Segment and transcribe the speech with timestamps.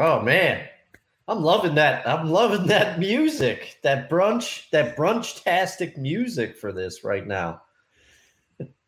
[0.00, 0.66] Oh man,
[1.28, 2.08] I'm loving that.
[2.08, 3.76] I'm loving that music.
[3.82, 7.60] That brunch, that brunch tastic music for this right now.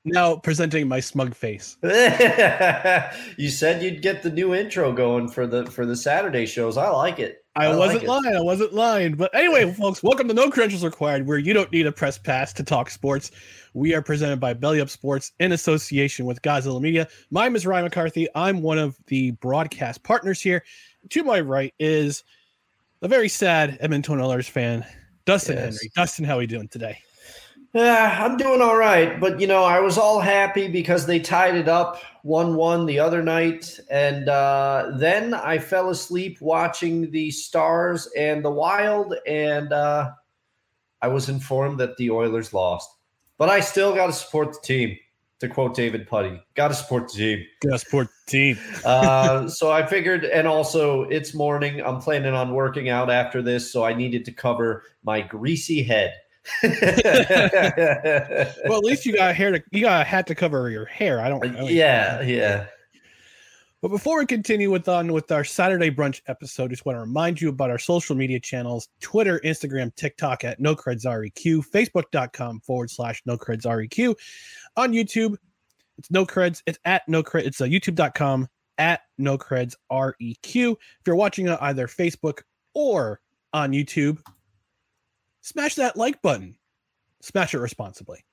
[0.06, 1.77] Now presenting my smug face.
[1.83, 6.78] you said you'd get the new intro going for the for the Saturday shows.
[6.78, 7.44] I like it.
[7.55, 8.24] I, I wasn't like it.
[8.24, 8.36] lying.
[8.36, 9.14] I wasn't lying.
[9.14, 12.55] But anyway, folks, welcome to No Credentials Required, where you don't need a press pass
[12.55, 13.30] to talk sports.
[13.74, 17.06] We are presented by Belly Up Sports in association with Godzilla Media.
[17.30, 18.27] My name is Ryan McCarthy.
[18.34, 20.64] I'm one of the broadcast partners here.
[21.11, 22.24] To my right is
[23.02, 24.85] a very sad Edmonton Oilers fan,
[25.24, 25.64] Dustin Yes.
[25.64, 25.90] Henry.
[25.95, 26.98] Dustin, how are you doing today?
[27.74, 31.55] Yeah, I'm doing all right, but you know, I was all happy because they tied
[31.55, 38.08] it up one-one the other night, and uh, then I fell asleep watching the Stars
[38.17, 40.11] and the Wild, and uh,
[41.01, 42.91] I was informed that the Oilers lost.
[43.39, 44.98] But I still got to support the team.
[45.41, 47.46] To quote David Puddy, got to support the team.
[47.64, 48.58] Gotta support the team.
[48.84, 51.80] Uh, so I figured, and also it's morning.
[51.80, 56.14] I'm planning on working out after this, so I needed to cover my greasy head.
[56.62, 56.72] Well,
[58.78, 61.20] at least you got hair to you got a hat to cover your hair.
[61.20, 61.44] I don't.
[61.44, 62.66] I don't- yeah, yeah.
[63.80, 67.40] But before we continue with on with our Saturday brunch episode, just want to remind
[67.40, 74.14] you about our social media channels: Twitter, Instagram, TikTok at NoCredsREQ, Facebook.com forward slash NoCredsREQ.
[74.76, 75.36] On YouTube,
[75.98, 76.63] it's no creds.
[76.67, 77.45] It's at NoCred.
[77.45, 78.48] It's uh, YouTube.com
[78.79, 80.73] at no creds REQ.
[80.73, 82.41] If you're watching on either Facebook
[82.75, 83.20] or
[83.53, 84.19] on YouTube,
[85.41, 86.57] smash that like button.
[87.20, 88.25] Smash it responsibly.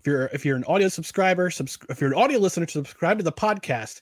[0.00, 3.24] If you're if you're an audio subscriber, subs- if you're an audio listener, subscribe to
[3.24, 4.00] the podcast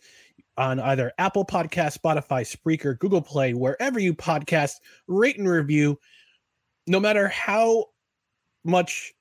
[0.57, 4.77] on either Apple Podcast, Spotify, Spreaker, Google Play, wherever you podcast,
[5.09, 5.99] rate and review.
[6.87, 7.87] No matter how
[8.65, 9.13] much,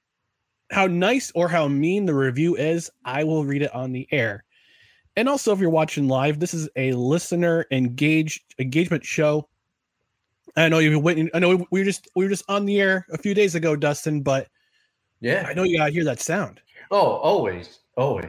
[0.72, 4.44] how nice or how mean the review is, I will read it on the air.
[5.16, 9.50] And also, if you're watching live, this is a listener engaged engagement show.
[10.56, 11.30] I know you've waiting.
[11.34, 13.76] I know we were just we were just on the air a few days ago,
[13.76, 14.48] Dustin, but
[15.20, 15.46] Yeah.
[15.48, 16.62] I know you gotta hear that sound.
[16.92, 18.26] Oh, always, always.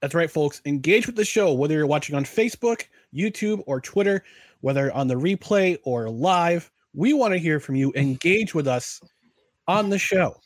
[0.00, 0.60] That's right, folks.
[0.66, 4.24] Engage with the show, whether you're watching on Facebook, YouTube, or Twitter,
[4.62, 6.70] whether on the replay or live.
[6.94, 7.92] We want to hear from you.
[7.94, 9.00] Engage with us
[9.68, 10.36] on the show.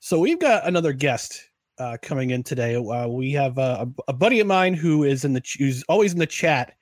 [0.00, 1.42] So we've got another guest
[1.78, 2.76] uh, coming in today.
[2.76, 6.12] Uh, we have uh, a, a buddy of mine who is in the who's always
[6.12, 6.74] in the chat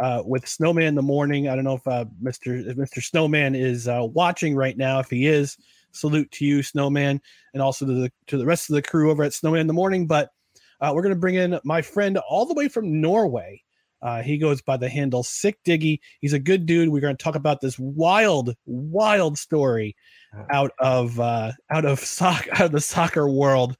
[0.00, 1.48] uh, with Snowman in the morning.
[1.48, 2.74] I don't know if uh, Mr.
[2.74, 3.02] Mr.
[3.02, 4.98] Snowman is uh, watching right now.
[4.98, 5.56] If he is,
[5.92, 7.20] salute to you, Snowman,
[7.54, 9.72] and also to the to the rest of the crew over at Snowman in the
[9.72, 10.06] morning.
[10.06, 10.30] But
[10.80, 13.62] we're going to bring in my friend all the way from Norway.
[14.02, 16.00] Uh, he goes by the handle Sikk Diggy.
[16.20, 16.88] He's a good dude.
[16.88, 19.94] We're going to talk about this wild, wild story
[20.50, 23.76] out of uh, out of soc- out of the soccer world.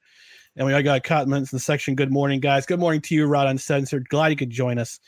[0.56, 1.94] And we got comments in the section.
[1.94, 2.66] Good morning, guys.
[2.66, 4.08] Good morning to you, Rod Uncensored.
[4.10, 5.00] Glad you could join us.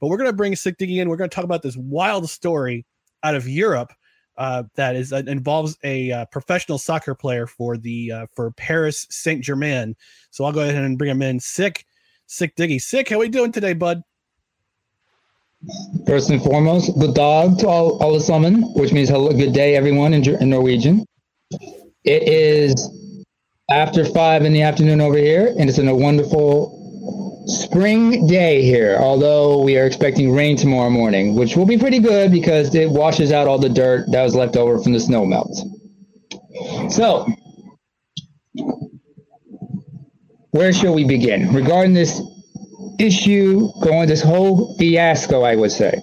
[0.00, 1.08] But we're going to bring Sikk Diggy in.
[1.08, 2.84] We're going to talk about this wild story
[3.22, 3.92] out of Europe
[4.36, 9.06] uh, that is uh, involves a uh, professional soccer player for the uh, for Paris
[9.10, 9.96] Saint Germain.
[10.30, 11.40] So I'll go ahead and bring him in.
[11.40, 11.84] Sick,
[12.28, 12.80] Sikk Diggy.
[12.80, 14.02] Sick, how we doing today, bud?
[16.06, 20.14] First and foremost, good dog to all, all summon, which means hello, good day, everyone
[20.14, 21.04] in, in Norwegian.
[22.04, 22.88] It is
[23.68, 28.98] after five in the afternoon over here, and it's in a wonderful spring day here.
[29.00, 33.32] Although we are expecting rain tomorrow morning, which will be pretty good because it washes
[33.32, 35.58] out all the dirt that was left over from the snow melt.
[36.88, 37.26] So,
[40.52, 42.22] where shall we begin regarding this
[42.98, 46.00] issue going this whole fiasco i would say.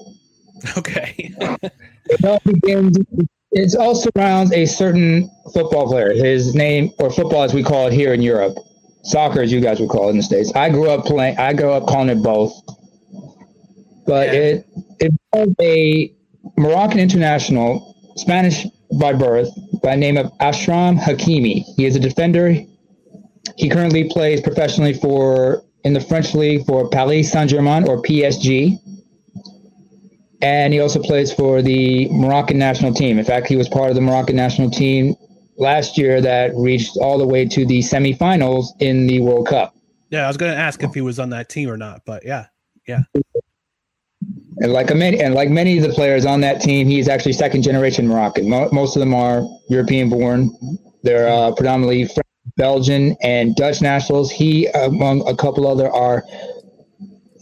[0.77, 1.13] Okay.
[2.05, 2.97] it all begins
[3.51, 6.13] it all surrounds a certain football player.
[6.13, 8.57] His name or football as we call it here in europe.
[9.03, 10.51] Soccer as you guys would call it in the states.
[10.55, 12.53] I grew up playing i grew up calling it both.
[14.05, 14.39] But Yeah.
[14.39, 14.67] it
[14.99, 16.11] it was a
[16.57, 18.65] moroccan international spanish
[18.99, 19.49] by birth
[19.83, 21.63] by the name of Achraf Hakimi.
[21.75, 22.55] He is a defender.
[23.57, 28.77] He currently plays professionally for in the French league for Paris Saint-Germain or PSG.
[30.41, 33.17] And he also plays for the Moroccan national team.
[33.17, 35.15] In fact, he was part of the Moroccan national team
[35.57, 39.73] last year that reached all the way to the semifinals in the World Cup.
[40.09, 42.47] yeah, I was gonna ask if he was on that team or not, but yeah.
[42.87, 43.03] Yeah.
[44.57, 47.33] And like a many, and like many of the players on that team, he's actually
[47.33, 48.49] second generation Moroccan.
[48.49, 50.55] Mo- most of them are European born.
[51.03, 54.31] They're uh, predominantly French, Belgian, and Dutch nationals.
[54.31, 56.23] He, among a couple other, are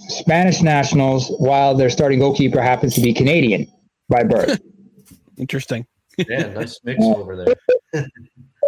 [0.08, 1.30] Spanish nationals.
[1.38, 3.68] While their starting goalkeeper happens to be Canadian
[4.10, 4.60] by birth.
[5.38, 5.86] Interesting.
[6.18, 7.46] Yeah, nice mix over
[7.94, 8.06] there.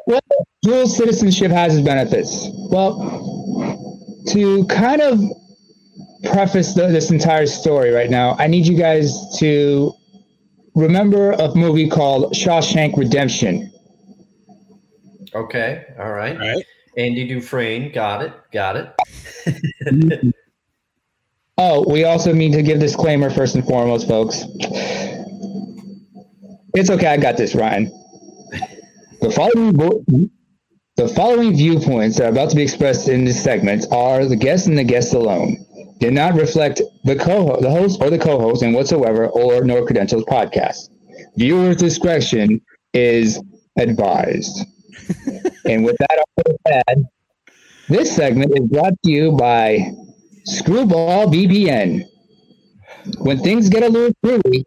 [0.07, 0.21] Well,
[0.62, 2.48] dual citizenship has its benefits.
[2.69, 2.94] Well,
[4.27, 5.19] to kind of
[6.31, 9.94] preface the, this entire story right now, I need you guys to
[10.75, 13.71] remember a movie called Shawshank Redemption.
[15.36, 16.40] Okay, all right.
[16.40, 16.66] All right.
[16.98, 20.34] Andy Dufresne, got it, got it.
[21.58, 24.44] Oh, we also need to give disclaimer first and foremost, folks.
[26.74, 27.86] It's okay, I got this, Ryan.
[29.22, 30.04] The following vo-
[30.98, 34.68] the following viewpoints that are about to be expressed in this segment are the guests
[34.68, 35.66] and the guests alone.
[36.00, 40.26] Do not reflect the co the host or the co-host in whatsoever or No Credentials
[40.26, 40.90] podcast.
[41.38, 42.60] Viewer's discretion
[42.94, 43.42] is
[43.78, 44.66] advised.
[45.65, 46.25] And with that
[46.67, 47.07] said,
[47.89, 49.91] this segment is brought to you by
[50.45, 52.03] Screwball VPN.
[53.19, 54.65] When things get a little screwy,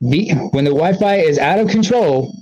[0.00, 2.34] when the Wi-Fi is out of control,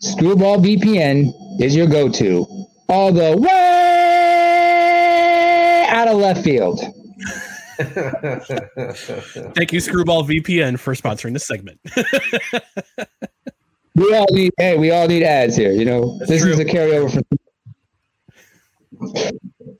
[0.00, 2.46] Screwball VPN is your go-to.
[2.88, 4.66] All the way
[5.88, 6.80] out of left field.
[9.54, 11.80] Thank you, Screwball VPN, for sponsoring this segment.
[13.96, 16.18] We all need hey, we all need ads here, you know.
[16.18, 17.24] That's this is a carryover from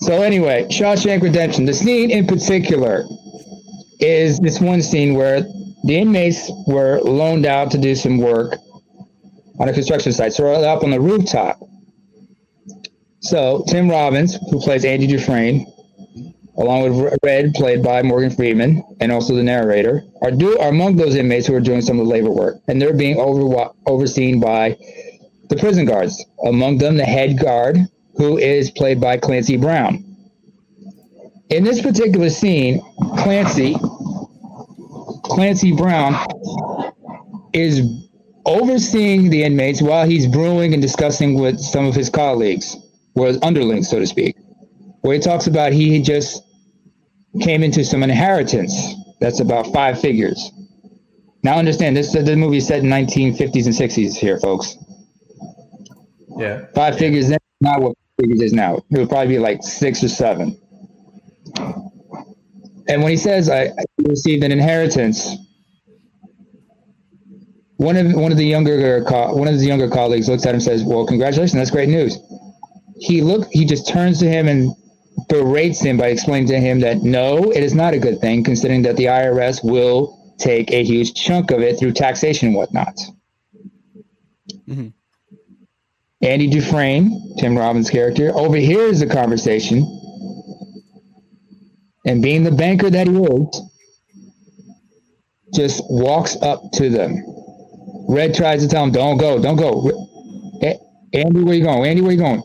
[0.00, 1.66] So anyway, Shawshank Redemption.
[1.66, 3.04] The scene in particular
[4.00, 5.42] is this one scene where
[5.84, 8.56] the inmates were loaned out to do some work
[9.60, 10.32] on a construction site.
[10.32, 11.60] So they're up on the rooftop.
[13.20, 15.66] So Tim Robbins, who plays Andy Dufresne,
[16.58, 20.96] along with Red, played by Morgan Freeman, and also the narrator, are do are among
[20.96, 24.40] those inmates who are doing some of the labor work, and they're being over overseen
[24.40, 24.76] by
[25.48, 26.24] the prison guards.
[26.44, 27.78] Among them, the head guard,
[28.16, 30.02] who is played by Clancy Brown.
[31.50, 32.80] In this particular scene,
[33.18, 33.76] Clancy
[35.24, 36.14] Clancy Brown
[37.52, 37.82] is
[38.44, 42.76] overseeing the inmates while he's brewing and discussing with some of his colleagues,
[43.14, 44.36] or his underlings, so to speak.
[45.02, 46.42] Where he talks about he just
[47.40, 50.50] came into some inheritance that's about five figures.
[51.42, 54.76] Now understand this the movie set in 1950s and 60s here, folks.
[56.38, 56.66] yeah.
[56.74, 58.76] Five figures then, not what figures is now.
[58.90, 60.60] It would probably be like six or seven.
[62.88, 65.36] And when he says I, I received an inheritance,
[67.76, 70.62] one of one of the younger one of his younger colleagues looks at him and
[70.62, 72.18] says, "Well, congratulations, that's great news."
[72.98, 74.74] He look he just turns to him and
[75.28, 78.82] berates him by explaining to him that no, it is not a good thing, considering
[78.82, 82.98] that the IRS will take a huge chunk of it through taxation and whatnot.
[84.68, 84.92] Mhm.
[86.22, 89.86] Andy Dufresne, Tim Robbins' character, overhears the conversation,
[92.04, 93.62] and being the banker that he is,
[95.54, 97.22] just walks up to them.
[98.08, 99.90] Red tries to tell him, "Don't go, don't go."
[101.12, 101.88] Andy, where you going?
[101.88, 102.42] Andy, where you going?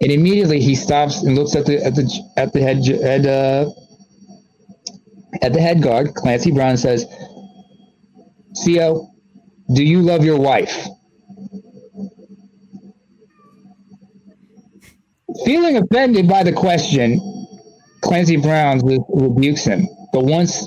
[0.00, 3.70] And immediately he stops and looks at the at the at the head uh,
[5.42, 7.06] at the head guard, Clancy Brown, says,
[8.64, 9.10] "Co,
[9.74, 10.86] do you love your wife?"
[15.44, 17.20] Feeling offended by the question,
[18.02, 19.86] Clancy Brown re- rebukes him.
[20.12, 20.66] But once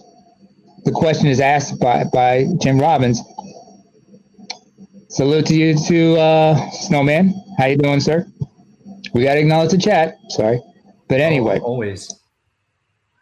[0.86, 3.21] the question is asked by, by Jim Robbins,
[5.09, 7.33] salute to you to uh, Snowman.
[7.57, 8.25] How you doing, sir?
[9.13, 10.15] We got to acknowledge the chat.
[10.29, 10.61] Sorry.
[11.07, 11.59] But anyway.
[11.61, 12.13] Oh, always.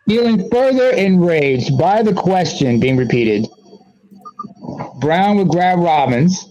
[0.08, 3.48] Feeling further enraged by the question being repeated,
[5.00, 6.46] Brown would grab Robbins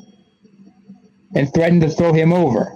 [1.34, 2.72] and threaten to throw him over.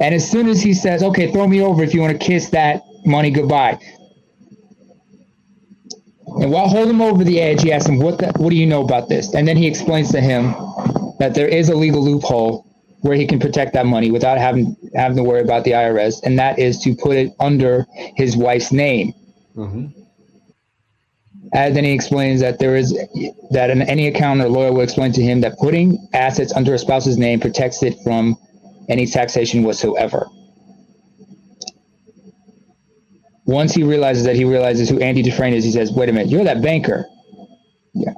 [0.00, 2.50] And as soon as he says, okay, throw me over if you want to kiss
[2.50, 3.78] that money goodbye.
[6.40, 8.66] And while holding him over the edge, he asks him, what, the, what do you
[8.66, 9.34] know about this?
[9.34, 10.54] And then he explains to him
[11.18, 12.69] that there is a legal loophole
[13.02, 16.38] where he can protect that money without having having to worry about the IRS, and
[16.38, 19.12] that is to put it under his wife's name.
[19.56, 20.00] Mm-hmm.
[21.52, 22.92] And then he explains that there is
[23.50, 26.78] that in any accountant or lawyer will explain to him that putting assets under a
[26.78, 28.36] spouse's name protects it from
[28.88, 30.28] any taxation whatsoever.
[33.46, 36.28] Once he realizes that he realizes who Andy Dufresne is, he says, "Wait a minute,
[36.28, 37.08] you're that banker."
[37.94, 38.12] Yeah.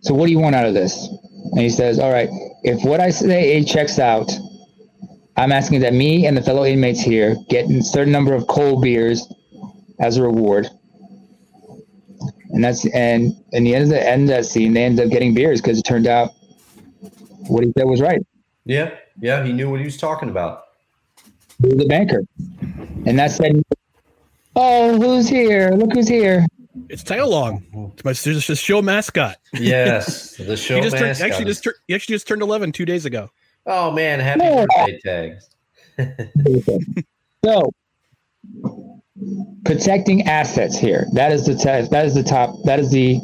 [0.00, 1.08] So what do you want out of this?
[1.52, 2.28] And he says, "All right,
[2.62, 4.30] if what I say checks out,
[5.36, 8.82] I'm asking that me and the fellow inmates here get a certain number of cold
[8.82, 9.32] beers
[10.00, 10.68] as a reward."
[12.50, 15.10] And that's and in the end of the end of that scene, they end up
[15.10, 16.32] getting beers because it turned out
[17.46, 18.20] what he said was right.
[18.64, 20.64] Yeah, yeah, he knew what he was talking about.
[21.62, 22.22] He was a banker,
[23.06, 23.62] and that said,
[24.56, 25.70] "Oh, who's here?
[25.70, 26.46] Look who's here!"
[26.88, 27.92] It's Tail Long.
[27.94, 29.36] It's my it's the show mascot.
[29.54, 31.30] Yes, the show he just turned, mascot.
[31.30, 33.30] actually just tur- he actually just turned 11 two days ago.
[33.66, 34.66] oh man, happy Yeah.
[34.76, 35.50] birthday tags.
[37.44, 37.70] So,
[39.64, 41.06] protecting assets here.
[41.12, 42.56] That is the te- that is the top.
[42.64, 43.20] That is the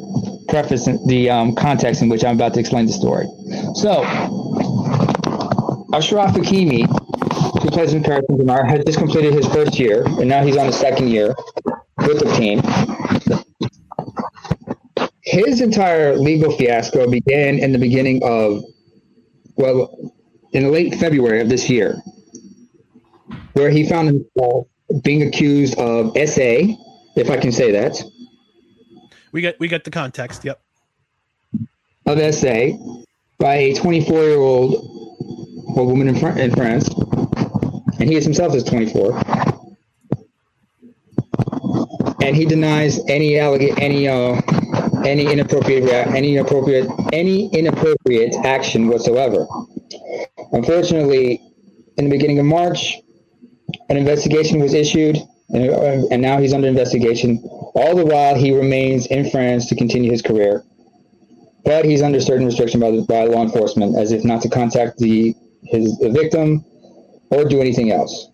[0.47, 3.25] preface, and the um, context in which I'm about to explain the story.
[3.75, 4.03] So,
[5.91, 6.87] Achraf Hakimi,
[7.61, 10.67] who plays in Paris Saint-Germain, has just completed his first year, and now he's on
[10.67, 11.35] his second year
[11.97, 12.61] with the team.
[15.25, 18.63] His entire legal fiasco began in the beginning of,
[19.55, 20.13] well,
[20.53, 22.01] in late February of this year
[23.53, 24.67] where he found himself
[25.03, 26.75] being accused of SA,
[27.15, 28.01] if I can say that,
[29.31, 30.45] We got we got the context.
[30.45, 30.61] Yep.
[32.05, 32.77] of SA
[33.39, 34.75] by a 24 year old
[35.75, 36.87] woman in, Fr- in France,
[37.99, 39.17] and he is himself is 24.
[42.21, 44.39] And he denies any alleg- any uh,
[45.05, 49.47] any inappropriate rea- any inappropriate any inappropriate action whatsoever.
[50.51, 51.41] Unfortunately,
[51.97, 52.97] in the beginning of March,
[53.89, 55.17] an investigation was issued,
[55.49, 57.37] and, uh, and now he's under investigation.
[57.75, 60.63] All the while, he remains in France to continue his career,
[61.63, 64.97] but he's under certain restriction by, the, by law enforcement, as if not to contact
[64.97, 66.63] the his the victim
[67.31, 68.29] or do anything else.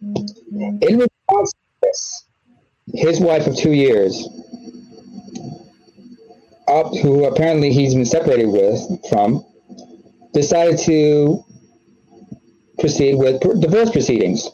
[0.00, 2.24] In response to this,
[2.94, 4.28] his wife of two years,
[6.68, 9.44] up, who apparently he's been separated with from,
[10.32, 11.44] decided to
[12.78, 14.48] proceed with pr- divorce proceedings.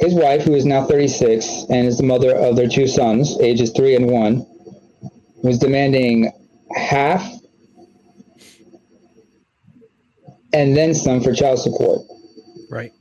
[0.00, 3.70] His wife, who is now 36 and is the mother of their two sons, ages
[3.72, 4.46] three and one,
[5.42, 6.32] was demanding
[6.74, 7.40] half
[10.52, 12.02] and then some for child support.
[12.70, 12.92] Right.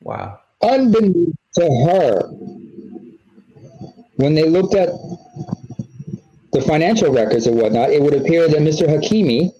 [0.00, 0.40] Wow.
[0.62, 2.30] Unbeknownst to her,
[4.16, 4.88] when they looked at
[6.52, 8.86] the financial records and whatnot, it would appear that Mr.
[8.88, 9.52] Hakimi,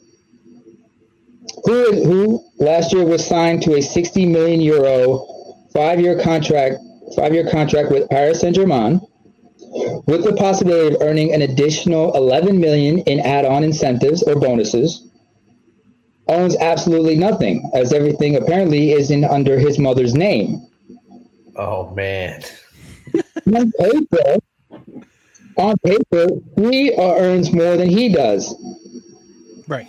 [1.64, 5.26] who, who last year was signed to a 60 million euro
[5.72, 6.76] five-year contract,
[7.14, 9.00] five-year contract with Paris Saint-Germain,
[10.06, 15.06] with the possibility of earning an additional 11 million in add-on incentives or bonuses,
[16.28, 20.66] owns absolutely nothing, as everything apparently is in under his mother's name.
[21.56, 22.42] Oh man.
[23.54, 24.36] On paper,
[25.56, 28.54] on paper, he uh, earns more than he does.
[29.66, 29.88] Right.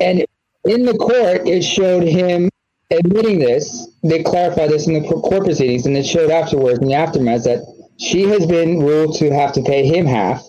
[0.00, 0.24] And
[0.64, 2.48] in the court, it showed him
[2.90, 3.88] admitting this.
[4.02, 7.64] They clarified this in the court proceedings, and it showed afterwards in the aftermath that
[7.98, 10.44] she has been ruled to have to pay him half.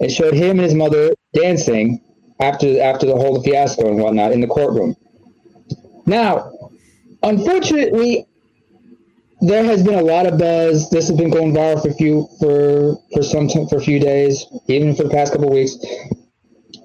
[0.00, 2.00] It showed him and his mother dancing
[2.40, 4.96] after after the whole fiasco and whatnot in the courtroom.
[6.06, 6.52] Now,
[7.22, 8.27] unfortunately,
[9.40, 10.90] there has been a lot of buzz.
[10.90, 14.44] This has been going viral for a few for for some for a few days,
[14.66, 15.76] even for the past couple of weeks.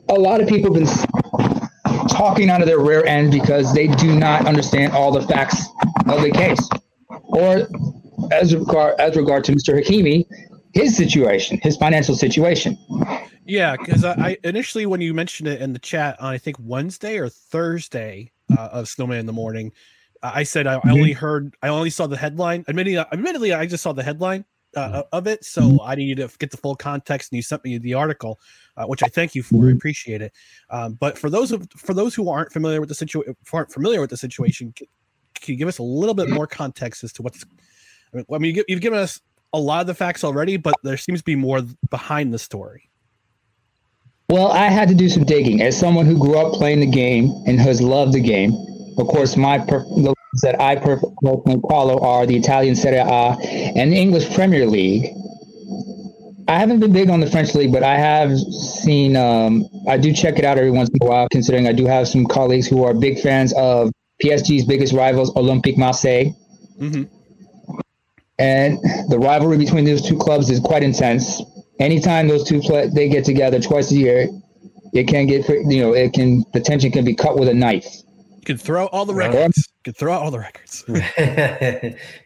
[0.09, 4.17] A lot of people have been talking out of their rear end because they do
[4.17, 5.65] not understand all the facts
[6.07, 6.69] of the case,
[7.23, 7.67] or
[8.31, 9.81] as regard as regard to Mr.
[9.81, 10.25] Hakimi,
[10.73, 12.77] his situation, his financial situation.
[13.45, 16.57] Yeah, because I, I initially when you mentioned it in the chat on I think
[16.59, 19.71] Wednesday or Thursday uh, of Snowman in the morning,
[20.23, 22.63] I said I, I only heard, I only saw the headline.
[22.67, 26.51] Admittedly, admittedly, I just saw the headline uh, of it, so I needed to get
[26.51, 27.31] the full context.
[27.31, 28.39] And you sent me the article,
[28.77, 29.67] uh, which I thank you for.
[29.67, 30.33] I appreciate it.
[30.69, 34.01] Um, but for those of for those who aren't familiar with the situation, aren't familiar
[34.01, 34.87] with the situation, can,
[35.35, 37.43] can you give us a little bit more context as to what's?
[38.13, 39.19] I mean, I mean you, you've given us
[39.51, 42.89] a lot of the facts already, but there seems to be more behind the story.
[44.29, 45.61] Well, I had to do some digging.
[45.61, 48.51] As someone who grew up playing the game and has loved the game,
[48.97, 53.37] of course, my per- the that I personally follow are the Italian Serie A
[53.75, 55.13] and the English Premier League.
[56.47, 59.15] I haven't been big on the French league, but I have seen.
[59.15, 62.07] Um, I do check it out every once in a while, considering I do have
[62.07, 63.91] some colleagues who are big fans of
[64.23, 66.35] PSG's biggest rivals, Olympique Marseille.
[66.79, 67.03] Mm-hmm.
[68.39, 71.41] And the rivalry between those two clubs is quite intense.
[71.79, 74.27] Anytime those two play, they get together twice a year,
[74.93, 78.02] it can get you know it can the tension can be cut with a knife.
[78.43, 79.57] You can throw all the records.
[79.57, 80.83] You can throw out all the records.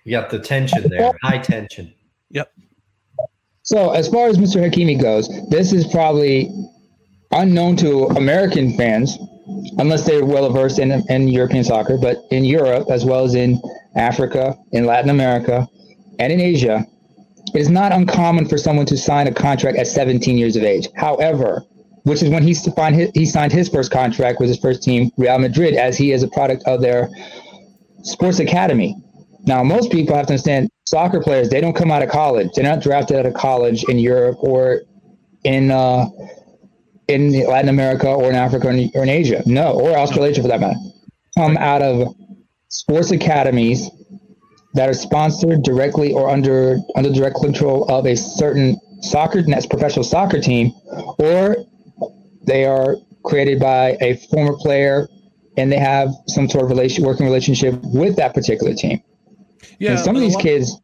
[0.03, 1.93] you got the tension there, high tension.
[2.31, 2.51] Yep.
[3.61, 4.67] So as far as Mr.
[4.67, 6.49] Hakimi goes, this is probably
[7.33, 9.15] unknown to American fans,
[9.77, 11.99] unless they're well versed in, in European soccer.
[11.99, 13.61] But in Europe, as well as in
[13.95, 15.67] Africa, in Latin America,
[16.17, 16.83] and in Asia,
[17.53, 20.87] it is not uncommon for someone to sign a contract at 17 years of age.
[20.95, 21.63] However,
[22.07, 25.11] which is when he signed his, he signed his first contract with his first team,
[25.17, 27.09] Real Madrid, as he is a product of their
[28.03, 28.95] sports academy.
[29.45, 32.49] Now, most people have to understand soccer players, they don't come out of college.
[32.55, 34.83] They're not drafted out of college in Europe or
[35.43, 36.07] in uh,
[37.07, 39.43] in Latin America or in Africa or in, or in Asia.
[39.45, 40.79] No, or Australasia for that matter.
[41.37, 42.15] Come out of
[42.69, 43.89] sports academies
[44.73, 50.39] that are sponsored directly or under under direct control of a certain soccer professional soccer
[50.39, 50.71] team,
[51.19, 51.57] or
[52.47, 55.07] they are created by a former player
[55.57, 59.01] and they have some sort of relation working relationship with that particular team.
[59.79, 60.79] Yeah, and some of these lot, kids.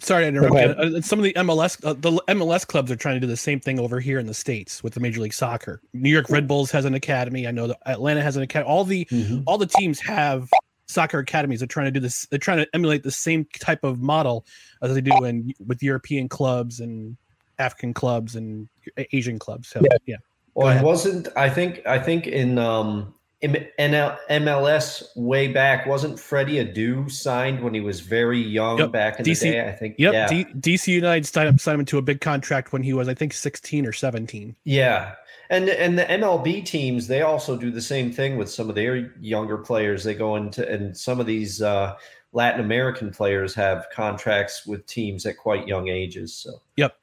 [0.00, 0.54] Sorry to interrupt.
[0.56, 3.58] Uh, some of the MLS uh, the MLS clubs are trying to do the same
[3.58, 5.80] thing over here in the states with the Major League Soccer.
[5.92, 7.48] New York Red Bulls has an academy.
[7.48, 8.70] I know that Atlanta has an academy.
[8.70, 9.42] All the mm-hmm.
[9.46, 10.48] all the teams have
[10.86, 11.60] soccer academies.
[11.60, 12.26] They're trying to do this.
[12.26, 14.46] They're trying to emulate the same type of model
[14.82, 17.16] as they do in with European clubs and
[17.58, 18.68] African clubs and
[19.12, 19.68] Asian clubs.
[19.68, 19.98] So yeah.
[20.06, 20.16] yeah.
[20.58, 21.28] Well, it wasn't.
[21.36, 21.86] I think.
[21.86, 27.80] I think in um in NL, MLS way back wasn't Freddie Adu signed when he
[27.80, 28.90] was very young yep.
[28.90, 29.68] back in DC, the day.
[29.68, 29.94] I think.
[29.98, 30.12] Yep.
[30.12, 30.26] Yeah.
[30.26, 33.14] D, DC United signed, up, signed him to a big contract when he was, I
[33.14, 34.56] think, sixteen or seventeen.
[34.64, 35.14] Yeah,
[35.48, 39.14] and and the MLB teams they also do the same thing with some of their
[39.20, 40.02] younger players.
[40.02, 41.94] They go into and some of these uh,
[42.32, 46.34] Latin American players have contracts with teams at quite young ages.
[46.34, 46.60] So.
[46.76, 46.96] Yep.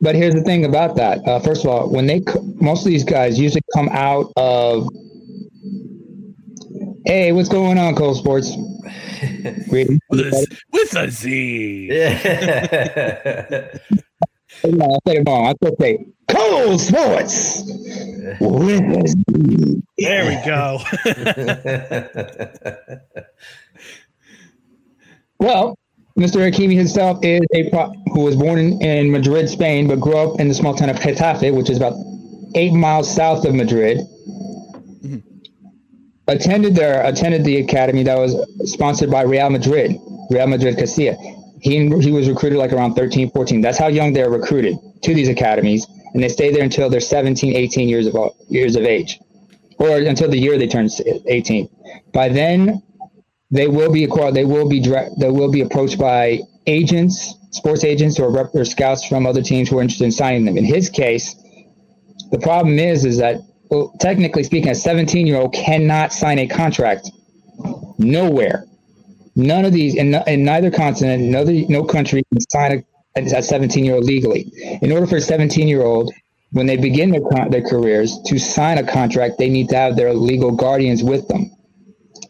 [0.00, 1.26] But here's the thing about that.
[1.26, 2.22] Uh, first of all, when they
[2.60, 4.88] most of these guys usually come out of,
[7.04, 8.56] hey, what's going on, Cole Sports?
[9.68, 11.88] with, a, with a Z.
[11.90, 12.12] Yeah.
[14.64, 15.48] no, I said it wrong.
[15.48, 17.62] I said say Cole Sports.
[18.40, 19.82] With a Z.
[19.98, 20.78] There we go.
[25.40, 25.76] well,
[26.18, 26.40] Mr.
[26.44, 30.40] Hakimi himself is a pro- who was born in, in, Madrid, Spain, but grew up
[30.40, 31.94] in the small town of Getafe, which is about
[32.56, 33.98] eight miles south of Madrid.
[33.98, 35.18] Mm-hmm.
[36.26, 39.96] Attended there, attended the academy that was sponsored by Real Madrid,
[40.28, 41.16] Real Madrid Castilla.
[41.60, 43.60] He, he was recruited like around 13, 14.
[43.60, 47.54] That's how young they're recruited to these academies, and they stay there until they're 17,
[47.54, 48.16] 18 years of
[48.48, 49.20] years of age,
[49.78, 50.88] or until the year they turn
[51.26, 51.68] 18.
[52.12, 52.82] By then,
[53.50, 58.30] they will be they will be they will be approached by agents, sports agents, or,
[58.30, 60.58] rep, or scouts from other teams who are interested in signing them.
[60.58, 61.34] In his case,
[62.30, 66.46] the problem is is that well, technically speaking, a 17 year old cannot sign a
[66.46, 67.10] contract
[67.98, 68.64] nowhere.
[69.36, 72.84] None of these in, in neither continent, no, no country can sign
[73.16, 74.50] a, a 17 year old legally.
[74.82, 76.12] In order for a 17 year old,
[76.52, 80.14] when they begin their, their careers, to sign a contract, they need to have their
[80.14, 81.50] legal guardians with them.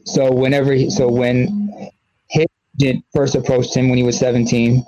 [0.09, 1.91] So whenever he, so when
[2.31, 2.47] his
[2.81, 4.85] agent first approached him when he was 17,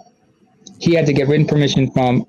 [0.78, 2.24] he had to get written permission from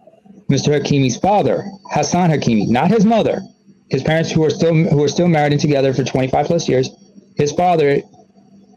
[0.49, 0.77] Mr.
[0.77, 3.41] Hakimi's father, Hassan Hakimi, not his mother.
[3.89, 6.89] His parents, who are still who are still married and together for 25 plus years,
[7.37, 8.01] his father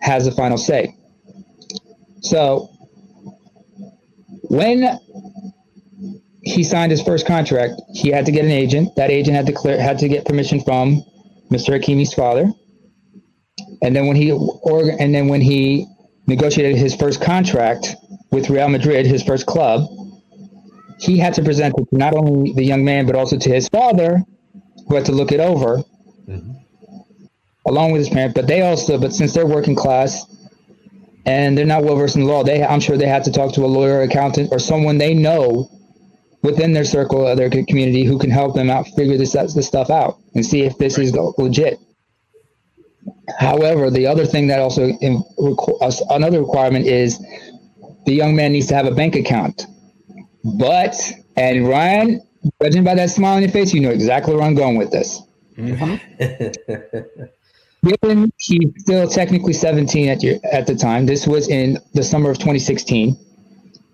[0.01, 0.95] has the final say.
[2.21, 2.69] So
[4.43, 4.99] when
[6.43, 8.95] he signed his first contract, he had to get an agent.
[8.97, 11.03] That agent had to clear had to get permission from
[11.51, 11.79] Mr.
[11.79, 12.53] Hakimi's father.
[13.83, 15.87] And then when he or and then when he
[16.27, 17.95] negotiated his first contract
[18.31, 19.87] with Real Madrid, his first club,
[20.99, 23.69] he had to present it to not only the young man but also to his
[23.69, 24.23] father,
[24.89, 25.83] who had to look it over.
[26.29, 26.53] Mm-hmm.
[27.67, 28.35] along with his parents.
[28.35, 30.25] But they also, but since they're working class
[31.27, 33.65] and they're not well versed in law, they I'm sure they had to talk to
[33.65, 35.71] a lawyer, accountant, or someone they know
[36.43, 39.91] within their circle of their community who can help them out figure this this stuff
[39.91, 41.79] out and see if this is legit.
[43.39, 45.23] However, the other thing that also in,
[46.11, 47.19] another requirement is
[48.07, 49.67] the young man needs to have a bank account.
[50.45, 50.95] But
[51.37, 52.21] and Ryan,
[52.63, 55.23] judging by that smile on your face, you know exactly where I'm going with this.
[55.57, 55.97] Mm-hmm.
[58.03, 62.31] Given he's still technically 17 at your, at the time, this was in the summer
[62.31, 63.17] of 2016.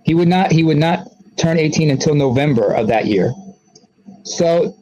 [0.05, 3.33] He would not he would not turn 18 until November of that year.
[4.25, 4.77] So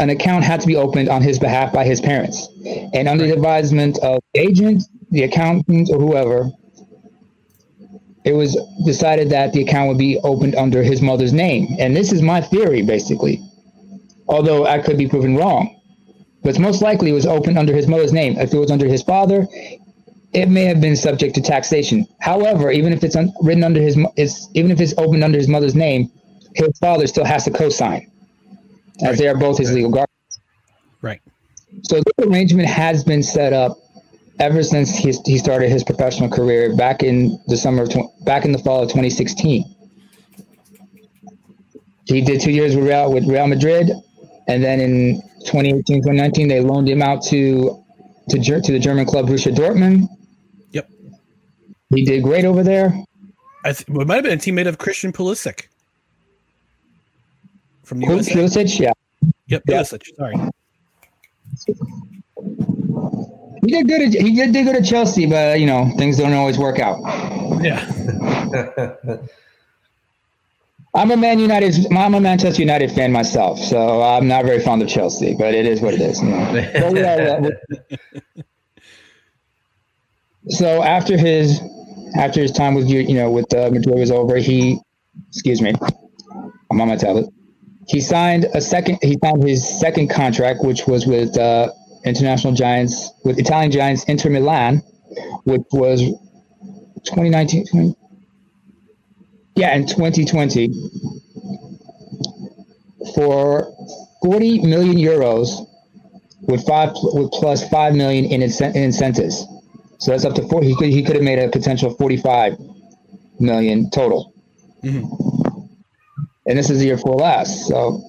[0.00, 2.48] an account had to be opened on his behalf by his parents.
[2.94, 6.50] And under the advisement of the agent, the accountant, or whoever,
[8.24, 11.68] it was decided that the account would be opened under his mother's name.
[11.78, 13.42] And this is my theory, basically,
[14.28, 15.74] although I could be proven wrong.
[16.42, 18.38] But most likely it was opened under his mother's name.
[18.38, 19.46] If it was under his father,
[20.32, 22.06] it may have been subject to taxation.
[22.20, 25.48] However, even if it's un- written under his, it's, even if it's opened under his
[25.48, 26.12] mother's name,
[26.54, 28.10] his father still has to co-sign,
[29.02, 29.18] as right.
[29.18, 30.40] they are both his legal guardians.
[31.02, 31.20] Right.
[31.82, 33.78] So this arrangement has been set up
[34.40, 38.44] ever since he, he started his professional career back in the summer of tw- back
[38.44, 39.64] in the fall of 2016.
[42.06, 43.90] He did two years with Real, with Real Madrid,
[44.48, 47.84] and then in 2018, 2019, they loaned him out to
[48.30, 50.08] to, to the German club Borussia Dortmund.
[50.72, 50.90] Yep,
[51.94, 52.94] he did great over there.
[53.64, 55.67] I th- it might have been a teammate of Christian Pulisic
[57.88, 58.92] from the Pulisic, yeah.
[59.46, 59.80] Yep, yeah.
[59.80, 60.14] Pulisic.
[60.14, 60.36] Sorry.
[63.62, 64.02] He did good.
[64.02, 66.98] At, he did, did good at Chelsea, but you know things don't always work out.
[67.62, 67.80] Yeah.
[70.94, 71.86] I'm a Man United.
[71.92, 75.66] I'm a Manchester United fan myself, so I'm not very fond of Chelsea, but it
[75.66, 76.22] is what it is.
[76.22, 77.50] You know?
[80.48, 81.60] so after his
[82.16, 84.78] after his time with you, you know, with uh, Madrid was over, he,
[85.28, 85.72] excuse me,
[86.70, 87.28] I'm on my tablet.
[87.88, 88.98] He signed a second.
[89.02, 91.72] He signed his second contract, which was with uh,
[92.04, 94.82] international giants with Italian giants Inter Milan,
[95.44, 96.00] which was
[97.04, 97.66] 2019.
[97.66, 97.94] 20,
[99.56, 100.72] yeah, in 2020
[103.14, 103.74] for
[104.22, 105.66] 40 million euros
[106.42, 109.46] with five with plus five million in, in incentives.
[109.98, 110.62] So that's up to four.
[110.62, 112.58] He could he could have made a potential 45
[113.40, 114.32] million total.
[114.84, 115.37] Mm-hmm.
[116.48, 117.68] And this is the year before last.
[117.68, 118.02] So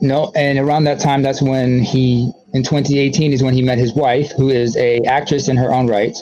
[0.00, 3.94] no, and around that time, that's when he in 2018 is when he met his
[3.94, 6.16] wife, who is a actress in her own right.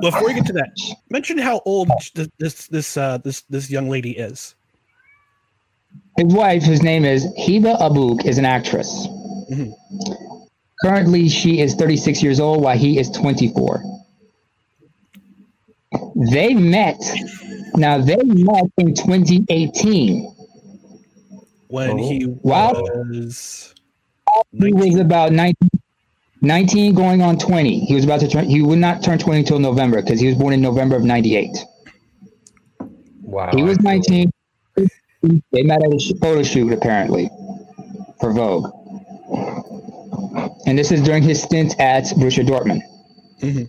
[0.00, 0.70] Before we get to that,
[1.10, 1.90] mention how old
[2.38, 4.54] this this uh, this this young lady is.
[6.16, 9.06] His wife, whose name is Hiba Abouk, is an actress.
[9.50, 9.72] Mm-hmm.
[10.82, 13.82] Currently, she is 36 years old, while he is 24.
[16.30, 17.00] They met.
[17.74, 20.36] Now they met in 2018.
[21.68, 21.96] When oh.
[21.96, 23.74] he was
[24.52, 25.70] he was about 19,
[26.40, 27.80] 19 going on 20.
[27.80, 30.36] He was about to turn, he would not turn 20 until November because he was
[30.36, 31.56] born in November of 98.
[33.22, 33.50] Wow.
[33.54, 34.30] He was 19.
[35.52, 37.30] They met at a photo shoot, apparently,
[38.20, 38.72] for Vogue.
[40.66, 42.80] And this is during his stint at Borussia Dortmund.
[43.40, 43.64] Mm-hmm.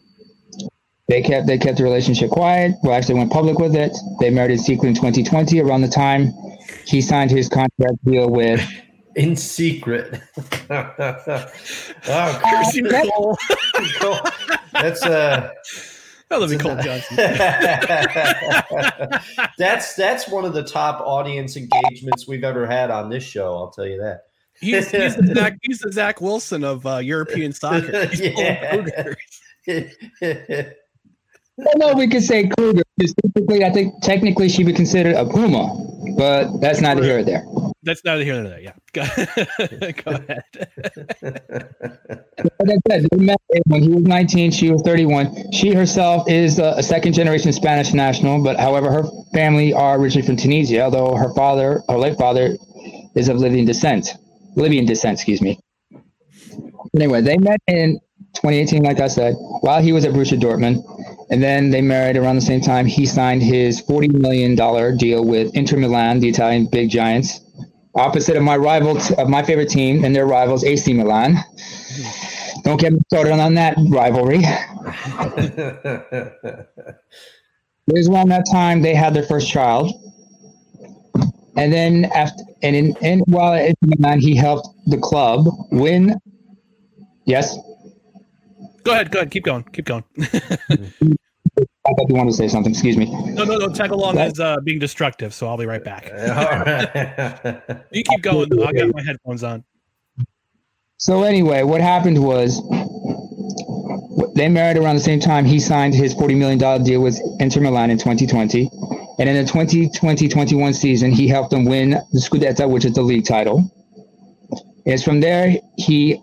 [1.11, 2.75] They kept they kept the relationship quiet.
[2.83, 3.91] Well, actually went public with it.
[4.21, 5.59] They married in secret in 2020.
[5.59, 6.31] Around the time
[6.85, 8.65] he signed his contract deal with
[9.17, 10.21] in secret.
[10.69, 13.37] oh, Kirsty Nicole.
[14.71, 15.49] That's uh
[16.31, 17.17] I love Cole Johnson.
[19.57, 23.57] that's that's one of the top audience engagements we've ever had on this show.
[23.57, 24.27] I'll tell you that.
[24.61, 28.05] He's, he's the Zach he's the Zach Wilson of uh, European soccer.
[28.13, 28.21] He's
[30.21, 30.69] yeah.
[31.63, 32.83] Well, no, we could say Kruger.
[32.99, 37.23] Specifically, I think technically she would be considered a Puma, but that's neither here or
[37.23, 37.45] there.
[37.83, 38.59] That's neither here nor there.
[38.59, 39.01] Yeah, go,
[40.03, 40.43] go ahead.
[41.21, 44.51] like I said, they met when he was 19.
[44.51, 45.51] She was 31.
[45.51, 50.37] She herself is a, second generation Spanish national, but however, her family are originally from
[50.37, 52.55] Tunisia, although her father, her late father,
[53.15, 54.15] is of Libyan descent.
[54.55, 55.59] Libyan descent, excuse me.
[56.95, 57.99] Anyway, they met in
[58.35, 60.83] 2018, like I said, while he was at Borussia Dortmund.
[61.29, 62.85] And then they married around the same time.
[62.85, 64.55] He signed his $40 million
[64.97, 67.41] deal with Inter Milan, the Italian big giants,
[67.95, 71.37] opposite of my rival, t- of my favorite team and their rivals, AC Milan.
[72.63, 74.39] Don't get me started on that rivalry.
[74.43, 74.47] it
[77.87, 79.91] was around that time they had their first child.
[81.57, 86.19] And then after, and in, and while at Inter Milan, he helped the club win
[87.25, 87.57] Yes.
[88.83, 89.11] Go ahead.
[89.11, 89.31] Go ahead.
[89.31, 89.63] Keep going.
[89.65, 90.03] Keep going.
[91.85, 92.71] I thought you wanted to say something.
[92.71, 93.05] Excuse me.
[93.33, 93.69] no, no, no.
[93.69, 96.05] Tag along is uh, being destructive, so I'll be right back.
[97.91, 98.49] You keep going.
[98.49, 98.65] Though.
[98.65, 99.63] I got my headphones on.
[100.97, 102.61] So anyway, what happened was
[104.35, 105.45] they married around the same time.
[105.45, 108.69] He signed his $40 million deal with Inter Milan in 2020.
[109.19, 113.25] And in the 2020-21 season, he helped them win the Scudetto, which is the league
[113.25, 113.69] title.
[114.85, 116.21] It's from there he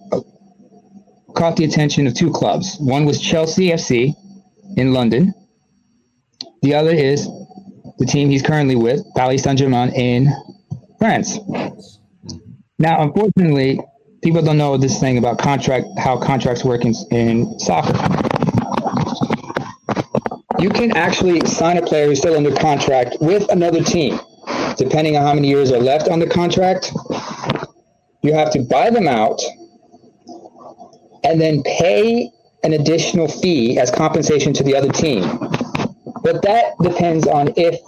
[1.34, 2.76] caught the attention of two clubs.
[2.78, 4.14] One was Chelsea FC
[4.76, 5.34] in London.
[6.62, 7.28] The other is
[7.98, 10.28] the team he's currently with, Paris Saint-Germain in
[10.98, 11.38] France.
[12.78, 13.80] Now, unfortunately,
[14.22, 17.92] people don't know this thing about contract, how contracts work in, in soccer.
[20.60, 24.18] You can actually sign a player who's still under contract with another team,
[24.76, 26.92] depending on how many years are left on the contract.
[28.22, 29.40] You have to buy them out
[31.24, 32.30] and then pay
[32.64, 35.22] an additional fee as compensation to the other team.
[36.22, 37.80] But that depends on if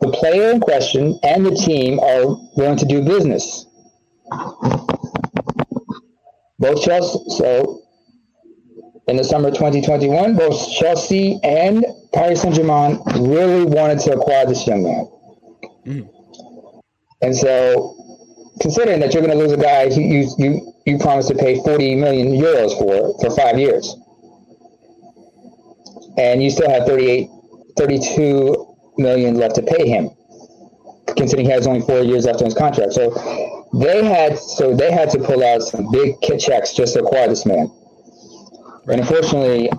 [0.00, 3.66] the player in question and the team are willing to do business.
[6.58, 7.82] Both Chelsea, so
[9.06, 14.46] in the summer of 2021, both Chelsea and Paris Saint Germain really wanted to acquire
[14.46, 15.08] this young man.
[15.86, 16.10] Mm.
[17.22, 17.97] And so,
[18.60, 21.56] considering that you're going to lose a guy you, you, you, you promised to pay
[21.62, 23.96] 40 million euros for for five years,
[26.16, 27.28] and you still have 38,
[27.76, 30.10] 32 million left to pay him,
[31.16, 32.92] considering he has only four years left on his contract.
[32.92, 33.10] So
[33.74, 37.28] they had so they had to pull out some big kit checks just to acquire
[37.28, 37.70] this man.
[38.86, 39.76] And unfortunately, uh,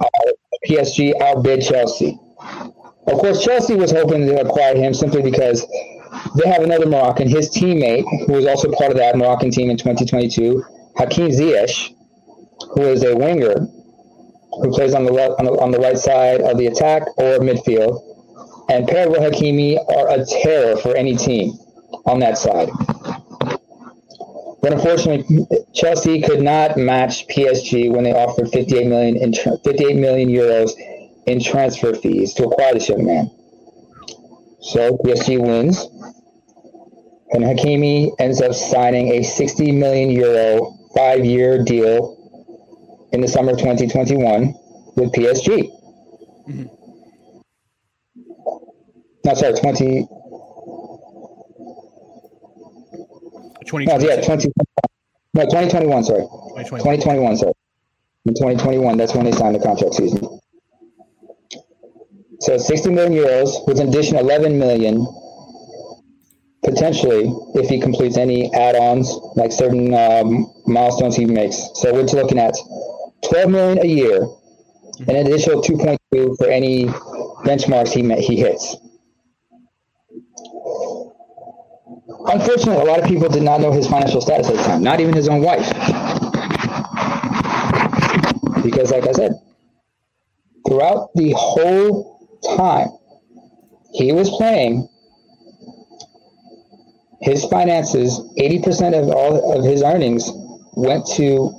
[0.67, 2.19] PSG outbid Chelsea.
[3.07, 5.65] Of course, Chelsea was hoping to acquire him simply because
[6.35, 9.77] they have another Moroccan, his teammate, who was also part of that Moroccan team in
[9.77, 10.63] 2022,
[10.97, 11.95] Hakim Ziyech,
[12.73, 13.67] who is a winger
[14.51, 17.39] who plays on the left on the, on the right side of the attack or
[17.39, 18.05] midfield.
[18.69, 21.53] And with Hakimi are a terror for any team
[22.05, 22.69] on that side.
[24.61, 30.29] But unfortunately, Chelsea could not match PSG when they offered 58 million in 58 million
[30.29, 30.71] euros
[31.25, 33.31] in transfer fees to acquire this young man.
[34.61, 35.87] So PSG wins,
[37.31, 42.15] and Hakimi ends up signing a 60 million euro five-year deal
[43.11, 44.53] in the summer of 2021
[44.95, 45.69] with PSG.
[46.47, 46.65] Mm-hmm.
[49.25, 50.07] No, sorry, 20.
[53.67, 54.51] 20, no, yeah, 20.
[55.35, 56.03] No, 2021.
[56.03, 56.79] Sorry, 2021.
[56.79, 57.37] 2021.
[57.37, 57.53] Sorry,
[58.25, 60.39] in 2021, that's when they signed the contract season.
[62.41, 65.05] So 60 million euros with an additional 11 million
[66.63, 71.69] potentially if he completes any add-ons like certain um, milestones he makes.
[71.75, 72.55] So we're looking at
[73.29, 74.27] 12 million a year,
[74.99, 76.85] and an additional 2.2 for any
[77.45, 78.75] benchmarks he he hits.
[82.27, 84.99] Unfortunately, a lot of people did not know his financial status at the time, not
[84.99, 85.67] even his own wife.
[88.61, 89.31] Because, like I said,
[90.67, 92.19] throughout the whole
[92.57, 92.89] time
[93.93, 94.87] he was playing,
[97.21, 100.29] his finances, 80% of all of his earnings
[100.75, 101.53] went to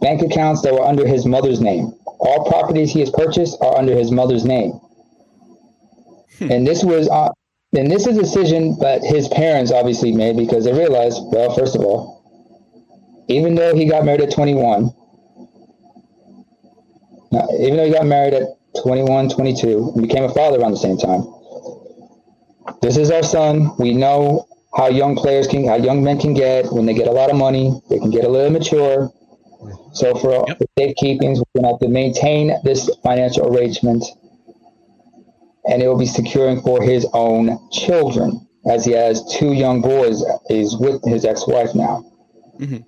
[0.00, 1.92] bank accounts that were under his mother's name.
[2.06, 4.80] All properties he has purchased are under his mother's name.
[6.40, 7.30] And this was, uh,
[7.76, 11.76] and this is a decision that his parents obviously made because they realized, well, first
[11.76, 12.22] of all,
[13.28, 14.90] even though he got married at 21,
[17.60, 18.48] even though he got married at
[18.82, 21.22] 21, 22, and became a father around the same time,
[22.80, 23.70] this is our son.
[23.78, 27.12] We know how young players can, how young men can get when they get a
[27.12, 27.80] lot of money.
[27.90, 29.12] They can get a little mature.
[29.92, 30.58] So for Yep.
[30.58, 34.04] for safekeeping, we're going to have to maintain this financial arrangement,
[35.68, 40.24] and it will be securing for his own children, as he has two young boys.
[40.48, 42.04] He's with his ex-wife now,
[42.58, 42.84] Mhm.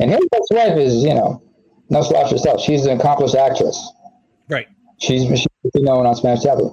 [0.00, 1.40] and his ex-wife is, you know,
[1.88, 2.60] no slouch herself.
[2.60, 3.92] She's an accomplished actress.
[4.48, 4.66] Right.
[5.00, 5.48] She's she's
[5.82, 6.72] known on Spanish tablet.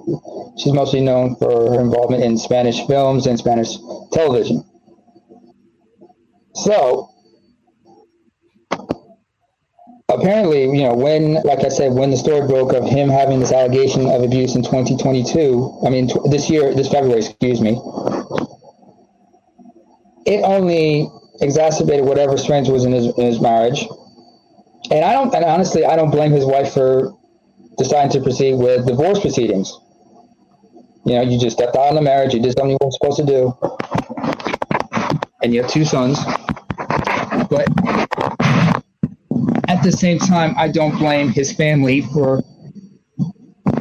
[0.58, 3.76] She's mostly known for her involvement in Spanish films and Spanish
[4.12, 4.64] television.
[6.54, 7.08] So
[10.08, 13.52] apparently, you know, when, like I said, when the story broke of him having this
[13.52, 17.80] allegation of abuse in 2022, I mean, tw- this year, this February, excuse me,
[20.26, 21.08] it only
[21.40, 23.86] exacerbated whatever strange was in his in his marriage.
[24.90, 27.17] And I don't, and honestly, I don't blame his wife for
[27.78, 29.72] deciding to proceed with divorce proceedings.
[31.04, 33.16] You know, you just stepped out on the marriage, you did something you weren't supposed
[33.18, 33.56] to do,
[35.42, 36.18] and you have two sons.
[37.48, 37.68] But
[39.68, 42.42] at the same time, I don't blame his family for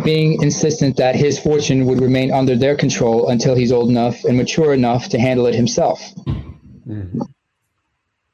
[0.03, 4.37] being insistent that his fortune would remain under their control until he's old enough and
[4.37, 5.99] mature enough to handle it himself.
[6.25, 7.21] Mm-hmm.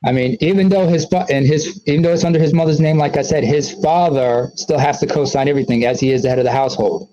[0.06, 3.16] I mean, even though his and his even though it's under his mother's name, like
[3.16, 6.46] I said, his father still has to co-sign everything as he is the head of
[6.46, 7.10] the household.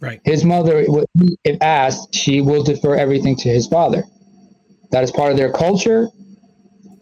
[0.00, 0.20] Right.
[0.24, 0.86] His mother,
[1.44, 4.04] if asked, she will defer everything to his father.
[4.90, 6.08] That is part of their culture.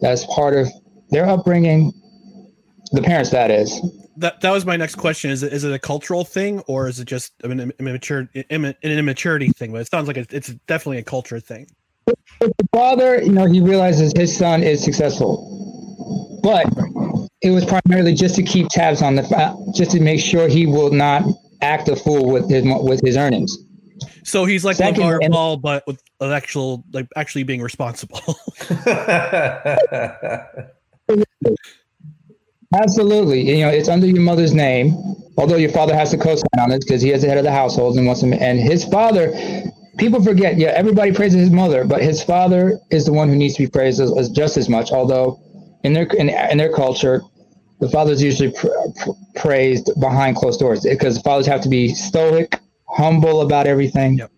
[0.01, 0.67] That is part of
[1.09, 1.93] their upbringing.
[2.91, 3.81] The parents, that is.
[4.17, 5.29] That that was my next question.
[5.29, 9.49] Is it is it a cultural thing or is it just an immature an immaturity
[9.49, 9.71] thing?
[9.71, 11.67] But it sounds like it's definitely a culture thing.
[12.39, 16.65] The father, you know, he realizes his son is successful, but
[17.41, 20.91] it was primarily just to keep tabs on the, just to make sure he will
[20.91, 21.23] not
[21.61, 23.57] act a fool with his with his earnings.
[24.23, 28.19] So he's like Second, LeVar Ball, but with an actual like actually being responsible.
[32.75, 34.95] Absolutely, you know it's under your mother's name,
[35.37, 37.51] although your father has to co-sign on it because he is the head of the
[37.51, 38.33] household and wants him.
[38.33, 39.31] And his father,
[39.97, 40.57] people forget.
[40.57, 43.69] Yeah, everybody praises his mother, but his father is the one who needs to be
[43.69, 44.91] praised as, as just as much.
[44.91, 45.39] Although
[45.83, 47.21] in their in, in their culture,
[47.79, 48.67] the father's usually pr-
[49.03, 54.17] pr- praised behind closed doors because fathers have to be stoic, humble about everything.
[54.17, 54.31] Yep.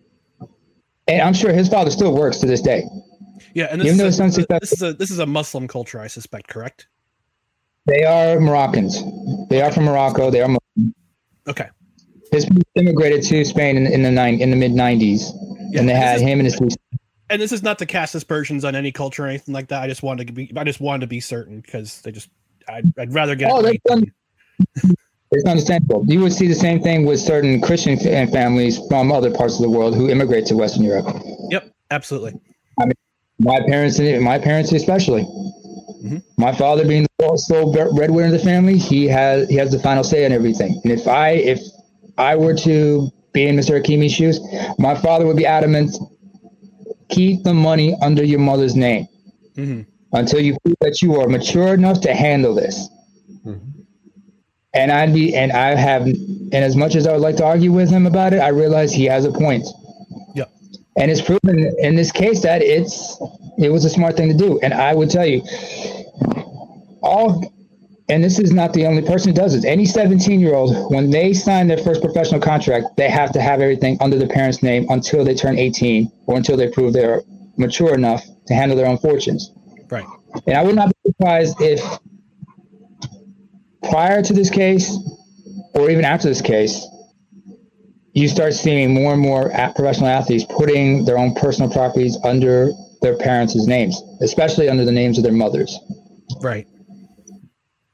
[1.08, 2.84] And I'm sure his father still works to this day.
[3.54, 6.48] Yeah, and this, is a, this is a this is a Muslim culture, I suspect.
[6.48, 6.86] Correct?
[7.86, 9.02] They are Moroccans.
[9.48, 10.30] They are from Morocco.
[10.30, 10.94] They are Muslim.
[11.48, 11.68] Okay.
[12.32, 15.32] His immigrated to Spain in, in the nine in the mid '90s,
[15.70, 16.76] yeah, and they had is, him and his.
[17.28, 19.82] And this is not to cast aspersions on any culture or anything like that.
[19.82, 20.52] I just wanted to be.
[20.56, 22.28] I just wanted to be certain because they just
[22.68, 23.50] I'd, I'd rather get.
[23.50, 24.12] Oh, it right
[25.32, 26.04] it's understandable.
[26.06, 29.70] You would see the same thing with certain Christian families from other parts of the
[29.70, 31.06] world who immigrate to Western Europe.
[31.50, 32.40] Yep, absolutely.
[32.80, 32.94] I mean,
[33.38, 35.22] my parents, my parents especially.
[35.22, 36.18] Mm-hmm.
[36.38, 40.02] My father being the sole breadwinner of the family, he has he has the final
[40.02, 40.80] say on everything.
[40.82, 41.60] And if I if
[42.20, 43.80] I were to be in Mr.
[43.80, 44.40] Hakimi's shoes,
[44.78, 45.96] my father would be adamant:
[47.08, 49.06] keep the money under your mother's name.
[49.56, 52.88] Mm-hmm until you feel that you are mature enough to handle this.
[53.44, 53.80] Mm-hmm.
[54.74, 57.72] And I'd be, and I have, and as much as I would like to argue
[57.72, 59.66] with him about it, I realize he has a point.
[60.34, 60.44] Yeah.
[60.96, 63.20] And it's proven in this case that it's,
[63.58, 64.60] it was a smart thing to do.
[64.62, 65.42] And I would tell you,
[67.02, 67.52] all,
[68.10, 69.64] and this is not the only person who does this.
[69.64, 73.60] Any 17 year old, when they sign their first professional contract, they have to have
[73.60, 77.22] everything under the parents' name until they turn 18 or until they prove they're
[77.56, 79.52] mature enough to handle their own fortunes.
[79.88, 80.04] Right.
[80.46, 81.80] And I would not be surprised if
[83.88, 84.96] prior to this case
[85.74, 86.84] or even after this case,
[88.12, 93.16] you start seeing more and more professional athletes putting their own personal properties under their
[93.16, 95.78] parents' names, especially under the names of their mothers.
[96.40, 96.66] Right.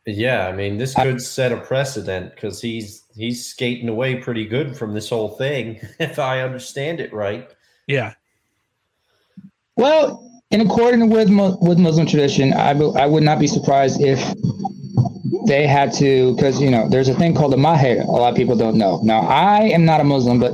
[0.06, 4.76] Yeah, I mean, this could set a precedent because he's he's skating away pretty good
[4.76, 7.50] from this whole thing, if I understand it right.
[7.88, 8.14] Yeah.
[9.76, 11.28] Well, in accordance with
[11.60, 14.20] with Muslim tradition, I, I would not be surprised if
[15.46, 18.00] they had to, because you know, there's a thing called the maher.
[18.00, 19.00] A lot of people don't know.
[19.02, 20.52] Now, I am not a Muslim, but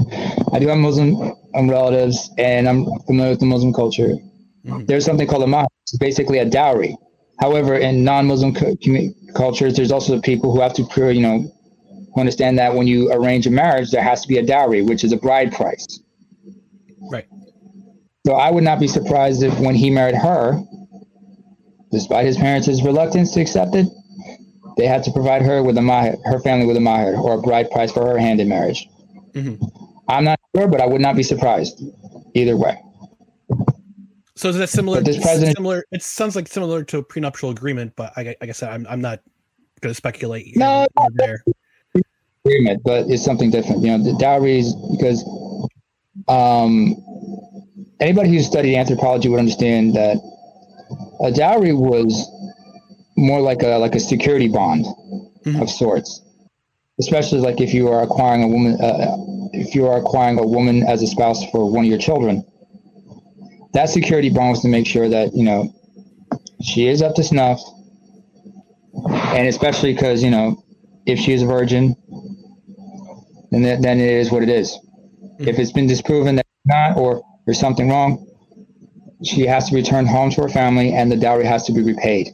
[0.52, 4.16] I do have Muslim um, relatives, and I'm familiar with the Muslim culture.
[4.64, 4.86] Mm-hmm.
[4.86, 5.66] There's something called a maher.
[5.82, 6.96] It's basically a dowry.
[7.42, 8.76] However, in non-Muslim co-
[9.34, 11.52] cultures, there's also the people who have to, you know,
[12.16, 15.10] understand that when you arrange a marriage, there has to be a dowry, which is
[15.10, 15.98] a bride price.
[17.10, 17.26] Right.
[18.24, 20.62] So I would not be surprised if when he married her,
[21.90, 23.88] despite his parents' reluctance to accept it,
[24.76, 27.42] they had to provide her with a mahar, her family with a mahar or a
[27.42, 28.86] bride price for her hand in marriage.
[29.32, 29.64] Mm-hmm.
[30.06, 31.82] I'm not sure, but I would not be surprised
[32.34, 32.80] either way.
[34.36, 35.02] So is that similar?
[35.02, 35.84] this president, similar.
[35.92, 39.20] It sounds like similar to a prenuptial agreement, but I, I guess I'm I'm not
[39.80, 40.56] going to speculate.
[40.56, 41.44] No, there.
[42.44, 43.82] Agreement, but it's something different.
[43.82, 45.22] You know, the dowries because
[46.28, 46.96] um,
[48.00, 50.16] anybody who's studied anthropology would understand that
[51.22, 52.28] a dowry was
[53.16, 54.86] more like a like a security bond
[55.44, 55.60] mm-hmm.
[55.60, 56.22] of sorts,
[56.98, 59.16] especially like if you are acquiring a woman, uh,
[59.52, 62.44] if you are acquiring a woman as a spouse for one of your children.
[63.72, 65.74] That security bond was to make sure that you know
[66.62, 67.60] she is up to snuff,
[68.94, 70.62] and especially because you know
[71.06, 71.96] if she is a virgin,
[73.50, 74.78] then then it is what it is.
[75.24, 75.48] Mm-hmm.
[75.48, 78.26] If it's been disproven that not, or there's something wrong,
[79.24, 82.28] she has to return home to her family and the dowry has to be repaid.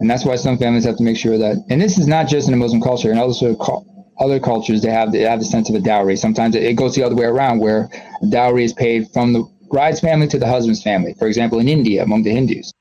[0.00, 2.48] And that's why some families have to make sure that, and this is not just
[2.48, 3.86] in the Muslim culture, in other sort of
[4.20, 6.16] other cultures, they have they have the sense of a dowry.
[6.16, 7.88] Sometimes it goes the other way around, where
[8.28, 9.44] dowry is paid from the
[9.74, 11.14] bride's family to the husband's family.
[11.18, 12.72] For example, in India, among the Hindus.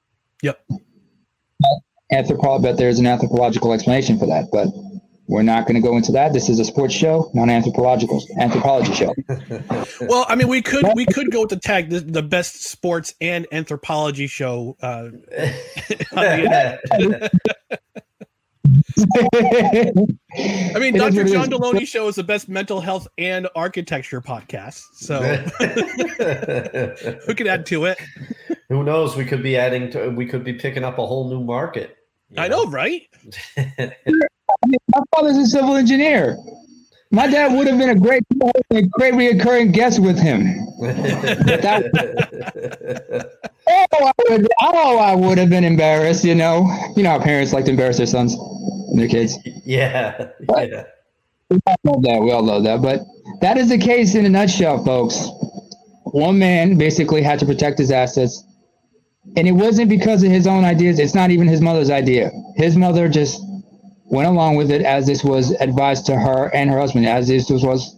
[0.44, 0.64] Yep.
[2.12, 4.50] anthropo- but there's an anthropological explanation for that.
[4.52, 4.68] But
[5.28, 6.34] we're not going to go into that.
[6.34, 9.16] This is a sports show, not an anthropological anthropology show.
[10.02, 13.16] well, I mean, we could we could go with the tag the, the best sports
[13.20, 14.78] and anthropology show.
[14.80, 15.10] Uh,
[20.36, 21.26] I mean, Dr.
[21.26, 24.82] John Delony show is the best mental health and architecture podcast.
[24.96, 25.22] So
[27.26, 28.00] who could add to it.
[28.70, 29.16] Who knows?
[29.16, 30.10] We could be adding to.
[30.10, 31.98] We could be picking up a whole new market.
[32.38, 33.04] I know, right?
[33.58, 36.38] my father's a civil engineer.
[37.12, 38.24] My dad would have been a great,
[38.72, 40.46] a great reoccurring guest with him.
[40.82, 41.92] that,
[43.68, 46.26] oh, I would, oh, I would have been embarrassed.
[46.26, 48.36] You know, you know how parents like to embarrass their sons
[48.98, 49.38] their kids.
[49.66, 50.84] Yeah, but, yeah.
[51.50, 52.22] We all love that.
[52.22, 52.82] We all love that.
[52.82, 53.02] But
[53.42, 55.30] that is the case in a nutshell, folks.
[56.06, 58.44] One man basically had to protect his assets,
[59.38, 61.00] and it wasn't because of his own ideas.
[61.00, 62.32] It's not even his mother's idea.
[62.56, 63.42] His mother just
[64.06, 67.50] went along with it as this was advised to her and her husband, as this
[67.50, 67.96] was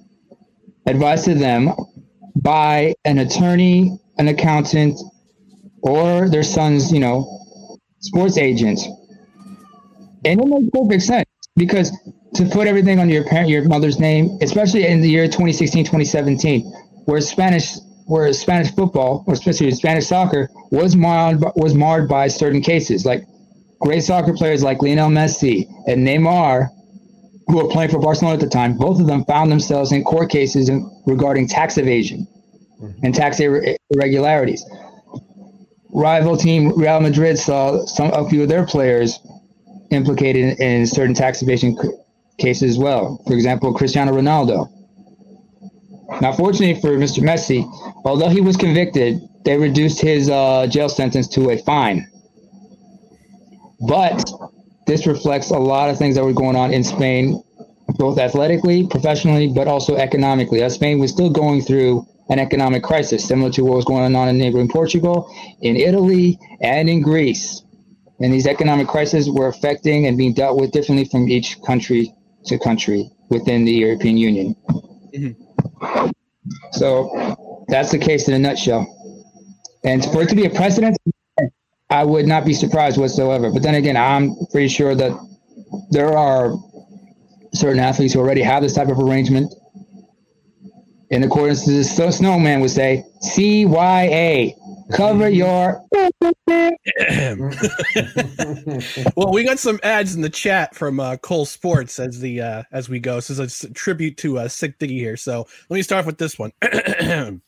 [0.86, 1.72] advised to them
[2.36, 5.00] by an attorney, an accountant,
[5.82, 8.80] or their son's, you know, sports agent.
[10.26, 11.92] And it makes perfect sense because
[12.36, 16.62] to put everything on your parent, your mother's name, especially in the year 2016, 2017,
[17.06, 17.76] where Spanish,
[18.08, 23.24] where Spanish football, or especially Spanish soccer, was marred was marred by certain cases, like
[23.80, 26.70] great soccer players like Lionel Messi and Neymar,
[27.48, 30.30] who were playing for Barcelona at the time, both of them found themselves in court
[30.30, 30.70] cases
[31.06, 32.28] regarding tax evasion
[32.82, 33.06] mm-hmm.
[33.06, 34.66] and tax ir- irregularities.
[35.94, 39.20] Rival team Real Madrid saw some a few of their players
[39.92, 41.78] implicated in certain tax evasion
[42.38, 43.22] cases as well.
[43.28, 44.70] For example, Cristiano Ronaldo.
[46.22, 47.24] Now, fortunately for Mr.
[47.24, 47.64] Messi,
[48.06, 52.08] although he was convicted, they reduced his uh, jail sentence to a fine
[53.88, 54.32] but
[54.88, 57.44] this reflects a lot of things that were going on in Spain,
[57.98, 60.62] both athletically, professionally, but also economically.
[60.62, 64.28] As Spain was still going through an economic crisis, similar to what was going on
[64.28, 65.32] in neighboring Portugal,
[65.62, 67.62] in Italy, and in Greece.
[68.20, 72.14] And these economic crises were affecting and being dealt with differently from each country
[72.46, 74.56] to country within the European Union.
[75.14, 76.10] Mm-hmm.
[76.72, 78.88] So that's the case in a nutshell.
[79.84, 80.98] And for it to be a precedent
[81.90, 83.52] I would not be surprised whatsoever.
[83.52, 85.12] But then again, I'm pretty sure that
[85.92, 86.56] there are
[87.54, 89.54] certain athletes who already have this type of arrangement.
[91.12, 94.56] In accordance to this, so Snowman would say, CYA,
[94.94, 95.84] cover your.
[99.16, 102.64] well, we got some ads in the chat from uh, Cole Sports as the uh,
[102.72, 103.20] as we go.
[103.20, 105.18] So it's a tribute to uh, Sikk Diggy here.
[105.18, 106.52] So let me start off with this one.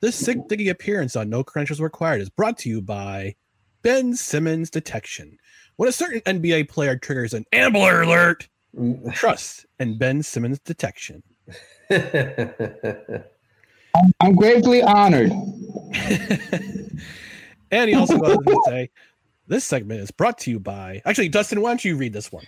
[0.00, 3.34] This Sikk Diggy appearance on No Credentials Required is brought to you by
[3.80, 5.38] Ben Simmons Detection.
[5.76, 8.46] When a certain NBA player triggers an Amber alert,
[9.14, 11.22] trust in Ben Simmons Detection.
[11.90, 13.24] I'm
[14.34, 15.32] gratefully honored.
[17.70, 18.90] and he also goes on to say,
[19.48, 21.02] this segment is brought to you by.
[21.04, 22.44] Actually, Dustin, why don't you read this one?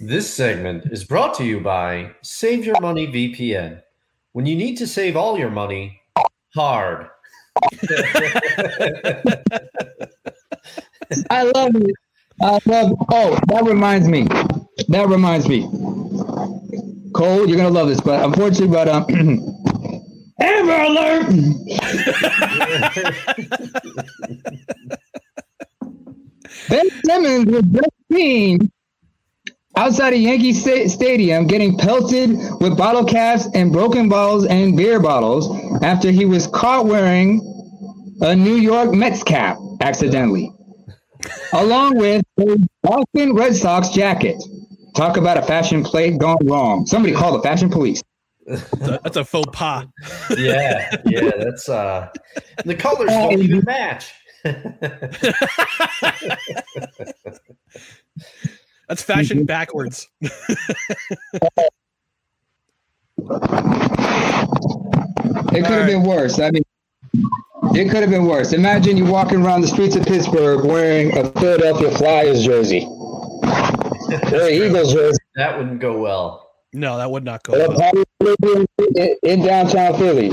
[0.00, 3.80] This segment is brought to you by Save Your Money VPN.
[4.32, 6.00] When you need to save all your money,
[6.54, 7.08] hard.
[11.30, 11.94] I love it.
[12.42, 12.92] I love.
[13.10, 14.26] Oh, that reminds me.
[14.88, 15.62] That reminds me.
[17.12, 19.04] Cole, you're gonna love this, but unfortunately, but um,
[20.40, 21.26] Amber Alert.
[26.68, 28.70] ben Simmons was just seen
[29.76, 32.30] outside of Yankee Stadium getting pelted
[32.60, 35.48] with bottle caps and broken bottles and beer bottles
[35.82, 37.40] after he was caught wearing
[38.22, 40.52] a New York Mets cap accidentally,
[41.52, 44.36] along with a Boston Red Sox jacket.
[44.94, 46.84] Talk about a fashion plate gone wrong.
[46.84, 48.02] Somebody call the fashion police.
[48.78, 49.86] That's a, faux pas.
[50.36, 52.08] yeah, yeah, that's uh
[52.64, 54.12] the colors don't even match.
[58.90, 59.46] That's fashion mm-hmm.
[59.46, 60.08] backwards.
[60.20, 60.32] it
[65.52, 66.40] could have been worse.
[66.40, 66.64] I mean,
[67.72, 68.52] it could have been worse.
[68.52, 72.84] Imagine you walking around the streets of Pittsburgh wearing a Philadelphia Flyers jersey
[74.32, 75.18] or Eagles jersey.
[75.36, 76.49] That wouldn't go well.
[76.72, 78.66] No, that would not go well.
[79.22, 80.32] In downtown Philly.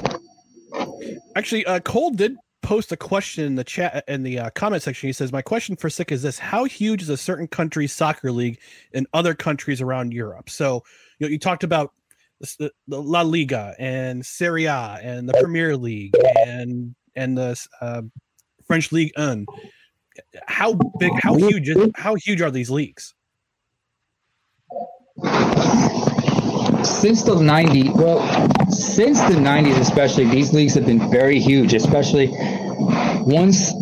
[1.36, 5.08] Actually, uh, Cole did post a question in the chat in the uh, comment section.
[5.08, 8.32] He says, "My question for Sikk is this: How huge is a certain country's soccer
[8.32, 8.60] league
[8.92, 10.84] in other countries around Europe?" So,
[11.18, 11.94] you know, you talked about
[12.40, 16.14] the, the La Liga and Serie A and the Premier League
[16.46, 18.04] and and the uh,
[18.68, 19.46] French League 1.
[20.46, 23.16] how big, how huge, is, how huge are these leagues?
[26.88, 28.20] Since the 90s, well,
[28.72, 32.30] since the 90s especially, these leagues have been very huge, especially
[33.26, 33.74] once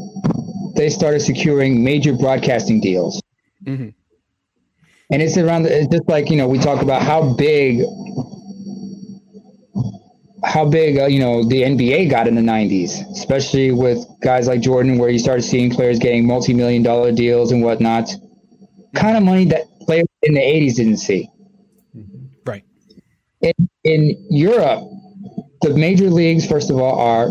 [0.76, 3.22] they started securing major broadcasting deals.
[3.66, 3.90] Mm-hmm.
[5.12, 7.86] And it's around, it's just like, you know, we talk about how big,
[10.44, 14.62] how big, uh, you know, the NBA got in the 90s, especially with guys like
[14.62, 18.10] Jordan, where you started seeing players getting multi million dollar deals and whatnot.
[18.96, 21.30] Kind of money that players in the 80s didn't see.
[23.46, 24.82] In, in Europe,
[25.62, 27.30] the major leagues, first of all, are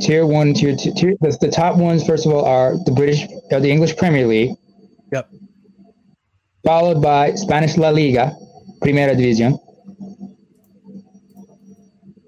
[0.00, 3.26] tier one, tier two, tier, the, the top ones, first of all, are the British,
[3.50, 4.52] or the English Premier League.
[5.12, 5.28] Yep.
[6.64, 8.36] Followed by Spanish La Liga,
[8.80, 9.58] Primera División.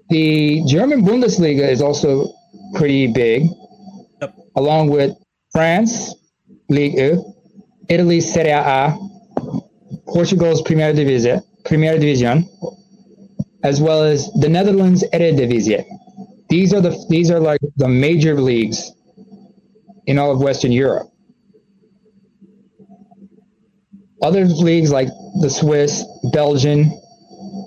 [0.09, 2.33] The German Bundesliga is also
[2.75, 3.47] pretty big,
[4.21, 4.35] Yep.
[4.55, 5.15] along with
[5.51, 6.13] France,
[6.69, 7.33] Ligue 1,
[7.89, 8.97] Italy's Serie A,
[10.07, 12.45] Portugal's Primera División, Primera División,
[13.63, 15.85] as well as the Netherlands Eredivisie.
[16.49, 18.93] These are the these are like the major leagues
[20.05, 21.09] in all of Western Europe.
[24.21, 25.09] Other leagues like
[25.41, 26.91] the Swiss, Belgian,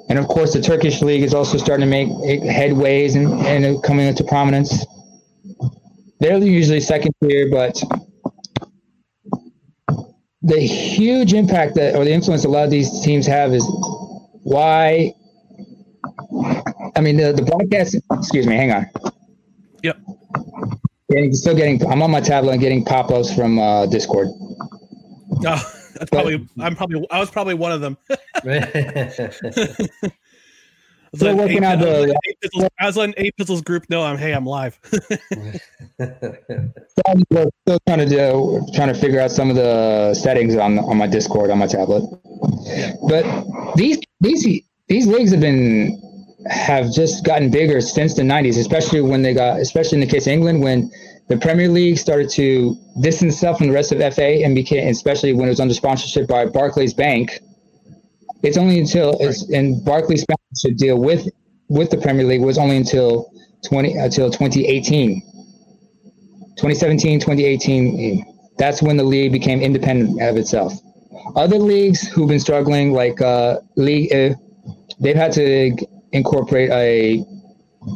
[0.08, 4.06] and of course the Turkish league is also starting to make headways and, and coming
[4.06, 4.84] into prominence.
[6.18, 7.80] They're usually second tier, but
[10.42, 13.64] the huge impact that or the influence a lot of these teams have is
[14.42, 15.14] why
[17.00, 18.86] I mean the, the broadcast excuse me, hang on.
[19.82, 19.98] Yep.
[21.10, 24.28] Getting, still getting I'm on my tablet and getting pop-ups from uh, Discord.
[24.28, 25.40] Oh,
[25.94, 27.96] that's probably I'm probably I was probably one of them.
[31.16, 34.16] So Let working out the- eight pistols, I was letting eight pistols group know I'm
[34.16, 34.78] hey I'm live.
[34.84, 35.02] So
[37.08, 40.96] I'm still trying to do trying to figure out some of the settings on on
[40.98, 42.08] my Discord on my tablet.
[43.08, 43.24] But
[43.74, 46.00] these these these leagues have been
[46.48, 50.26] have just gotten bigger since the 90s, especially when they got especially in the case
[50.26, 50.90] of England when
[51.28, 55.32] the Premier League started to distance itself from the rest of FA and became especially
[55.32, 57.40] when it was under sponsorship by Barclays Bank.
[58.42, 61.28] It's only until it's, and Barclays sponsorship deal with
[61.68, 63.30] with the Premier League was only until
[63.66, 65.22] 20 until 2018.
[66.56, 70.74] 2017, 2018, that's when the league became independent of itself.
[71.36, 74.34] Other leagues who've been struggling, like uh, League, uh,
[74.98, 75.76] they've had to
[76.12, 77.24] incorporate a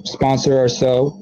[0.04, 1.20] sponsor or so.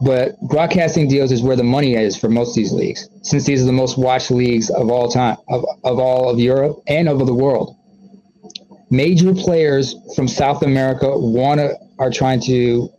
[0.00, 3.62] But broadcasting deals is where the money is for most of these leagues, since these
[3.62, 7.24] are the most watched leagues of all time, of, of all of Europe and of
[7.24, 7.76] the world.
[8.90, 12.90] Major players from South America want to are trying to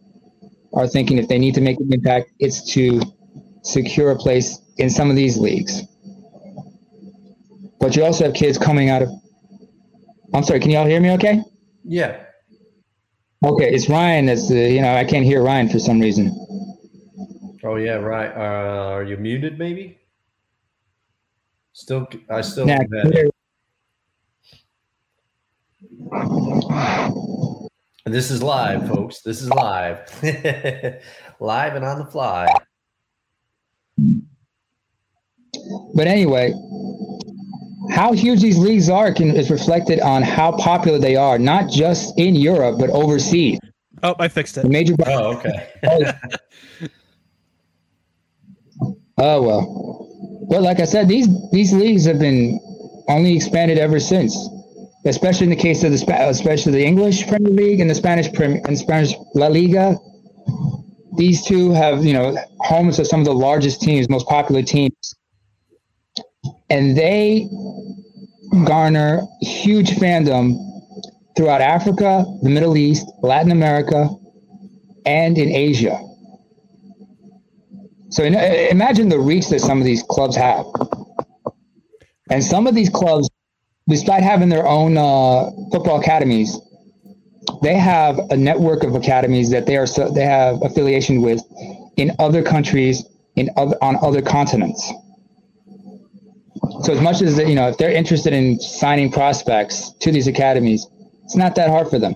[0.74, 3.00] are thinking if they need to make an impact, it's to
[3.62, 5.84] secure a place in some of these leagues.
[7.80, 9.10] But you also have kids coming out of.
[10.34, 11.42] I'm sorry, can y'all hear me okay?
[11.84, 12.24] yeah.
[13.44, 16.34] Okay, it's Ryan that's, uh, you know, I can't hear Ryan for some reason.
[17.64, 18.32] Oh yeah, right.
[18.36, 19.60] Uh, are you muted?
[19.60, 20.00] Maybe.
[21.74, 22.66] Still, I still.
[22.66, 22.80] Nah,
[28.06, 29.22] This is live, folks.
[29.22, 30.00] This is live,
[31.40, 32.48] live and on the fly.
[35.94, 36.54] But anyway,
[37.92, 42.18] how huge these leagues are can, is reflected on how popular they are, not just
[42.20, 43.60] in Europe, but overseas.
[44.04, 44.70] oh, I fixed The it.
[44.70, 44.96] major.
[45.06, 45.70] Oh, okay.
[49.20, 52.60] Oh well, but like I said, these these leagues have been
[53.10, 54.38] only expanded ever since,
[55.06, 58.32] especially in the case of the Spa- especially the English Premier League and the Spanish
[58.32, 59.98] Premier and Spanish La Liga.
[61.16, 65.16] These two have you know homes of some of the largest teams, most popular teams,
[66.70, 67.50] and they
[68.66, 70.58] garner huge fandom
[71.36, 74.10] throughout Africa, the Middle East, Latin America,
[75.06, 76.00] and in Asia.
[78.10, 80.66] So in- imagine the reach that some of these clubs have.
[82.30, 83.30] And some of these clubs,
[83.88, 86.60] despite having their own uh, football academies,
[87.62, 91.42] they have a network of academies that they are so, they have affiliation with
[91.96, 93.06] in other countries
[93.36, 94.92] in other, on other continents.
[96.84, 100.88] So as much as you know, if they're interested in signing prospects to these academies,
[101.24, 102.16] it's not that hard for them,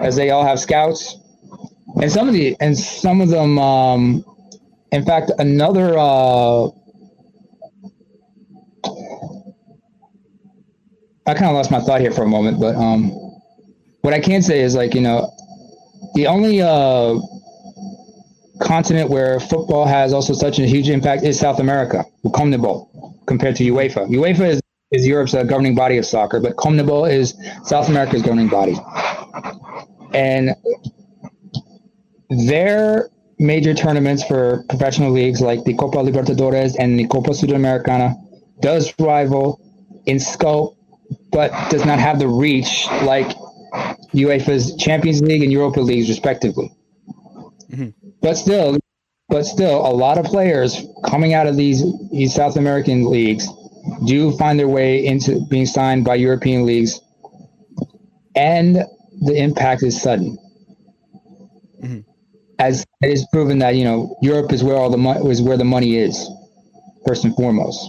[0.00, 1.16] as they all have scouts,
[2.00, 3.58] and some of the and some of them.
[3.58, 4.24] Um,
[4.90, 6.68] in fact, another uh,
[11.26, 13.10] I kind of lost my thought here for a moment, but um,
[14.00, 15.30] what I can say is like you know,
[16.14, 17.18] the only uh,
[18.60, 22.58] continent where football has also such a huge impact is South America, will come to
[22.58, 24.08] CONMEBOL, compared to UEFA.
[24.08, 24.60] UEFA is,
[24.90, 28.74] is Europe's uh, governing body of soccer, but CONMEBOL is South America's governing body.
[30.14, 30.56] And
[32.30, 38.16] their major tournaments for professional leagues like the Copa Libertadores and the Copa Sudamericana
[38.60, 39.60] does rival
[40.06, 40.76] in scope,
[41.30, 43.28] but does not have the reach like
[44.14, 46.72] UEFA's Champions League and Europa leagues, respectively.
[47.70, 47.90] Mm-hmm.
[48.20, 48.78] But still,
[49.28, 53.46] but still, a lot of players coming out of these these South American leagues
[54.06, 57.00] do find their way into being signed by European leagues,
[58.34, 58.76] and
[59.20, 60.38] the impact is sudden.
[61.82, 62.00] Mm-hmm.
[62.58, 65.58] As it is proven that you know Europe is where all the money is where
[65.58, 66.28] the money is,
[67.06, 67.86] first and foremost.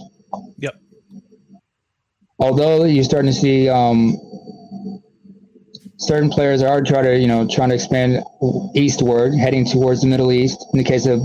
[0.58, 0.74] Yep.
[2.38, 4.18] Although you're starting to see um,
[6.00, 8.24] certain players are trying to, you know, trying to expand
[8.74, 10.66] eastward, heading towards the Middle East.
[10.72, 11.20] In the case of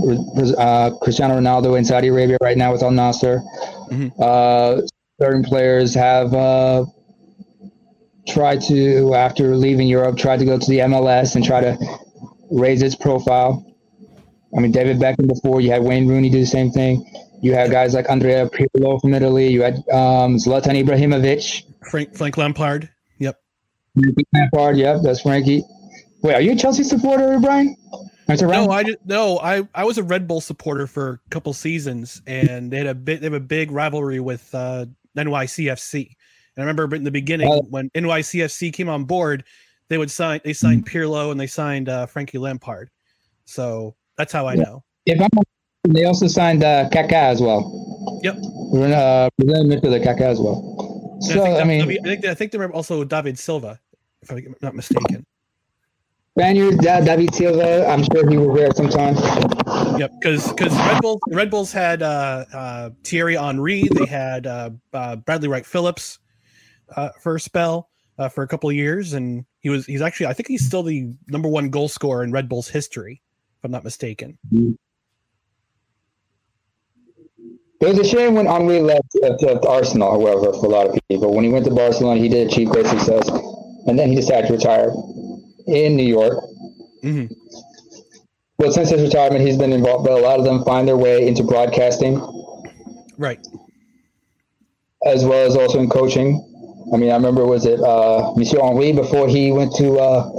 [0.58, 3.42] uh, Cristiano Ronaldo in Saudi Arabia right now with Al Nassr,
[3.90, 4.08] mm-hmm.
[4.20, 4.82] uh,
[5.20, 6.84] certain players have uh,
[8.28, 11.76] tried to, after leaving Europe, tried to go to the MLS and try to
[12.50, 13.64] raise its profile.
[14.56, 17.04] I mean, David Beckham before, you had Wayne Rooney do the same thing.
[17.42, 19.48] You had guys like Andrea Pirlo from Italy.
[19.48, 21.62] You had um, Zlatan Ibrahimovic.
[21.90, 22.90] Frank, Frank Lampard.
[24.32, 25.62] Lampard, yep, that's Frankie.
[26.22, 27.76] Wait, are you a Chelsea supporter, Brian?
[28.28, 32.20] No, I did, no, I I was a Red Bull supporter for a couple seasons,
[32.26, 34.86] and they had a bit they have a big rivalry with uh,
[35.16, 36.10] NYCFC.
[36.56, 39.44] And I remember in the beginning uh, when NYCFC came on board,
[39.88, 40.98] they would sign they signed mm-hmm.
[40.98, 42.90] Pirlo and they signed uh, Frankie Lampard.
[43.44, 44.82] So that's how I know.
[45.04, 45.28] If I'm,
[45.94, 48.20] they also signed uh, Kaká as well.
[48.24, 48.36] Yep.
[48.72, 51.18] We're in, Uh, Brazilian midfielder Kaká as well.
[51.20, 53.78] So I, I mean, I think I think they were also David Silva
[54.30, 55.26] if I'm not mistaken.
[56.38, 57.86] Spaniard, David Silva.
[57.88, 59.16] I'm sure he was there sometime.
[59.98, 63.88] Yep, because because Red Bulls Red Bulls had uh, uh, Thierry Henry.
[63.90, 66.18] They had uh, uh Bradley Wright Phillips
[66.94, 70.26] uh, for a spell uh, for a couple of years, and he was he's actually
[70.26, 73.22] I think he's still the number one goal scorer in Red Bulls history,
[73.58, 74.36] if I'm not mistaken.
[77.80, 79.08] It was a shame when Henry left
[79.66, 81.34] Arsenal, however, for a lot of people.
[81.34, 83.30] When he went to Barcelona, he did achieve great success
[83.86, 84.90] and then he decided to retire
[85.66, 86.42] in New York.
[87.02, 87.32] Mm-hmm.
[88.58, 90.04] But since his retirement, he's been involved.
[90.04, 92.20] But a lot of them find their way into broadcasting,
[93.18, 93.44] right,
[95.04, 96.42] as well as also in coaching.
[96.92, 100.30] I mean, I remember was it uh, Monsieur Henry before he went to uh,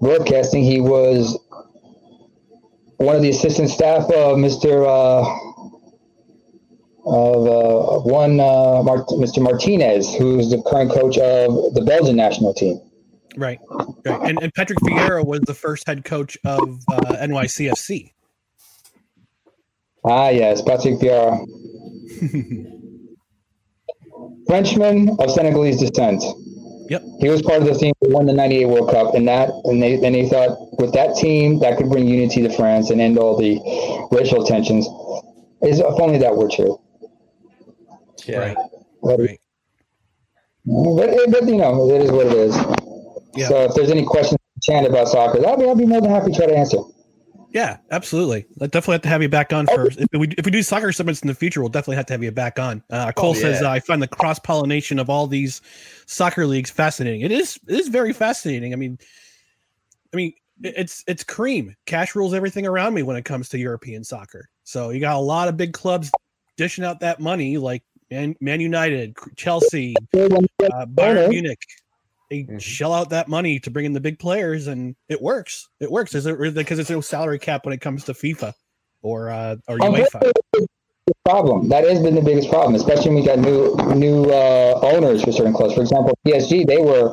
[0.00, 0.64] broadcasting?
[0.64, 1.38] He was
[2.96, 4.86] one of the assistant staff of Mr.
[4.86, 5.48] Uh,
[7.04, 9.42] of uh, one uh, Mart- Mr.
[9.42, 12.80] Martinez, who's the current coach of the Belgian national team.
[13.38, 13.60] Right,
[14.04, 14.28] right.
[14.28, 18.12] And, and Patrick Vieira was the first head coach of uh, NYCFC.
[20.04, 21.38] Ah, yes, Patrick Vieira.
[24.48, 26.20] Frenchman of Senegalese descent.
[26.88, 27.02] Yep.
[27.20, 29.80] He was part of the team that won the '98 World Cup, and that, and
[29.80, 33.18] they, and they thought with that team that could bring unity to France and end
[33.18, 33.60] all the
[34.10, 34.86] racial tensions.
[35.62, 36.80] Is if only that were true.
[38.24, 38.38] Yeah.
[38.38, 38.56] Right.
[39.02, 39.40] But, right.
[40.64, 42.56] But, but, you know, it is what it is.
[43.38, 43.48] Yeah.
[43.48, 46.32] So if there's any questions, Chan about soccer, I'll be, I'll be more than happy
[46.32, 46.78] to try to answer.
[47.50, 48.46] Yeah, absolutely.
[48.60, 50.92] I definitely have to have you back on for if we if we do soccer
[50.92, 52.82] summits in the future, we'll definitely have to have you back on.
[52.90, 53.40] Uh, Cole oh, yeah.
[53.40, 55.62] says uh, I find the cross pollination of all these
[56.04, 57.22] soccer leagues fascinating.
[57.22, 58.74] It is it is very fascinating.
[58.74, 58.98] I mean,
[60.12, 61.74] I mean it's it's cream.
[61.86, 64.50] Cash rules everything around me when it comes to European soccer.
[64.64, 66.10] So you got a lot of big clubs
[66.58, 71.60] dishing out that money, like Man, Man United, Chelsea, uh, Bayern Munich
[72.30, 72.58] they mm-hmm.
[72.58, 75.68] shell out that money to bring in the big players, and it works.
[75.80, 76.14] It works.
[76.14, 78.52] Is it because there's no salary cap when it comes to FIFA
[79.02, 80.32] or uh, or UEFA?
[81.24, 85.22] problem that has been the biggest problem, especially when we got new new uh, owners
[85.22, 85.74] for certain clubs.
[85.74, 87.10] For example, PSG they were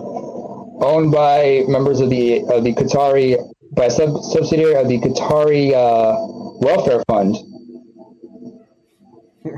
[0.84, 3.38] owned by members of the of the Qatari
[3.76, 6.16] by a sub, subsidiary of the Qatari uh,
[6.60, 7.36] welfare fund,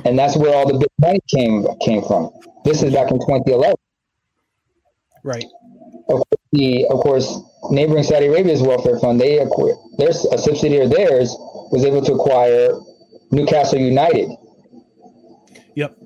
[0.06, 2.32] and that's where all the big money came came from.
[2.64, 3.76] This is back in 2011.
[5.28, 5.44] Right.
[6.08, 10.86] Of course, the, of course, neighboring Saudi Arabia's welfare fund, they acquired, there's a subsidiary
[10.86, 11.36] of theirs
[11.70, 12.70] was able to acquire
[13.32, 14.30] Newcastle United.
[15.76, 15.98] Yep.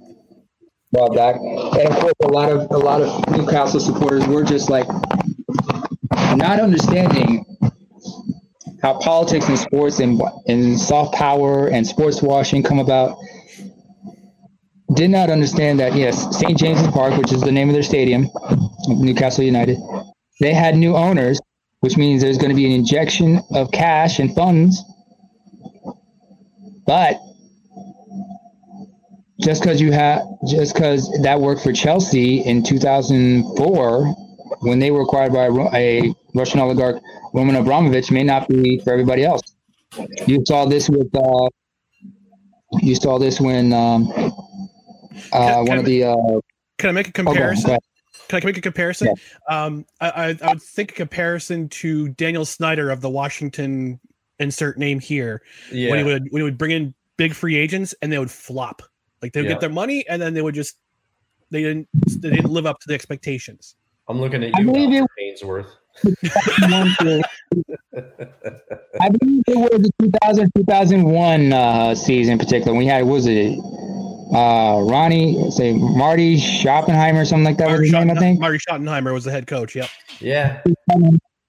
[0.89, 4.71] While back, and of course, a lot of a lot of Newcastle supporters were just
[4.71, 4.87] like
[6.35, 7.45] not understanding
[8.81, 13.17] how politics and sports and and soft power and sports washing come about
[14.93, 16.57] did not understand that yes, St.
[16.57, 18.29] James's Park, which is the name of their stadium,
[18.99, 19.77] Newcastle United,
[20.39, 21.39] they had new owners,
[21.81, 24.83] which means there's going to be an injection of cash and funds
[26.85, 27.19] But
[29.41, 34.05] just because you had, just because that worked for Chelsea in 2004,
[34.61, 37.01] when they were acquired by a Russian oligarch,
[37.33, 39.41] Roman Abramovich, may not be for everybody else.
[40.27, 41.49] You saw this with, uh,
[42.81, 44.33] you saw this when um, uh,
[45.31, 46.03] Can- one of the.
[46.05, 46.39] Uh,
[46.77, 47.79] Can I make a oh, comparison?
[48.31, 48.41] Go ahead.
[48.41, 49.13] Can I make a comparison?
[49.49, 53.99] Um, I, I, I would think a comparison to Daniel Snyder of the Washington
[54.39, 55.91] insert name here Yeah.
[55.91, 58.81] when he would when he would bring in big free agents and they would flop.
[59.21, 59.53] Like they would Yeah.
[59.55, 60.77] get their money and then they would just
[61.51, 61.87] they didn't
[62.19, 63.75] they didn't live up to the expectations.
[64.07, 65.07] I'm looking at I you, believe Dr.
[65.21, 65.67] Ainsworth.
[68.99, 72.75] I believe it was the 2000 2001 uh, season in particular.
[72.77, 73.57] We had, was it
[74.33, 78.39] uh, Ronnie, say Marty Schottenheimer, or something like that was Marty his name, I think.
[78.39, 79.75] Marty Schottenheimer was the head coach.
[79.75, 79.89] Yep.
[80.19, 80.61] Yeah.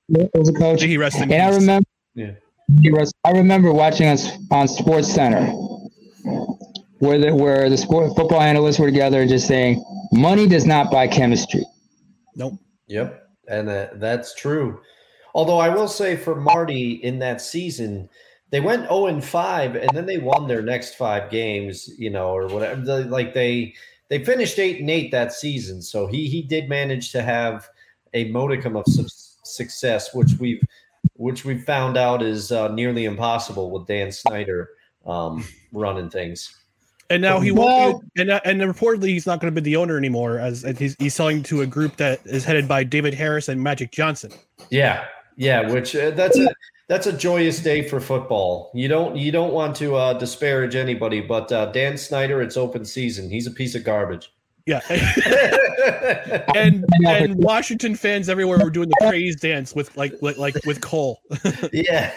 [0.09, 0.83] was a coach.
[0.83, 2.33] He rest in And I remember, Yeah.
[2.81, 5.41] he was- I remember watching us on Sports Center
[6.99, 10.91] where the, where the sport football analysts were together and just saying, money does not
[10.91, 11.65] buy chemistry.
[12.37, 12.55] Nope.
[12.89, 14.81] Yep, and that, that's true.
[15.35, 18.09] Although I will say for Marty in that season,
[18.53, 22.29] they went 0 and 5 and then they won their next 5 games, you know,
[22.29, 22.81] or whatever.
[22.81, 23.75] The- Like they
[24.09, 25.83] they finished 8 and 8 that season.
[25.83, 27.67] So he he did manage to have
[28.15, 29.09] a modicum of su-
[29.43, 30.63] success which we've
[31.17, 34.71] which we've found out is uh, nearly impossible with Dan Snyder
[35.07, 36.55] um, running things.
[37.11, 38.15] And now he Well- won't.
[38.15, 40.79] Be, and uh, and reportedly he's not going to be the owner anymore, as as
[40.79, 44.31] he's, he's selling to a group that is headed by David Harris and Magic Johnson.
[44.71, 45.05] Yeah,
[45.37, 46.49] yeah, which uh, that's a
[46.93, 48.71] that's a joyous day for football.
[48.75, 52.85] You don't you don't want to uh, disparage anybody, but uh, Dan Snyder, it's open
[52.85, 53.31] season.
[53.31, 54.31] He's a piece of garbage.
[54.67, 54.81] Yeah.
[56.55, 60.83] and and Washington fans everywhere were doing the praise dance with like like, like with
[60.83, 61.23] Cole.
[61.73, 62.13] yeah.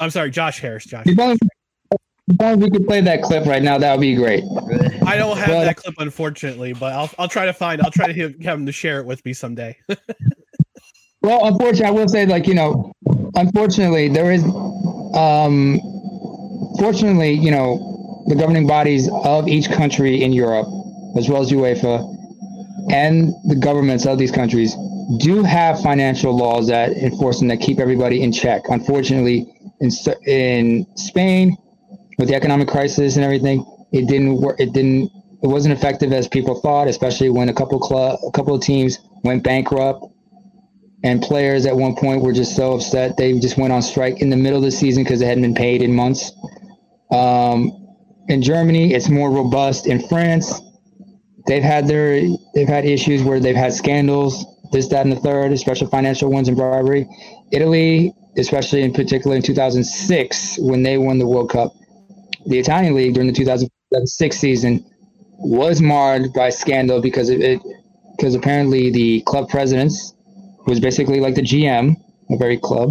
[0.00, 0.84] I'm sorry, Josh Harris.
[0.84, 1.04] Josh.
[1.06, 1.38] If only,
[2.28, 4.42] if we could play that clip right now, that would be great.
[5.06, 7.80] I don't have Well- that clip unfortunately, but I'll I'll try to find.
[7.82, 9.78] I'll try to have have him to share it with me someday.
[11.24, 12.92] Well, unfortunately, I will say, like you know,
[13.34, 14.44] unfortunately, there is,
[15.14, 15.80] um,
[16.78, 20.68] fortunately, you know, the governing bodies of each country in Europe,
[21.16, 22.04] as well as UEFA,
[22.92, 24.76] and the governments of these countries
[25.20, 28.64] do have financial laws that enforce them that keep everybody in check.
[28.68, 29.46] Unfortunately,
[29.80, 29.90] in
[30.26, 31.56] in Spain,
[32.18, 34.60] with the economic crisis and everything, it didn't work.
[34.60, 35.10] It didn't.
[35.42, 38.98] It wasn't effective as people thought, especially when a couple club, a couple of teams
[39.22, 40.04] went bankrupt
[41.04, 44.30] and players at one point were just so upset they just went on strike in
[44.30, 46.32] the middle of the season because they hadn't been paid in months.
[47.10, 47.86] Um,
[48.28, 49.86] in Germany, it's more robust.
[49.86, 50.60] In France,
[51.46, 55.52] they've had their they've had issues where they've had scandals, this, that, and the third,
[55.52, 57.06] especially financial ones and bribery.
[57.52, 61.70] Italy, especially in particular in 2006 when they won the World Cup,
[62.46, 64.84] the Italian league during the 2006 season
[65.38, 67.60] was marred by scandal because it
[68.16, 70.13] because apparently the club presidents
[70.66, 71.96] was basically like the GM
[72.30, 72.90] of every club.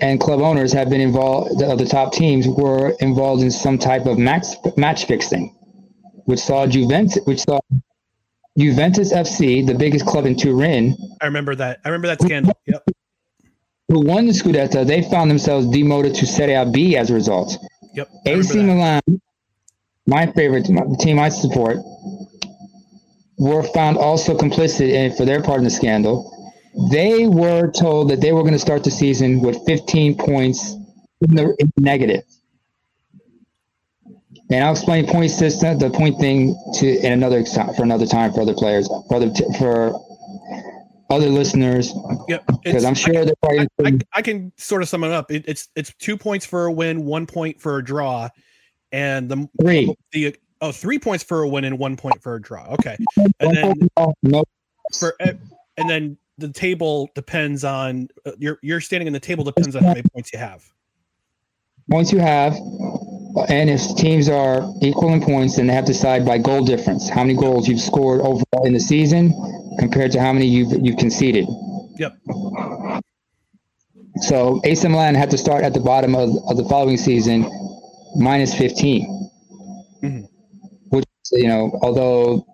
[0.00, 4.06] And club owners have been involved, of the top teams were involved in some type
[4.06, 5.56] of max, match fixing,
[6.26, 7.58] which saw Juventus, which saw
[8.56, 11.80] Juventus FC, the biggest club in Turin, I remember that.
[11.84, 12.52] I remember that scandal.
[12.66, 12.88] Yep.
[13.88, 17.56] who won the Scudetto, they found themselves demoted to Serie A B as a result.
[17.94, 18.08] Yep.
[18.26, 18.62] AC.
[18.62, 19.00] Milan,
[20.06, 20.66] my favorite
[21.00, 21.78] team I support,
[23.38, 26.34] were found also complicit in for their part in the scandal.
[26.90, 30.74] They were told that they were going to start the season with 15 points
[31.20, 32.22] in the, in the negative.
[34.50, 38.40] And I'll explain point system, the point thing to in another for another time for
[38.40, 40.00] other players, for other for
[41.10, 41.92] other listeners,
[42.28, 42.44] Yep.
[42.64, 45.30] because I'm sure they're I, I, I can sort of sum it up.
[45.30, 48.30] It, it's it's two points for a win, one point for a draw,
[48.90, 49.94] and the three.
[50.12, 52.66] the oh three points for a win and one point for a draw.
[52.74, 52.96] Okay,
[53.40, 53.88] and then
[54.94, 55.32] for e-
[55.76, 59.82] and then the table depends on uh, your your standing in the table depends on
[59.82, 60.64] how many points you have.
[61.90, 62.54] points you have,
[63.48, 67.08] and if teams are equal in points, then they have to decide by goal difference.
[67.08, 69.32] How many goals you've scored overall in the season
[69.78, 71.46] compared to how many you've you've conceded.
[71.98, 72.16] Yep.
[74.22, 77.48] So AC Milan had to start at the bottom of, of the following season,
[78.16, 79.30] minus 15.
[80.02, 80.27] Mhm.
[81.32, 82.46] You know, although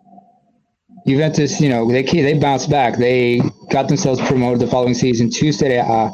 [1.06, 2.96] Juventus, you know, they they bounced back.
[2.96, 6.10] They got themselves promoted the following season to Serie A,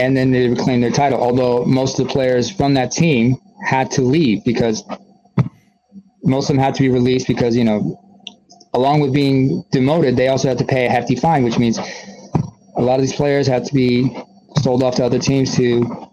[0.00, 1.20] and then they reclaimed their title.
[1.20, 3.36] Although most of the players from that team
[3.66, 4.82] had to leave because
[6.22, 8.00] most of them had to be released because you know,
[8.74, 11.78] along with being demoted, they also had to pay a hefty fine, which means
[12.76, 14.16] a lot of these players had to be
[14.62, 16.08] sold off to other teams to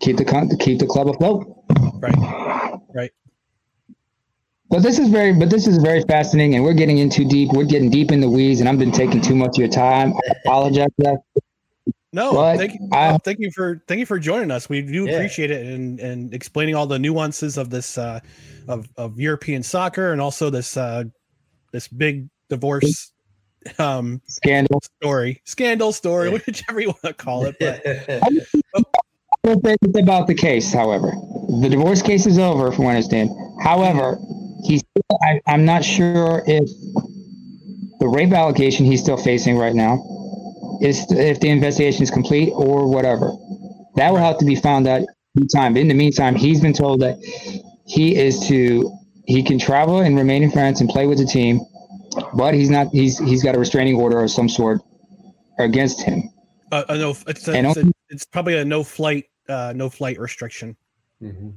[0.00, 1.46] keep the con- keep the club afloat.
[2.00, 2.14] Right.
[2.94, 3.12] Right.
[4.72, 7.50] But this is very, but this is very fascinating, and we're getting in too deep.
[7.52, 10.14] We're getting deep in the weeds, and I've been taking too much of your time.
[10.14, 10.88] I apologize.
[12.14, 12.88] No, But thank you.
[12.90, 14.68] I- thank you for thank you for joining us.
[14.70, 15.12] We do Yeah.
[15.12, 18.20] appreciate it and and explaining all the nuances of this uh
[18.66, 21.04] of of European soccer and also this uh
[21.72, 23.12] this big divorce
[23.78, 24.80] um Scandal.
[25.02, 27.56] story, scandal story, whichever you want to call it.
[27.60, 28.78] But I
[29.44, 31.12] don't think it's about the case, however.
[31.60, 33.30] The divorce case is over, from what I understand.
[33.62, 34.18] However,
[34.62, 34.82] he's.
[35.22, 36.68] I, I'm not sure if
[38.00, 39.98] the rape allegation he's still facing right now
[40.80, 43.32] is if the investigation is complete or whatever.
[43.96, 45.02] That will have to be found out
[45.36, 45.74] in time.
[45.74, 47.18] But in the meantime, he's been told that
[47.86, 48.90] he is to
[49.26, 51.60] he can travel and remain in France and play with the team,
[52.34, 52.88] but he's not.
[52.88, 54.80] He's he's got a restraining order of some sort
[55.58, 56.30] against him.
[56.72, 60.18] uh, a no, it's a, it's, a, it's probably a no flight uh no flight
[60.18, 60.76] restriction.
[61.22, 61.54] Mhm.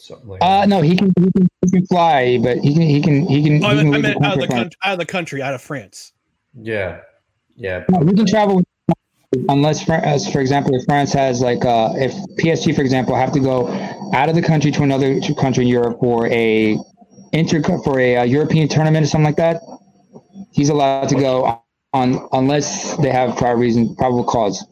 [0.00, 0.68] Something like Uh, that.
[0.68, 3.64] no, he can, he can he can fly, but he can he can he can.
[3.64, 5.06] Oh, I he can meant, I meant out of the country country, out of the
[5.06, 6.12] country, out of France.
[6.54, 7.00] Yeah.
[7.56, 7.84] Yeah.
[7.90, 8.62] No, he can travel
[9.48, 13.40] unless, as for example, if France has like uh, if PSG, for example, have to
[13.40, 13.68] go
[14.14, 16.78] out of the country to another country in Europe for a
[17.32, 19.60] inter for a uh, European tournament or something like that,
[20.52, 24.64] he's allowed to go on unless they have prior reason, probable cause.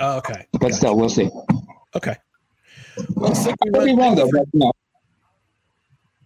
[0.00, 0.46] Oh, okay.
[0.58, 1.28] But still, we'll see.
[1.94, 2.16] Okay.
[3.10, 4.28] Well, Sikk, we Could be wrong though.
[4.30, 4.72] But, no.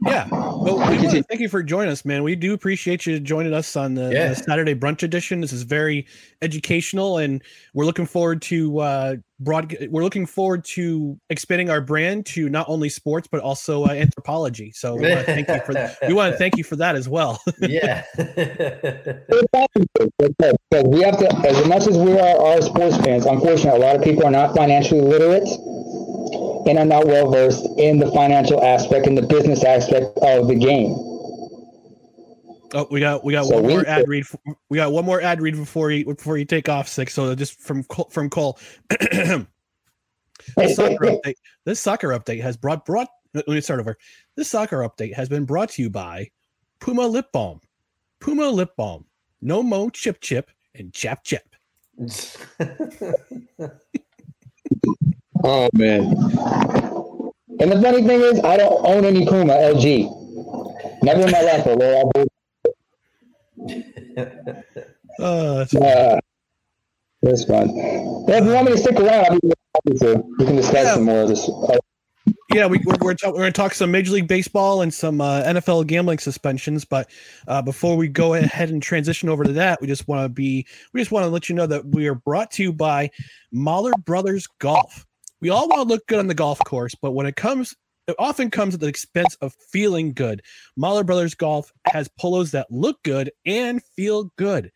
[0.07, 0.29] Yeah.
[0.31, 2.23] Well, we want to thank you for joining us, man.
[2.25, 4.29] We do appreciate you joining us on the, Yeah.
[4.31, 5.41] the Saturday brunch edition.
[5.41, 6.07] This is very
[6.43, 7.43] educational, and
[7.73, 9.75] we're looking forward to uh, broad.
[9.89, 14.73] We're looking forward to expanding our brand to not only sports but also uh, anthropology.
[14.73, 17.09] So we want to thank you for we want to thank you for that as
[17.09, 17.41] well.
[17.61, 18.05] yeah.
[20.71, 23.97] Because we have to, as much as we are, are sports fans, unfortunately, a lot
[23.97, 25.49] of people are not financially literate
[26.67, 30.55] and are not well versed in the financial aspect and the business aspect of the
[30.55, 30.93] game.
[32.77, 34.25] Oh, we got we got So one more we- ad read.
[34.69, 36.89] We got one more ad read before you before you take off.
[36.89, 37.11] Sikk.
[37.11, 38.59] So just from from Cole.
[38.91, 39.47] this
[40.75, 41.35] soccer update.
[41.65, 43.09] This soccer update has brought brought.
[43.33, 43.97] Let me start over.
[44.37, 46.31] This soccer update has been brought to you by
[46.81, 47.61] Puma Lip Balm.
[48.21, 49.05] Puma Lip Balm.
[49.41, 51.55] No mo chip chip and chap chip.
[55.45, 56.05] Oh man!
[57.61, 61.03] And the funny thing is, I don't own any Puma LG.
[61.03, 61.67] Never in my life.
[61.67, 62.25] Although I
[65.21, 66.19] Uh, it's- Uh,
[67.23, 67.71] that's fun.
[68.29, 70.25] If you want me to stick around, I'll be happy to.
[70.39, 70.95] We can discuss Yeah.
[70.95, 71.49] some more of this.
[72.53, 75.21] Yeah, we, we're we're, talk, we're going to talk some Major League Baseball and some
[75.21, 76.85] uh, NFL gambling suspensions.
[76.85, 77.11] But
[77.49, 80.67] uh, before we go ahead and transition over to that, we just want to be
[80.93, 83.11] we just want to let you know that we are brought to you by
[83.53, 85.05] Mahler Brothers Golf.
[85.41, 87.75] We all want to look good on the golf course, but when it comes,
[88.07, 90.43] it often comes at the expense of feeling good.
[90.77, 94.71] Mahler Brothers Golf has polos that look good and feel good.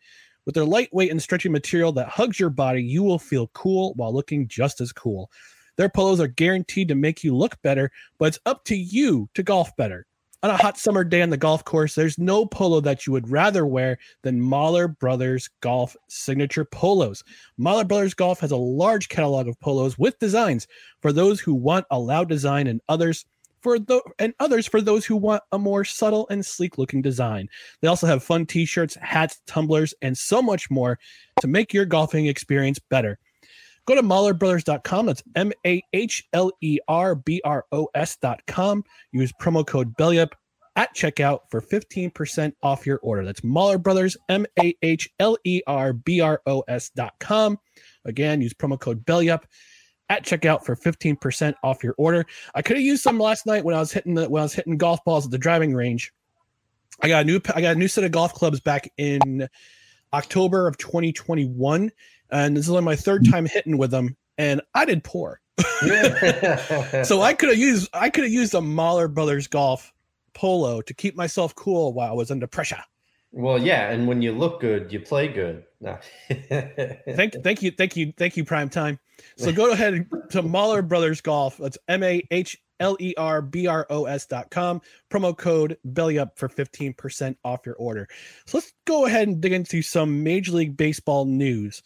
[0.45, 4.13] With their lightweight and stretchy material that hugs your body, you will feel cool while
[4.13, 5.29] looking just as cool.
[5.77, 9.43] Their polos are guaranteed to make you look better, but it's up to you to
[9.43, 10.05] golf better.
[10.41, 13.29] On a hot summer day on the golf course, there's no polo that you would
[13.29, 17.25] rather wear than Mahler Brothers Golf signature polos.
[17.57, 20.65] Mahler Brothers Golf has a large catalog of polos with designs
[21.01, 23.25] for those who want a loud design and others
[23.59, 27.49] for the and others for those who want a more subtle and sleek looking design.
[27.81, 30.99] They also have fun t-shirts, hats, tumblers, and so much more
[31.41, 33.19] to make your golfing experience better.
[33.85, 35.05] Go to MahlerBrothers.com.
[35.05, 38.83] That's M A H L E R B R O S.com.
[39.11, 40.29] Use promo code BELLYUP
[40.75, 43.25] at checkout for 15% off your order.
[43.25, 47.59] That's Mahler Brothers, M A H L E R B R O S.com.
[48.05, 49.43] Again, use promo code BELLYUP
[50.09, 52.25] at checkout for 15% off your order.
[52.55, 54.53] I could have used some last night when I was hitting the when I was
[54.53, 56.11] hitting golf balls at the driving range.
[57.01, 59.47] I got a new I got a new set of golf clubs back in
[60.13, 61.91] October of 2021
[62.31, 63.31] and this is only my third mm.
[63.31, 65.41] time hitting with them and I did poor.
[67.03, 69.93] so I could have used I could have used a Mahler Brothers golf
[70.33, 72.83] polo to keep myself cool while I was under pressure.
[73.31, 75.65] well, yeah, and when you look good, you play good.
[75.81, 75.97] No.
[76.29, 78.99] Thank thank you thank you thank you prime time.
[79.37, 81.57] So go ahead to Mahler Brothers Golf.
[81.57, 84.81] That's M A H L E R B R O S dot com.
[85.09, 88.07] Promo code belly up for 15% off your order.
[88.45, 91.81] So let's go ahead and dig into some Major League Baseball news.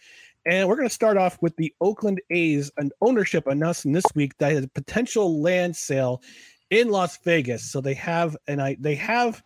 [0.45, 4.37] And we're going to start off with the Oakland A's, an ownership announcing this week
[4.39, 6.21] that a potential land sale
[6.69, 7.71] in Las Vegas.
[7.71, 9.41] So they have and I they have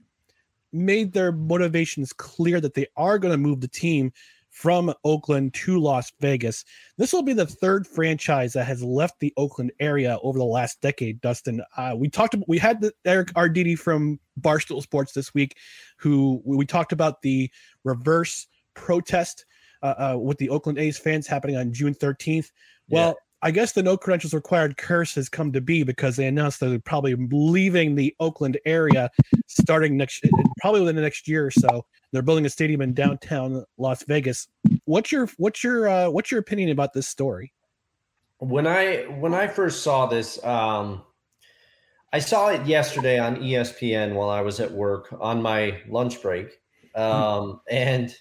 [0.74, 4.12] made their motivations clear that they are going to move the team
[4.50, 6.66] from Oakland to Las Vegas.
[6.98, 10.82] This will be the third franchise that has left the Oakland area over the last
[10.82, 11.22] decade.
[11.22, 15.58] Dustin, uh, we talked about we had the, Eric Arditi from Barstool Sports this week,
[15.98, 17.52] who we talked about the
[17.84, 19.46] reverse protest
[19.82, 22.52] uh, uh, with the Oakland A's fans happening on June 13th.
[22.90, 23.14] Well, yeah.
[23.44, 26.70] I guess the no credentials required curse has come to be because they announced that
[26.70, 29.12] they're probably leaving the Oakland area
[29.46, 30.26] starting next,
[30.60, 31.86] probably within the next year or so.
[32.12, 34.48] They're building a stadium in downtown Las Vegas.
[34.86, 37.54] What's your what's your uh, what's your opinion about this story?
[38.40, 41.04] When I when I first saw this, um,
[42.12, 46.60] I saw it yesterday on ESPN while I was at work on my lunch break,
[46.96, 47.02] hmm.
[47.02, 48.16] um, and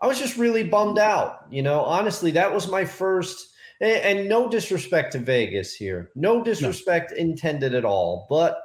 [0.00, 1.46] I was just really bummed out.
[1.50, 3.52] You know, honestly, that was my first.
[3.80, 7.18] And, and no disrespect to Vegas here, no disrespect no.
[7.18, 8.62] intended at all, but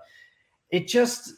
[0.72, 1.34] it just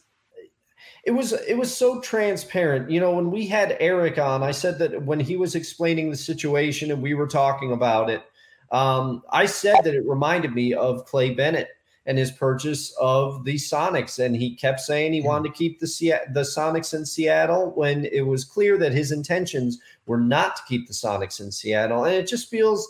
[1.03, 4.79] it was it was so transparent you know when we had eric on i said
[4.79, 8.23] that when he was explaining the situation and we were talking about it
[8.71, 11.69] um, i said that it reminded me of clay bennett
[12.05, 15.27] and his purchase of the sonics and he kept saying he hmm.
[15.27, 15.87] wanted to keep the
[16.33, 20.87] the sonics in seattle when it was clear that his intentions were not to keep
[20.87, 22.89] the sonics in seattle and it just feels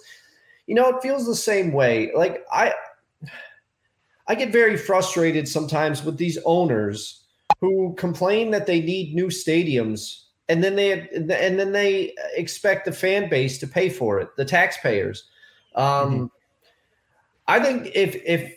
[0.67, 2.73] you know it feels the same way like i
[4.27, 7.25] i get very frustrated sometimes with these owners
[7.61, 12.91] who complain that they need new stadiums and then they and then they expect the
[12.91, 15.29] fan base to pay for it, the taxpayers.
[15.75, 16.25] Um, mm-hmm.
[17.47, 18.53] I think if if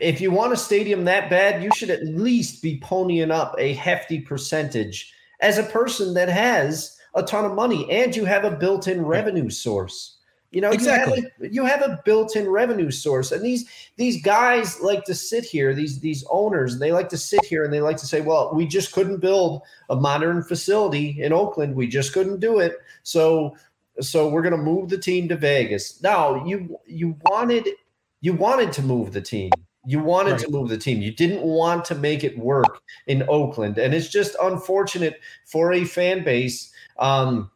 [0.00, 3.74] if you want a stadium that bad, you should at least be ponying up a
[3.74, 8.50] hefty percentage as a person that has a ton of money and you have a
[8.50, 10.18] built-in revenue source.
[10.50, 11.18] You know, exactly.
[11.18, 15.14] You have, a, you have a built-in revenue source, and these these guys like to
[15.14, 15.74] sit here.
[15.74, 18.64] These these owners, they like to sit here and they like to say, "Well, we
[18.64, 21.74] just couldn't build a modern facility in Oakland.
[21.74, 22.76] We just couldn't do it.
[23.02, 23.56] So,
[24.00, 27.68] so we're going to move the team to Vegas." Now, you you wanted
[28.20, 29.50] you wanted to move the team.
[29.86, 30.40] You wanted right.
[30.40, 31.02] to move the team.
[31.02, 35.84] You didn't want to make it work in Oakland, and it's just unfortunate for a
[35.84, 36.72] fan base.
[36.98, 37.50] Um,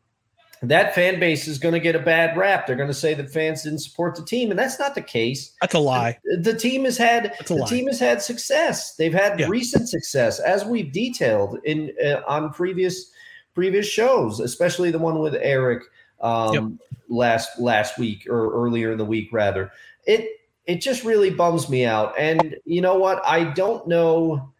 [0.62, 2.66] that fan base is going to get a bad rap.
[2.66, 5.54] They're going to say that fans didn't support the team, and that's not the case.
[5.60, 6.18] That's a lie.
[6.24, 7.68] The, the team has had the lie.
[7.68, 8.96] team has had success.
[8.96, 9.46] They've had yeah.
[9.48, 13.10] recent success, as we've detailed in uh, on previous
[13.54, 15.82] previous shows, especially the one with Eric
[16.20, 16.64] um, yep.
[17.08, 19.70] last last week or earlier in the week, rather.
[20.06, 20.37] It
[20.68, 23.20] it just really bums me out, and you know what?
[23.26, 24.52] I don't know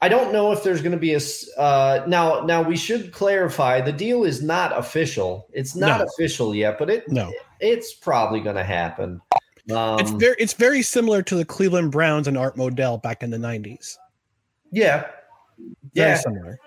[0.00, 1.20] I don't know if there's going to be a
[1.58, 2.40] uh, now.
[2.44, 5.48] Now we should clarify the deal is not official.
[5.52, 6.06] It's not no.
[6.06, 9.22] official yet, but it no, it's probably going to happen.
[9.70, 13.30] Um, it's very it's very similar to the Cleveland Browns and Art Modell back in
[13.30, 13.96] the '90s.
[14.70, 15.06] Yeah,
[15.94, 16.16] very yeah.
[16.16, 16.58] similar.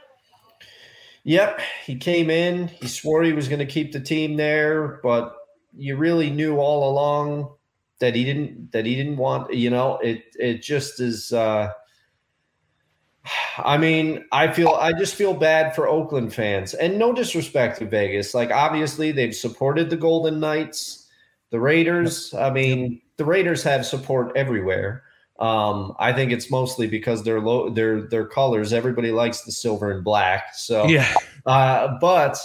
[1.24, 2.68] Yep, he came in.
[2.68, 5.36] He swore he was going to keep the team there, but
[5.78, 7.52] you really knew all along
[8.00, 8.72] that he didn't.
[8.72, 9.54] That he didn't want.
[9.54, 11.32] You know, it it just is.
[11.32, 11.72] Uh,
[13.58, 17.86] I mean, I feel I just feel bad for Oakland fans, and no disrespect to
[17.86, 18.34] Vegas.
[18.34, 21.08] Like, obviously, they've supported the Golden Knights,
[21.50, 22.34] the Raiders.
[22.34, 25.04] I mean, the Raiders have support everywhere.
[25.40, 28.74] Um, I think it's mostly because they're low, their their colors.
[28.74, 30.54] Everybody likes the silver and black.
[30.54, 31.14] So yeah,
[31.46, 32.38] uh, but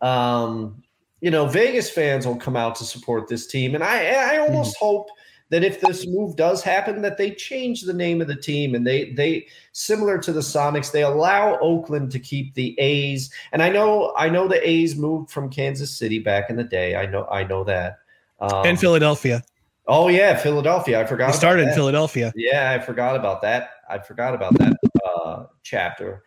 [0.00, 0.82] um,
[1.20, 4.76] you know, Vegas fans will come out to support this team, and I I almost
[4.76, 4.84] mm-hmm.
[4.84, 5.08] hope
[5.50, 8.86] that if this move does happen, that they change the name of the team and
[8.86, 13.30] they they similar to the Sonics, they allow Oakland to keep the A's.
[13.52, 16.96] And I know I know the A's moved from Kansas City back in the day.
[16.96, 17.98] I know I know that.
[18.40, 19.42] Um, and Philadelphia.
[19.86, 21.00] Oh yeah, Philadelphia.
[21.00, 21.32] I forgot.
[21.32, 22.32] They started in Philadelphia.
[22.36, 23.70] Yeah, I forgot about that.
[23.88, 26.22] I forgot about that uh, chapter.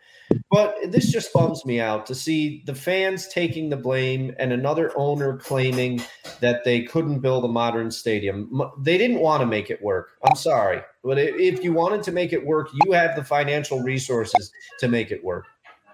[0.50, 4.92] But this just bums me out to see the fans taking the blame and another
[4.96, 6.00] owner claiming
[6.40, 8.60] that they couldn't build a modern stadium.
[8.78, 10.10] They didn't want to make it work.
[10.24, 10.80] I'm sorry.
[11.02, 15.10] But if you wanted to make it work, you have the financial resources to make
[15.10, 15.46] it work.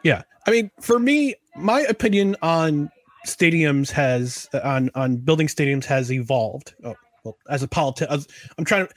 [0.03, 0.22] Yeah.
[0.47, 2.91] I mean, for me, my opinion on
[3.26, 6.74] stadiums has on on building stadiums has evolved.
[6.84, 8.95] Oh, well, as a politic, I'm trying to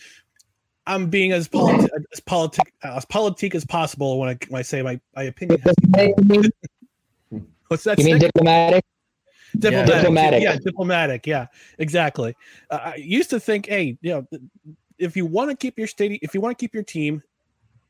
[0.85, 4.81] I'm being as politic as politic as politic as possible when I, when I say
[4.81, 5.61] my, my opinion.
[7.67, 7.97] What's that?
[7.97, 8.83] You mean diplomatic?
[9.57, 9.89] Diplomatic.
[9.89, 10.43] Yeah, diplomatic.
[10.43, 11.27] Yeah, diplomatic.
[11.27, 12.35] Yeah, exactly.
[12.69, 14.39] Uh, I used to think, hey, you know,
[14.97, 17.21] if you want to keep your stadium, if you want to keep your team,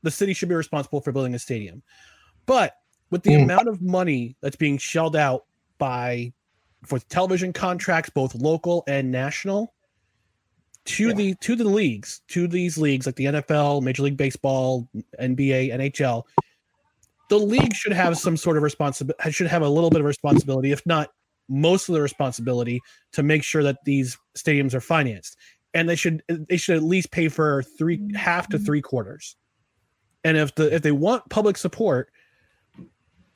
[0.04, 1.82] the city should be responsible for building a stadium.
[2.46, 2.76] But
[3.10, 3.44] with the mm.
[3.44, 5.46] amount of money that's being shelled out
[5.78, 6.34] by
[6.86, 9.73] for television contracts, both local and national,
[10.86, 11.14] to yeah.
[11.14, 14.88] the to the leagues, to these leagues like the NFL, Major League Baseball,
[15.20, 16.24] NBA, NHL,
[17.30, 19.32] the league should have some sort of responsibility.
[19.32, 21.10] Should have a little bit of responsibility, if not
[21.50, 22.82] most of the responsibility,
[23.14, 25.38] to make sure that these stadiums are financed,
[25.74, 28.66] and they should they should at least pay for three half to mm-hmm.
[28.66, 29.36] three quarters.
[30.24, 32.12] And if the if they want public support,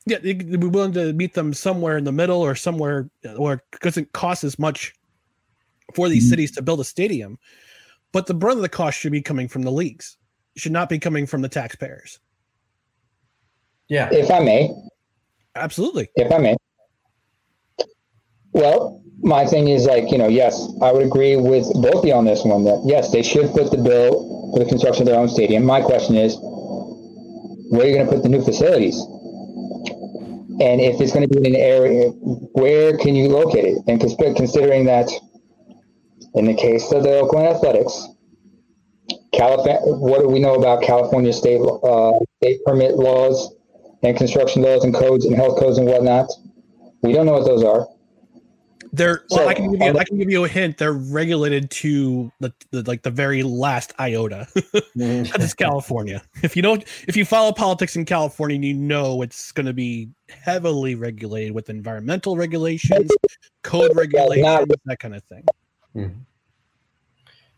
[0.06, 3.54] yeah, they would be willing to meet them somewhere in the middle or somewhere, or
[3.54, 4.92] it doesn't cost as much
[5.94, 6.30] for these mm-hmm.
[6.30, 7.38] cities to build a stadium.
[8.12, 10.16] But the brunt of the cost should be coming from the leagues.
[10.56, 12.18] It should not be coming from the taxpayers.
[13.88, 14.08] Yeah.
[14.12, 14.70] If I may,
[15.54, 16.08] Absolutely.
[16.14, 16.56] if I may.
[18.52, 22.14] Well, my thing is like, you know, yes, I would agree with both of you
[22.14, 25.18] on this one that yes, they should put the bill for the construction of their
[25.18, 25.64] own stadium.
[25.64, 26.36] My question is,
[27.70, 28.96] where are you going to put the new facilities?
[30.60, 33.78] And if it's going to be in an area, where can you locate it?
[33.86, 35.08] And considering that,
[36.38, 38.06] in the case of the Oakland Athletics,
[39.32, 43.54] California, what do we know about California state uh, state permit laws
[44.02, 46.30] and construction laws and codes and health codes and whatnot?
[47.02, 47.86] We don't know what those are.
[48.90, 50.78] They're well, So, I can give you the- I can give you a hint.
[50.78, 54.46] They're regulated to the, the like the very last iota.
[54.96, 55.30] Mhm.
[55.30, 56.22] 'Cause it's California.
[56.42, 60.94] If you don't if you follow politics in California, you know it's gonna be heavily
[60.94, 63.10] regulated with environmental regulations,
[63.62, 65.44] code regulations, that kind of thing.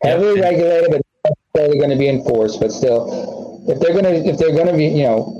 [0.03, 0.49] Heavily Yeah.
[0.49, 2.59] regulated, but not necessarily going to be enforced.
[2.59, 5.37] But still, if they're going to if they're going to be you know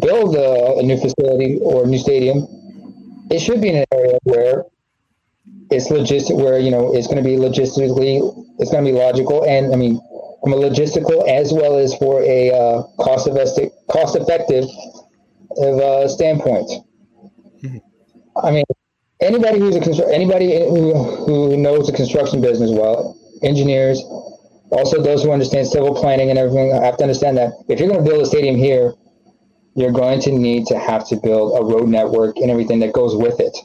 [0.00, 2.46] build a, a new facility or a new stadium,
[3.30, 4.64] it should be in an area where
[5.70, 8.20] it's logistic where you know it's going to be logistically
[8.58, 10.00] it's going to be logical and I mean
[10.42, 14.64] from a logistical as well as for a uh, cost effective cost effective
[15.58, 16.70] uh, standpoint.
[18.42, 18.64] I mean,
[19.24, 24.02] anybody who's a anybody who, who knows the construction business well, engineers,
[24.70, 28.04] also those who understand civil planning and everything, have to understand that if you're going
[28.04, 28.94] to build a stadium here,
[29.74, 33.16] you're going to need to have to build a road network and everything that goes
[33.16, 33.56] with it.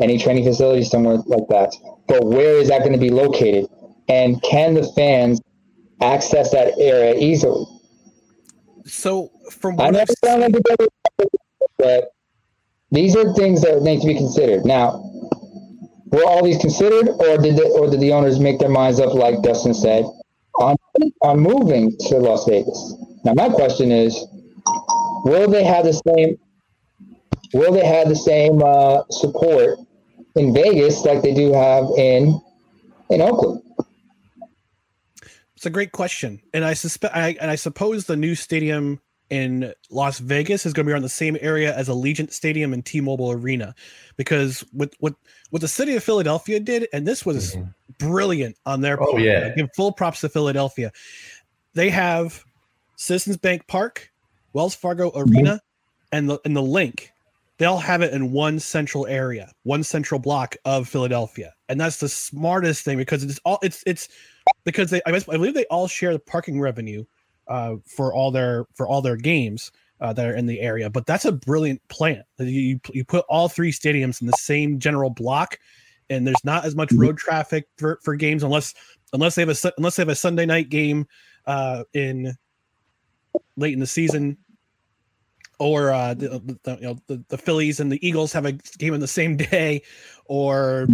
[0.00, 1.72] Any training facility somewhere like that.
[2.08, 3.66] But where is that going to be located?
[4.08, 5.40] And can the fans
[6.00, 7.64] access that area easily?
[8.84, 10.88] So from I what sounds like
[11.78, 12.13] but
[12.94, 14.64] these are things that need to be considered.
[14.64, 15.02] Now,
[16.12, 19.14] were all these considered, or did the, or did the owners make their minds up,
[19.14, 20.04] like Dustin said,
[20.60, 20.76] on
[21.22, 22.94] on moving to Las Vegas?
[23.24, 24.24] Now, my question is,
[25.24, 26.38] will they have the same?
[27.52, 29.78] Will they have the same uh, support
[30.36, 32.40] in Vegas like they do have in
[33.10, 33.62] in Oakland?
[35.56, 40.18] It's a great question, and I suspect, and I suppose the new stadium in Las
[40.18, 43.74] Vegas is going to be around the same area as Allegiant Stadium and T-Mobile Arena,
[44.16, 45.14] because what what
[45.50, 47.70] what the city of Philadelphia did, and this was mm-hmm.
[47.98, 49.50] brilliant on their Oh, yeah.
[49.52, 50.92] I give full props to Philadelphia.
[51.74, 52.44] They have
[52.96, 54.10] Citizens Bank Park,
[54.52, 55.36] Wells Fargo mm-hmm.
[55.36, 55.60] Arena,
[56.12, 57.10] and the and the Linc.
[57.58, 61.98] They all have it in one central area, one central block of Philadelphia, and that's
[61.98, 64.08] the smartest thing because it's all it's it's
[64.64, 67.04] because they I believe they all share the parking revenue
[67.48, 69.70] uh, for all their for all their games
[70.00, 70.90] uh, that are in the area.
[70.90, 72.22] But that's a brilliant plan.
[72.38, 75.58] You, you put all three stadiums in the same general block,
[76.10, 78.74] and there's not as much road traffic for, for games unless
[79.12, 81.06] unless they have a unless they have a Sunday night game
[81.46, 82.34] uh, in
[83.56, 84.36] late in the season.
[85.60, 88.92] Or uh, the, the, you know the, the Phillies and the Eagles have a game
[88.92, 89.82] on the same day,
[90.26, 90.86] or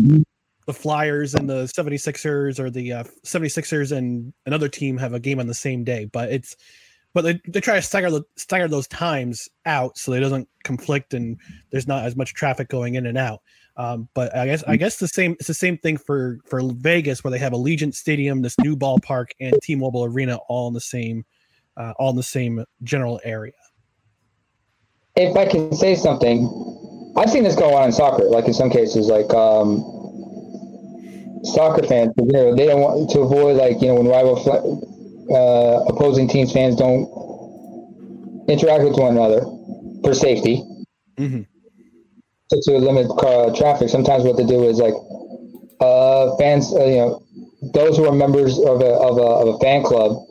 [0.71, 5.41] the Flyers and the 76ers or the uh, 76ers and another team have a game
[5.41, 6.57] on the same day, but it's
[7.13, 11.13] but they, they try to stagger the stagger those times out so it doesn't conflict
[11.13, 11.39] and
[11.73, 13.41] there's not as much traffic going in and out.
[13.77, 17.25] Um, but I guess I guess the same it's the same thing for for Vegas
[17.25, 21.25] where they have Allegiant Stadium, this new ballpark, and T-Mobile Arena all in the same
[21.77, 23.55] uh, all in the same general area.
[25.17, 28.25] if I can say something, I've seen this go on in soccer.
[28.25, 30.00] Like in some cases, like um,
[31.45, 34.37] soccer fans, you know, they don't want to avoid like you know when rival
[35.33, 37.09] uh, opposing teams fans don't
[38.49, 39.43] interact with one another
[40.03, 40.63] for safety
[41.19, 41.47] Mhm.
[42.51, 43.89] to, to limit car traffic.
[43.89, 44.95] Sometimes what they do is like
[45.81, 47.23] uh, fans, uh, you know,
[47.73, 50.27] those who are members of a, of a of a fan club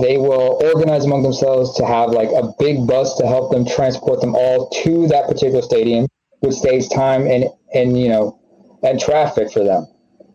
[0.00, 4.20] they will organize among themselves to have like a big bus to help them transport
[4.20, 6.08] them all to that particular stadium,
[6.40, 7.44] which saves time and
[7.74, 8.36] and you know
[8.84, 9.86] and traffic for them.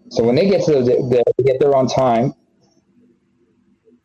[0.09, 2.33] So when they get to the, the they get there on time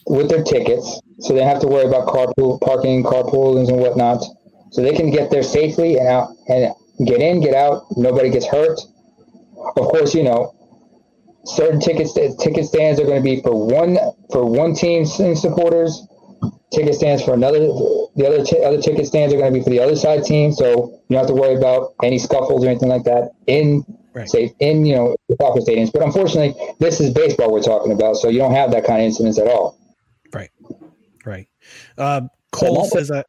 [0.07, 4.23] with their tickets, so they don't have to worry about carpool parking, carpoolings and whatnot.
[4.71, 6.75] So they can get there safely and out and
[7.07, 7.85] get in, get out.
[7.97, 8.81] Nobody gets hurt.
[9.77, 10.55] Of course, you know
[11.47, 12.09] certain ticket
[12.39, 13.99] ticket stands are going to be for one
[14.31, 16.07] for one team supporters.
[16.73, 17.61] Ticket stands for another
[18.17, 20.53] the other t- other ticket stands are going to be for the other side team,
[20.53, 23.85] so you don't have to worry about any scuffles or anything like that in
[24.15, 24.29] Right.
[24.29, 25.93] say in you know the soccer stadiums.
[25.93, 29.07] But unfortunately, this is baseball we're talking about, so you don't have that kind of
[29.07, 29.77] incidents at all.
[30.33, 30.51] Right.
[31.25, 31.49] Right.
[31.99, 32.23] Uh,
[32.53, 33.27] Cole not- says that.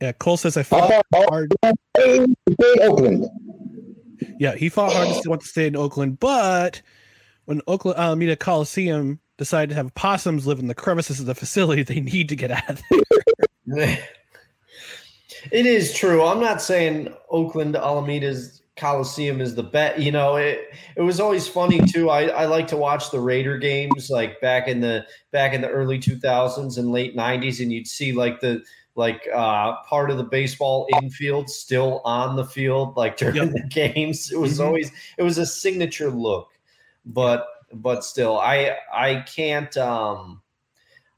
[0.00, 1.54] Yeah, Cole says I I fought thought hard.
[1.96, 2.26] hey,
[2.80, 3.26] Oakland.
[4.38, 6.82] Yeah, he fought hard to still want to stay in Oakland, but
[7.44, 11.82] when Oakland Alameda Coliseum decided to have possums live in the crevices of the facility,
[11.84, 12.82] they need to get out of
[13.66, 13.98] there.
[15.50, 16.22] It is true.
[16.24, 20.00] I'm not saying Oakland Alameda's Coliseum is the best.
[20.00, 22.10] You know, it it was always funny too.
[22.10, 25.68] I, I like to watch the Raider games like back in the back in the
[25.68, 28.62] early 2000s and late 90s, and you'd see like the
[28.94, 33.52] like uh part of the baseball infield still on the field like during Yep.
[33.52, 34.30] the games.
[34.30, 34.66] It was Mhm.
[34.66, 36.48] always it was a signature look,
[37.06, 40.41] but but still, I I can't um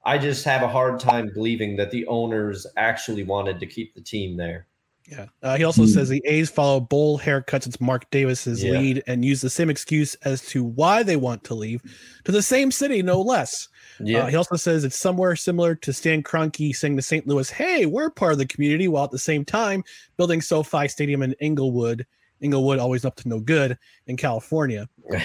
[0.07, 4.01] I just have a hard time believing that the owners actually wanted to keep the
[4.01, 4.67] team there.
[5.11, 5.27] Yeah.
[5.43, 8.73] Uh, he also says the A's follow bowl haircuts It's Mark Davis's Yeah.
[8.73, 11.83] lead and use the same excuse as to why they want to leave
[12.25, 13.69] to the same city, no less.
[14.01, 17.27] Uh, he also says it's somewhere similar to Stan Kroenke saying to St.
[17.27, 19.85] Louis, "Hey, we're part of the community," while at the same time
[20.17, 22.07] building SoFi Stadium in Inglewood.
[22.41, 24.89] Inglewood always up to no good in California.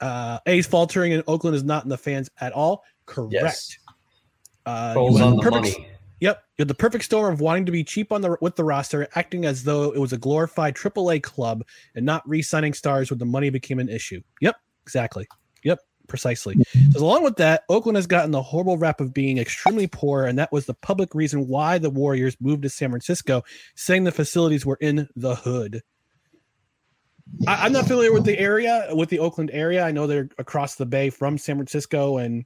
[0.00, 2.82] Uh, A's faltering in Oakland is not in the fans at all.
[3.06, 3.32] Correct.
[3.32, 3.76] Yes.
[4.66, 5.88] Uh, Rolls on the perfect- money.
[6.20, 8.62] Yep, you had the perfect storm of wanting to be cheap on the with the
[8.62, 11.64] roster, acting as though it was a glorified AAA club,
[11.96, 14.20] and not re-signing stars when the money became an issue.
[14.40, 15.26] Yep, exactly.
[15.64, 16.62] Yep, precisely.
[16.92, 20.38] So along with that, Oakland has gotten the horrible rap of being extremely poor, and
[20.38, 23.42] that was the public reason why the Warriors moved to San Francisco,
[23.74, 25.82] saying the facilities were in the hood.
[27.48, 29.84] I, I'm not familiar with the area, with the Oakland area.
[29.84, 32.44] I know they're across the bay from San Francisco, and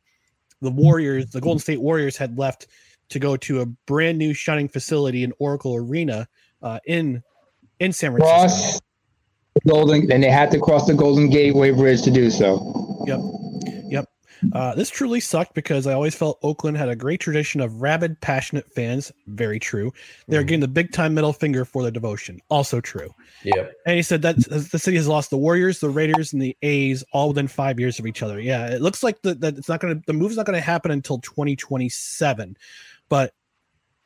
[0.61, 2.67] the Warriors, the Golden State Warriors, had left
[3.09, 6.29] to go to a brand new shining facility in Oracle Arena
[6.63, 7.23] uh, in
[7.79, 8.37] in San Francisco.
[8.37, 8.81] Cross
[9.67, 13.05] Golden, and they had to cross the Golden Gateway Bridge to do so.
[13.07, 13.21] Yep.
[14.53, 18.21] Uh, this truly sucked because I always felt Oakland had a great tradition of rabid,
[18.21, 19.13] passionate fans.
[19.27, 19.93] Very true.
[20.29, 22.41] They're getting the big time middle finger for their devotion.
[22.49, 23.15] Also true.
[23.45, 23.69] Yeah.
[23.87, 27.05] And he said that the city has lost the Warriors, the Raiders, and the A's
[27.13, 28.41] all within five years of each other.
[28.41, 30.61] Yeah, it looks like the, that it's not going to the move's not going to
[30.61, 32.57] happen until 2027,
[33.09, 33.33] but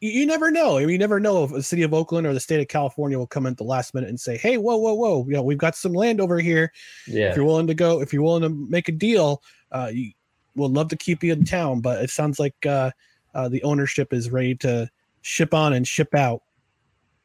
[0.00, 0.78] you, you never know.
[0.78, 3.18] I mean, you never know if the city of Oakland or the state of California
[3.18, 5.24] will come in at the last minute and say, "Hey, whoa, whoa, whoa!
[5.26, 6.72] You know, we've got some land over here.
[7.06, 7.30] Yeah.
[7.30, 9.42] If you're willing to go, if you're willing to make a deal,
[9.72, 10.12] uh, you,
[10.56, 12.90] we'll love to keep you in town." But it sounds like uh,
[13.34, 14.88] uh, the ownership is ready to
[15.22, 16.42] ship on and ship out.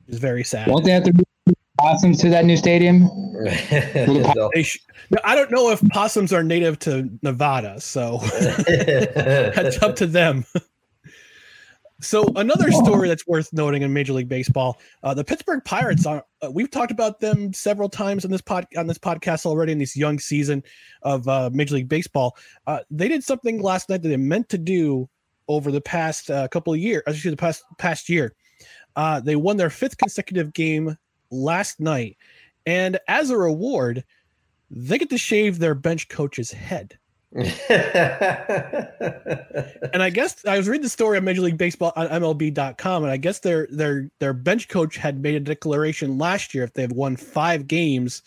[0.08, 0.68] Is very sad.
[0.68, 1.26] Won't they have to bring
[1.80, 3.10] possums to that new stadium?
[3.94, 4.78] They'll- sh-
[5.10, 8.20] Now, I don't know if possums are native to Nevada, so
[8.68, 10.46] that's up to them.
[12.02, 16.26] So another story that's worth noting in Major League Baseball, uh, the Pittsburgh Pirates are.
[16.42, 19.78] Uh, we've talked about them several times on this pod on this podcast already in
[19.78, 20.62] this young season
[21.04, 22.36] of uh, Major League Baseball.
[22.68, 25.08] Uh, they did something last night that they meant to do
[25.48, 28.34] over the past uh, couple of years, actually the past past year.
[28.98, 30.98] Uh, they won their fifth consecutive game
[31.32, 32.18] last night,
[32.66, 34.04] and as a reward,
[34.70, 36.98] they get to shave their bench coach's head.
[39.94, 43.12] And I guess I was reading the story on Major League Baseball on MLB.com, and
[43.12, 46.92] I guess their their their bench coach had made a declaration last year if they've
[46.92, 48.24] won five games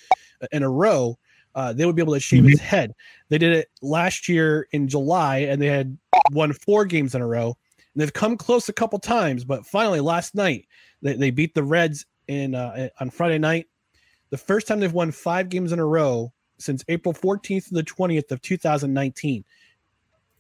[0.53, 1.19] in a row,
[1.55, 2.95] uh, they would be able to shave his head.
[3.29, 5.97] They did it last year in July, and they had
[6.33, 7.57] won four games in a row.
[7.95, 10.67] And they've come close a couple times, but finally last night
[11.03, 13.67] they, they beat the Reds in uh, on Friday night.
[14.31, 17.83] The first time they've won five games in a row since April 14th to the
[17.83, 19.45] 20th of 2019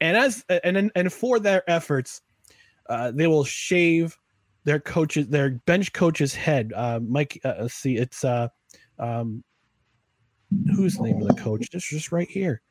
[0.00, 2.22] and as and and for their efforts,
[2.88, 4.16] uh, they will shave
[4.64, 6.72] their coaches, their bench coach's head.
[6.74, 8.48] Uh, Mike, uh, let's see, it's uh,
[8.98, 9.42] um,
[10.74, 11.70] who's the name of the coach?
[11.70, 12.62] This is just right here.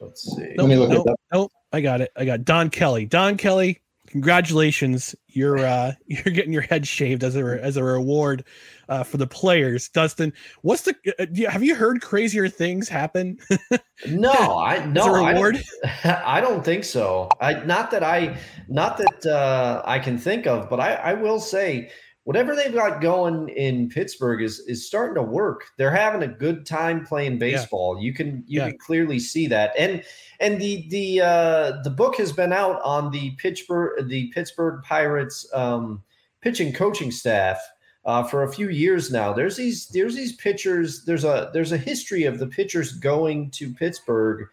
[0.00, 0.54] Let's see.
[0.56, 1.20] Let me look it nope, up.
[1.32, 2.12] nope, I got it.
[2.16, 3.06] I got Don Kelly.
[3.06, 3.80] Don Kelly,
[4.10, 5.14] congratulations!
[5.28, 8.44] You're uh, you're getting your head shaved as a as a reward
[8.88, 9.88] uh, for the players.
[9.88, 10.32] Dustin,
[10.62, 10.94] what's the?
[11.18, 13.38] Uh, you- have you heard crazier things happen
[14.06, 15.64] No, I no a I don't- reward?
[16.04, 17.28] I don't think so.
[17.40, 18.36] I not that I
[18.68, 21.90] not that uh, I can think of, but I, I will say
[22.24, 25.62] whatever they've got going in Pittsburgh is is starting to work.
[25.78, 28.00] They're having a good time playing baseball.
[28.00, 28.68] You can you Yeah.
[28.70, 29.72] can clearly see that.
[29.78, 30.02] And
[30.40, 35.46] and the the uh, the book has been out on the Pittsburgh the Pittsburgh Pirates
[35.52, 36.02] um,
[36.40, 37.60] pitching coaching staff
[38.04, 39.32] uh, for a few years now.
[39.32, 41.04] There's these there's these pitchers.
[41.04, 44.48] There's a there's a history of the pitchers going to Pittsburgh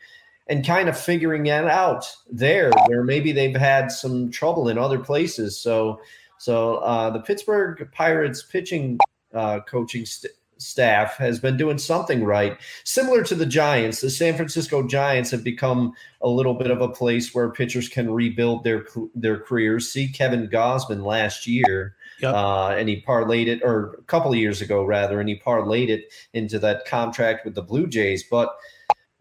[0.49, 4.99] and kind of figuring it out there where maybe they've had some trouble in other
[4.99, 5.59] places.
[5.59, 6.01] So
[6.37, 8.99] so uh, the Pittsburgh Pirates pitching
[9.33, 12.57] uh, coaching st- staff has been doing something right.
[12.83, 16.89] Similar to the Giants, the San Francisco Giants have become a little bit of a
[16.89, 18.85] place where pitchers can rebuild their
[19.15, 19.91] their careers.
[19.91, 21.95] See Kevin Gausman last year.
[22.19, 22.33] Yep.
[22.33, 25.89] Uh, and he parlayed it, or a couple of years ago, rather, and he parlayed
[25.89, 28.23] it into that contract with the Blue Jays.
[28.23, 28.55] But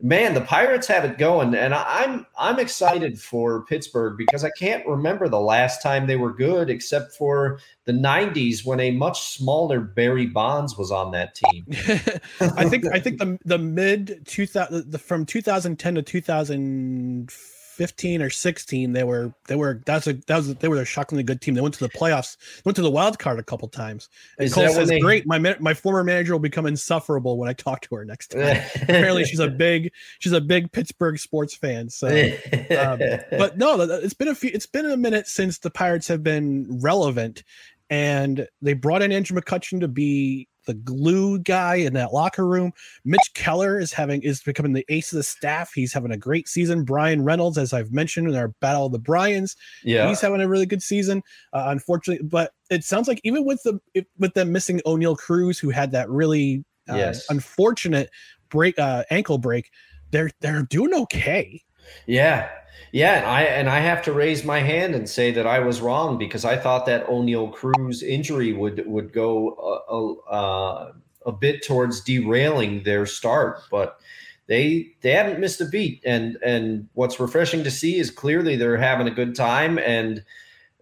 [0.00, 4.86] man, the Pirates have it going, and I'm I'm excited for Pittsburgh because I can't
[4.86, 9.80] remember the last time they were good, except for the '90s when a much smaller
[9.80, 11.66] Barry Bonds was on that team.
[12.56, 17.32] I think I think the the mid 2000 the, from 2010 to 2000
[17.76, 21.22] 15 or 16 they were they were that's a that was they were a shockingly
[21.22, 21.54] good team.
[21.54, 24.08] They went to the playoffs went to the wild card a couple times.
[24.38, 24.98] And Cole says they...
[24.98, 28.62] great my my former manager will become insufferable when I talk to her next time.
[28.82, 32.98] Apparently she's a big she's a big Pittsburgh sports fan so um,
[33.30, 36.80] but no it's been a few it's been a minute since the Pirates have been
[36.80, 37.44] relevant
[37.90, 42.72] and they brought in Andrew McCutchen to be the glue guy in that locker room.
[43.04, 45.72] Mitch Keller is having is becoming the ace of the staff.
[45.74, 46.84] He's having a great season.
[46.84, 50.48] Bryan Reynolds, as I've mentioned in our battle of the Bryans, yeah, he's having a
[50.48, 51.22] really good season.
[51.52, 53.80] Uh, unfortunately, but it sounds like even with the
[54.18, 57.26] with them missing Oneil Cruz, who had that really uh, yes.
[57.30, 58.10] unfortunate
[58.48, 59.70] break uh, ankle break,
[60.10, 61.62] they're they're doing okay.
[62.06, 62.48] Yeah,
[62.92, 65.80] yeah, and I and I have to raise my hand and say that I was
[65.80, 70.92] wrong because I thought that Oneil Cruz injury would would go a, a,
[71.26, 74.00] a bit towards derailing their start, but
[74.46, 76.02] they they haven't missed a beat.
[76.04, 80.24] And and what's refreshing to see is clearly they're having a good time, and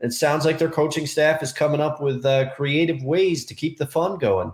[0.01, 3.79] it sounds like their coaching staff is coming up with uh, creative ways to keep
[3.79, 4.53] the fun going.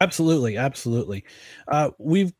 [0.00, 1.24] Absolutely, absolutely.
[1.68, 2.32] Uh, we've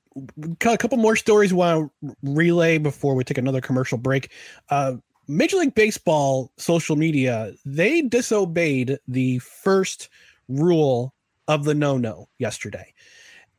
[0.65, 4.31] a couple more stories we want to relay before we take another commercial break.
[4.71, 4.95] Uh,
[5.29, 10.09] Major League Baseball social media they disobeyed the first
[10.49, 11.15] rule
[11.49, 12.95] of the no no yesterday,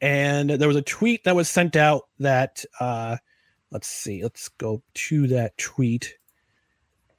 [0.02, 3.18] and there was a tweet that was sent out that uh,
[3.72, 6.16] let's see, let's go to that tweet,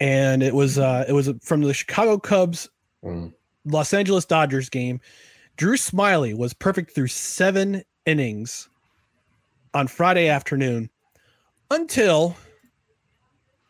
[0.00, 2.68] and it was uh, it was from the Chicago Cubs
[3.04, 3.32] mm.
[3.64, 5.00] Los Angeles Dodgers game.
[5.56, 8.68] Drew Smyly was perfect through seven innings
[9.78, 10.90] on Friday afternoon
[11.70, 12.36] until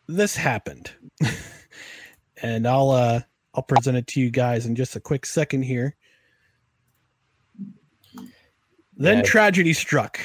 [0.07, 0.91] this happened.
[2.41, 3.21] and I'll uh
[3.53, 5.95] I'll present it to you guys in just a quick second here.
[8.97, 9.21] Then yeah.
[9.21, 10.19] tragedy struck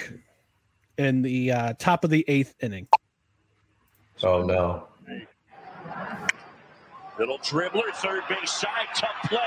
[0.96, 2.88] in the uh, top of the eighth inning.
[4.22, 4.88] Oh no.
[7.18, 9.38] Little dribbler, third base side, tough play.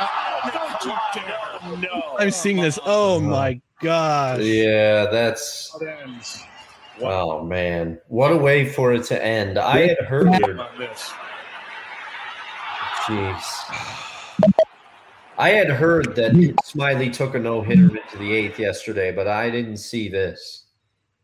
[0.00, 2.16] Oh, no, no.
[2.18, 2.78] I'm seeing this.
[2.86, 4.40] Oh my gosh.
[4.40, 5.76] Yeah, that's.
[7.02, 9.58] Oh man, what a way for it to end!
[9.58, 10.28] I had heard.
[10.28, 11.10] About this.
[13.04, 14.00] Jeez.
[15.38, 19.48] I had heard that Smyly took a no hitter into the eighth yesterday, but I
[19.48, 20.66] didn't see this.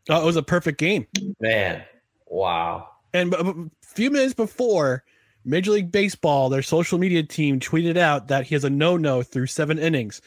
[0.09, 1.05] Oh, it was a perfect game.
[1.39, 1.83] Man,
[2.25, 2.89] wow.
[3.13, 5.03] And a few minutes before,
[5.45, 9.21] Major League Baseball, their social media team tweeted out that he has a no no
[9.21, 10.19] through seven innings.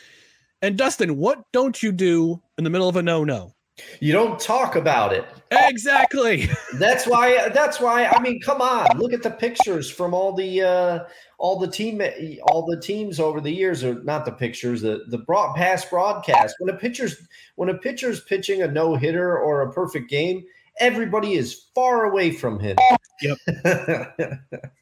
[0.63, 3.55] And Dustin, what don't you do in the middle of a no no?
[4.01, 5.25] You don't talk about it.
[5.51, 6.49] Exactly.
[6.79, 7.49] that's why.
[7.49, 8.07] That's why.
[8.07, 8.99] I mean, come on.
[8.99, 10.99] Look at the pictures from all the uh,
[11.39, 12.03] all the team
[12.43, 16.57] all the teams over the years, or not the pictures, the the broad, past broadcast.
[16.59, 17.27] When a pitcher's
[17.57, 20.45] when a pitcher's pitching a no hitter or a perfect game,
[20.79, 22.77] everybody is far away from him.
[23.23, 23.39] Yep.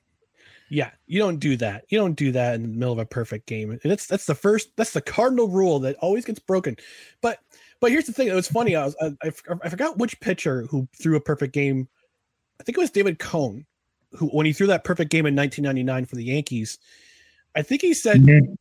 [0.71, 1.85] Yeah, you don't do that.
[1.89, 3.71] You don't do that in the middle of a perfect game.
[3.71, 6.77] And that's that's the first that's the cardinal rule that always gets broken.
[7.21, 7.39] But
[7.81, 8.29] but here's the thing.
[8.29, 8.77] It was funny.
[8.77, 9.33] I was I,
[9.63, 11.89] I forgot which pitcher who threw a perfect game.
[12.61, 13.65] I think it was David Cone,
[14.13, 16.79] who when he threw that perfect game in 1999 for the Yankees.
[17.57, 18.53] I think he said mm-hmm.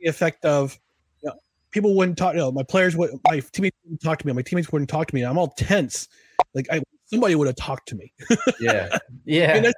[0.00, 0.78] the effect of
[1.22, 1.36] you know,
[1.70, 2.34] people wouldn't talk.
[2.34, 4.32] You know, my players would my teammates wouldn't talk to me.
[4.32, 5.22] My teammates wouldn't talk to me.
[5.22, 6.08] I'm all tense.
[6.54, 8.12] Like I somebody would have talked to me.
[8.60, 9.52] yeah, yeah.
[9.56, 9.72] I mean,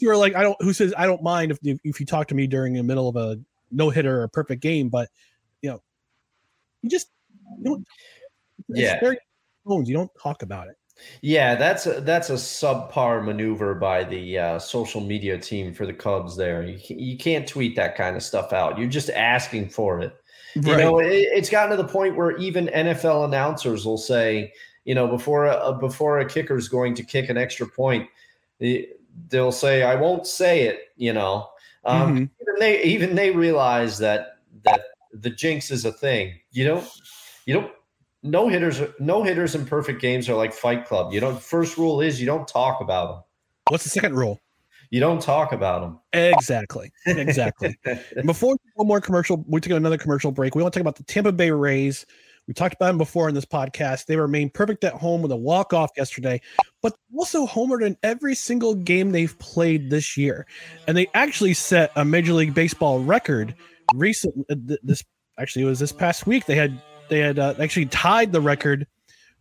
[0.00, 2.34] who are like, I don't, who says I don't mind if if you talk to
[2.34, 3.38] me during the middle of a
[3.70, 5.08] no hitter or a perfect game, but
[5.62, 5.82] you know,
[6.82, 7.08] you just
[7.58, 7.86] you don't.
[8.68, 9.00] Yeah.
[9.66, 10.76] You don't talk about it.
[11.22, 15.92] Yeah, that's a, that's a subpar maneuver by the uh, social media team for the
[15.92, 16.36] Cubs.
[16.36, 18.78] There, you you can't tweet that kind of stuff out.
[18.78, 20.14] You're just asking for it.
[20.56, 20.66] Right.
[20.66, 24.52] You know, it, it's gotten to the point where even NFL announcers will say,
[24.84, 28.08] you know, before a before a kicker's going to kick an extra point,
[29.28, 31.48] they'll say, "I won't say it," you know.
[31.84, 32.24] Um, mm-hmm.
[32.42, 34.80] Even they even they realize that that
[35.12, 36.34] the jinx is a thing.
[36.52, 36.88] You don't
[37.46, 37.72] you don't
[38.24, 41.12] no hitters, no hitters in perfect games are like Fight Club.
[41.12, 41.40] You don't.
[41.40, 43.22] First rule is you don't talk about them.
[43.68, 44.40] What's the second rule?
[44.90, 46.00] You don't talk about them.
[46.12, 46.90] Exactly.
[47.06, 47.76] Exactly.
[48.24, 50.54] Before one more commercial, we took another commercial break.
[50.54, 52.06] We want to talk about the Tampa Bay Rays.
[52.46, 54.06] We talked about them before in this podcast.
[54.06, 56.40] They remained perfect at home with a walk off yesterday,
[56.82, 60.46] but also homered in every single game they've played this year.
[60.86, 63.54] And they actually set a Major League Baseball record
[63.94, 64.44] recently.
[64.82, 65.02] This
[65.38, 66.44] actually it was this past week.
[66.46, 68.86] They had they had uh, actually tied the record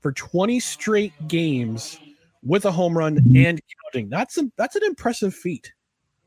[0.02, 2.00] for 20 straight games
[2.44, 4.10] with a home run and counting.
[4.10, 5.74] That's a, that's an impressive feat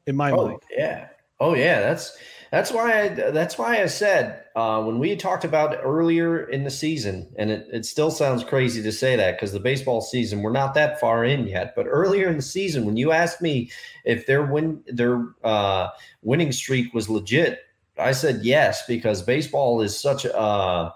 [0.06, 0.62] in my oh, mind.
[0.76, 1.08] Yeah.
[1.40, 2.16] Oh yeah, that's
[2.50, 6.70] that's why I that's why I said uh, when we talked about earlier in the
[6.70, 10.52] season, and it, it still sounds crazy to say that because the baseball season we're
[10.52, 11.74] not that far in yet.
[11.74, 13.70] But earlier in the season, when you asked me
[14.04, 15.88] if their win their uh,
[16.22, 17.60] winning streak was legit,
[17.98, 20.94] I said yes because baseball is such a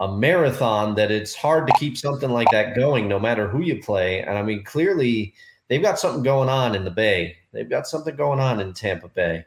[0.00, 3.80] a marathon that it's hard to keep something like that going no matter who you
[3.80, 4.20] play.
[4.20, 5.34] And I mean, clearly
[5.68, 7.36] they've got something going on in the Bay.
[7.52, 9.44] They've got something going on in Tampa Bay.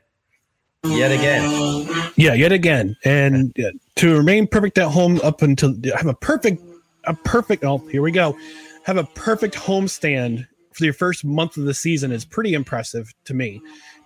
[0.84, 2.11] Yet again.
[2.15, 2.95] Yeah, yet again.
[3.03, 6.61] And yeah, to remain perfect at home up until have a perfect,
[7.06, 8.38] a perfect, oh, here we go.
[8.84, 13.34] Have a perfect homestand for your first month of the season is pretty impressive to
[13.34, 13.61] me.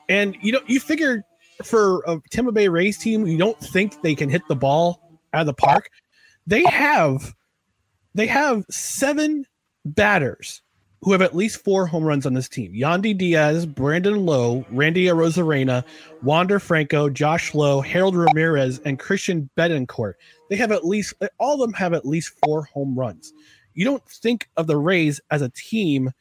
[0.07, 1.23] And you know, you figure
[1.63, 5.41] for a Tampa Bay Rays team, you don't think they can hit the ball out
[5.41, 5.89] of the park.
[6.47, 7.35] They have
[8.15, 9.45] they have seven
[9.85, 10.61] batters
[11.01, 12.73] who have at least four home runs on this team.
[12.73, 15.83] Yandy Diaz, Brandon Lowe, Randy Arozarena,
[16.23, 20.13] Wander Franco, Josh Lowe, Harold Ramirez, and Christian Bethancourt.
[20.49, 23.33] They have at least all of them have at least four home runs.
[23.73, 26.11] You don't think of the Rays as a team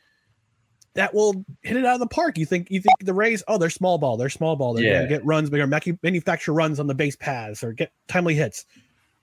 [0.94, 2.38] that will hit it out of the park.
[2.38, 4.94] You think you think the Rays, oh, they're small ball, they're small ball, they're Yeah.
[4.98, 8.64] gonna get runs, they're gonna manufacture runs on the base paths or get timely hits.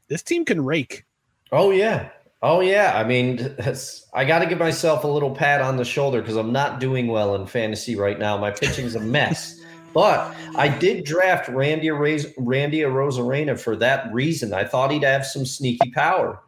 [0.10, 1.06] This team can rake.
[1.52, 2.10] Oh yeah.
[2.48, 2.94] Oh yeah.
[2.96, 3.56] I mean,
[4.14, 7.08] I got to give myself a little pat on the shoulder because I'm not doing
[7.08, 8.38] well in fantasy right now.
[8.38, 9.60] My pitching's a mess.
[9.96, 14.54] but I did draft Randy Randy Arozarena for that reason.
[14.54, 16.40] I thought he'd have some sneaky power,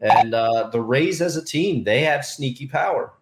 [0.00, 3.12] and uh, the Rays as a team, they have sneaky power.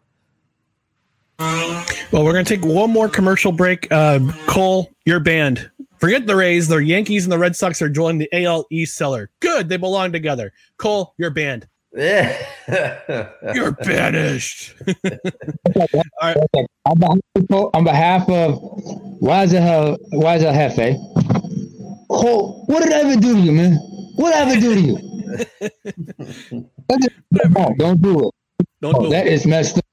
[1.39, 3.89] Well, we're to take one more commercial break.
[3.93, 5.71] Uh, Cole, your band.
[5.99, 6.69] Forget the Rays.
[6.69, 9.29] The Yankees and the Red Sox are joining the AL East cellar.
[9.41, 9.69] Good.
[9.69, 10.55] They belong together.
[10.79, 11.67] Cole, your band.
[11.95, 12.37] Yeah.
[13.55, 14.75] You're banished.
[16.23, 16.35] On
[16.99, 17.17] behalf
[17.51, 18.55] of, on behalf of
[19.21, 20.97] Waza Waza Hefe,
[22.11, 23.75] Cole, what did I ever do to you, man?
[24.17, 24.97] What did I ever do to you?
[26.89, 28.35] Don't- Don't do it.
[28.81, 29.33] Don't Oh, do that it.
[29.33, 29.85] is messed up.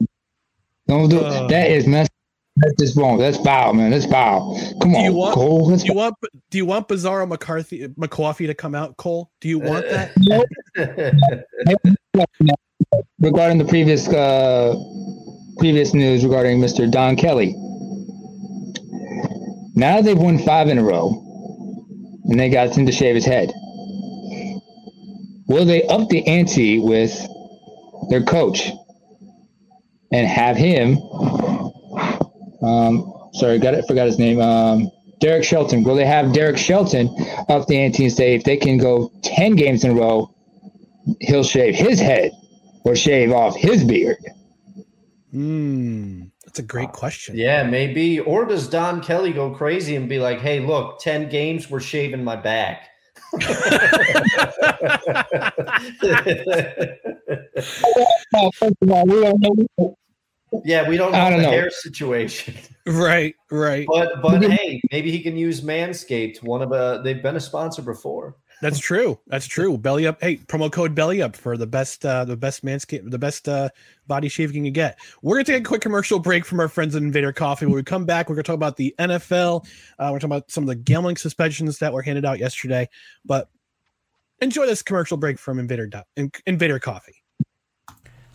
[0.87, 1.43] Don't do Uh.
[1.45, 1.47] it.
[1.49, 2.11] That is messed
[2.61, 3.17] That's just wrong.
[3.17, 3.91] That's foul, man.
[3.91, 4.59] That's foul.
[4.81, 5.67] Come Do you on, want- Cole.
[5.69, 6.15] Let's Do you want
[6.49, 9.31] do you want Bizarro McCarthy McCoffee to come out, Cole?
[9.39, 10.11] Do you want that?
[13.19, 14.75] regarding the previous uh,
[15.57, 16.89] previous news regarding Mr.
[16.89, 17.55] Don Kelly.
[19.75, 21.09] Now they've won five in a row,
[22.25, 23.51] and they got him to shave his head.
[25.47, 27.27] Will they up the ante with
[28.09, 28.69] their coach
[30.11, 30.97] and have him?
[32.69, 33.85] Um, sorry, got it.
[33.87, 34.39] Forgot his name.
[34.39, 35.83] Um, Derek Shelton.
[35.83, 37.13] Will they have Derek Shelton
[37.49, 40.33] up the ante and say if they can go ten games in a row,
[41.19, 42.31] he'll shave his head
[42.85, 44.17] or shave off his beard.
[45.31, 47.35] Hmm, that's a great question.
[47.37, 48.19] yeah, maybe.
[48.19, 52.23] Or does Don Kelly go crazy and be like, "Hey, look, ten games, we're shaving
[52.23, 52.89] my back."
[53.31, 53.51] First
[58.81, 59.39] of all, we don't
[59.77, 59.97] know.
[60.65, 61.51] Yeah, we don't know I don't the know.
[61.51, 62.55] hair situation.
[62.87, 63.85] Right, right.
[63.87, 66.41] But but hey, maybe he can use Manscaped.
[66.41, 68.35] One of a they've been a sponsor before.
[68.61, 69.19] That's true.
[69.27, 69.77] That's true.
[69.77, 70.19] Belly up.
[70.21, 73.69] Hey, promo code belly up for the best, uh, the best manscape, the best uh,
[74.07, 74.97] body shave you can get.
[75.21, 77.67] We're gonna take a quick commercial break from our friends at Invader Coffee.
[77.67, 79.65] When we come back, we're gonna talk about the NFL.
[79.99, 82.89] Uh, we're talking about some of the gambling suspensions that were handed out yesterday.
[83.23, 83.49] But
[84.41, 85.89] enjoy this commercial break from Invader
[86.45, 87.18] Invader Coffee.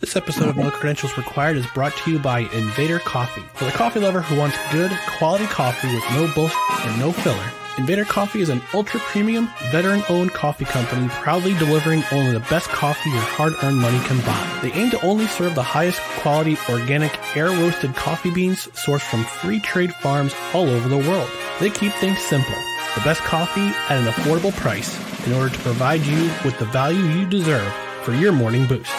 [0.05, 3.41] This episode of No Credentials Required is brought to you by Invader Coffee.
[3.55, 7.51] For the coffee lover who wants good, quality coffee with no bullshit and no filler,
[7.79, 12.69] Invader Coffee is an ultra premium, veteran owned coffee company proudly delivering only the best
[12.69, 14.59] coffee your hard earned money can buy.
[14.61, 19.23] They aim to only serve the highest quality, organic, air roasted coffee beans sourced from
[19.23, 21.31] free trade farms all over the world.
[21.59, 22.53] They keep things simple
[22.93, 24.95] the best coffee at an affordable price
[25.25, 27.73] in order to provide you with the value you deserve
[28.03, 28.93] for your morning boost.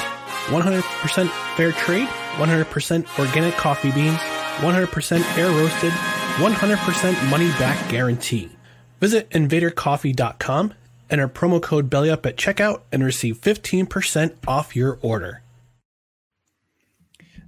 [0.46, 4.18] 100% fair trade, 100% organic coffee beans,
[4.58, 8.50] 100% air roasted, 100% money back guarantee.
[9.00, 10.72] Visit invadercoffee.com,
[11.08, 15.42] Enter promo code BELLYUP at checkout and receive 15% off your order.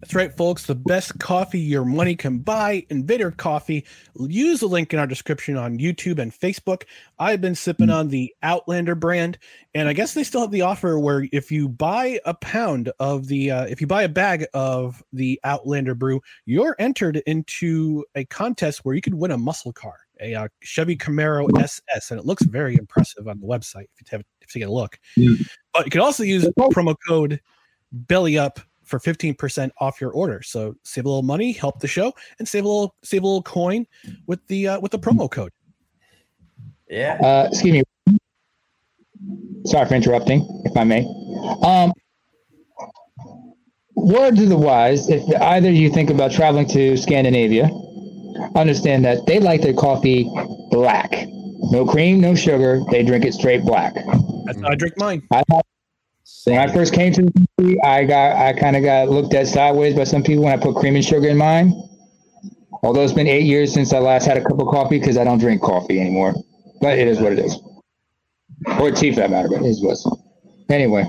[0.00, 0.66] That's right, folks.
[0.66, 3.84] The best coffee your money can buy, Invader Coffee.
[4.16, 6.84] Use the link in our description on YouTube and Facebook.
[7.18, 9.38] I've been sipping on the Outlander brand,
[9.74, 13.26] and I guess they still have the offer where if you buy a pound of
[13.26, 18.24] the, uh, if you buy a bag of the Outlander brew, you're entered into a
[18.26, 22.26] contest where you could win a muscle car, a uh, Chevy Camaro SS, and it
[22.26, 24.98] looks very impressive on the website if you have if you get a look.
[25.74, 27.40] But you can also use promo code
[27.92, 30.42] Belly Up for 15% off your order.
[30.42, 33.42] So save a little money, help the show, and save a little save a little
[33.42, 33.86] coin
[34.26, 35.52] with the uh, with the promo code.
[36.88, 37.18] Yeah.
[37.22, 37.82] Uh, excuse me.
[39.66, 41.04] Sorry for interrupting, if I may.
[41.62, 41.92] Um,
[43.94, 47.68] word to the wise: if either you think about traveling to Scandinavia,
[48.54, 50.30] understand that they like their coffee
[50.70, 51.26] black,
[51.70, 52.80] no cream, no sugar.
[52.90, 53.94] They drink it straight black.
[54.46, 55.22] That's how I drink mine.
[55.30, 55.42] I
[56.48, 59.46] when I first came to the country, I got I kind of got looked at
[59.46, 61.72] sideways by some people when I put cream and sugar in mine.
[62.82, 65.24] Although it's been eight years since I last had a cup of coffee because I
[65.24, 66.34] don't drink coffee anymore.
[66.80, 67.60] But it is what it is.
[68.78, 69.92] Or tea for that matter, but it is what.
[69.92, 70.18] it is.
[70.70, 71.04] Anyway,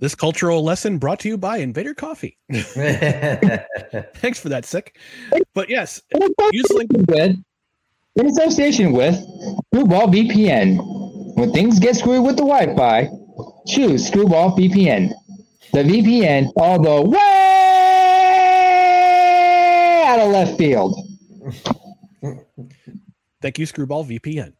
[0.00, 2.36] This cultural lesson brought to you by Invader Coffee.
[2.52, 4.88] Thanks for that, Sikk.
[5.54, 6.02] But yes,
[6.52, 6.90] use the link.
[7.08, 7.36] with
[8.16, 9.14] in association with
[9.72, 10.78] Screwball VPN.
[11.36, 13.08] When things get screwy with the Wi-Fi,
[13.66, 15.12] choose Screwball VPN.
[15.72, 17.18] The VPN all the way
[20.06, 20.94] out of left field.
[23.42, 24.52] Thank you, Screwball VPN.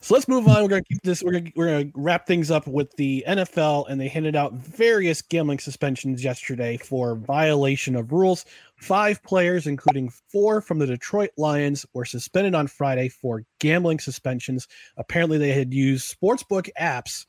[0.00, 0.62] So let's move on.
[0.62, 1.22] We're gonna keep this.
[1.22, 5.22] We're gonna we're gonna wrap things up with the NFL, and they handed out various
[5.22, 8.44] gambling suspensions yesterday for violation of rules.
[8.76, 14.68] Five players, including four from the Detroit Lions, were suspended on Friday for gambling suspensions.
[14.98, 17.24] Apparently, they had used sportsbook apps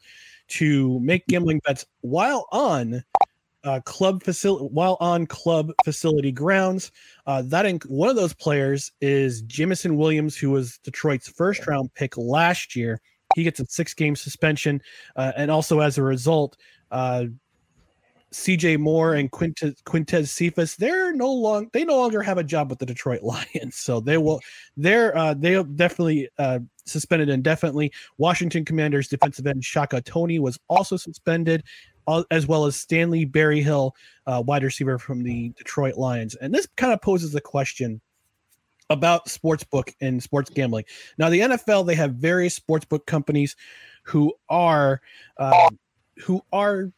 [0.47, 3.03] to make gambling bets while on
[3.65, 6.91] uh, club facility while on club facility grounds.
[7.25, 11.93] Uh, that inc- one of those players is Jameson Williams, who was Detroit's first round
[11.95, 13.01] pick last year.
[13.35, 14.81] He gets a six game suspension,
[15.15, 16.57] uh, and also as a result,
[16.91, 17.25] uh,
[18.35, 22.69] CJ Moore and Quintez, Quintez Cephus they're no long they no longer have a job
[22.69, 24.41] with the Detroit Lions, so they will
[24.75, 27.93] they're uh, they definitely uh, suspended indefinitely.
[28.17, 31.63] Washington Commanders defensive end Shaka Toney was also suspended
[32.29, 33.95] as well as Stanley Berryhill,
[34.27, 36.35] uh, wide receiver from the Detroit Lions.
[36.35, 37.99] And this kind of poses a question
[38.91, 40.85] about sportsbook and sports gambling.
[41.17, 43.55] Now, the NFL they have various sportsbook companies
[44.03, 45.01] who are
[45.37, 45.69] uh,
[46.17, 46.91] who are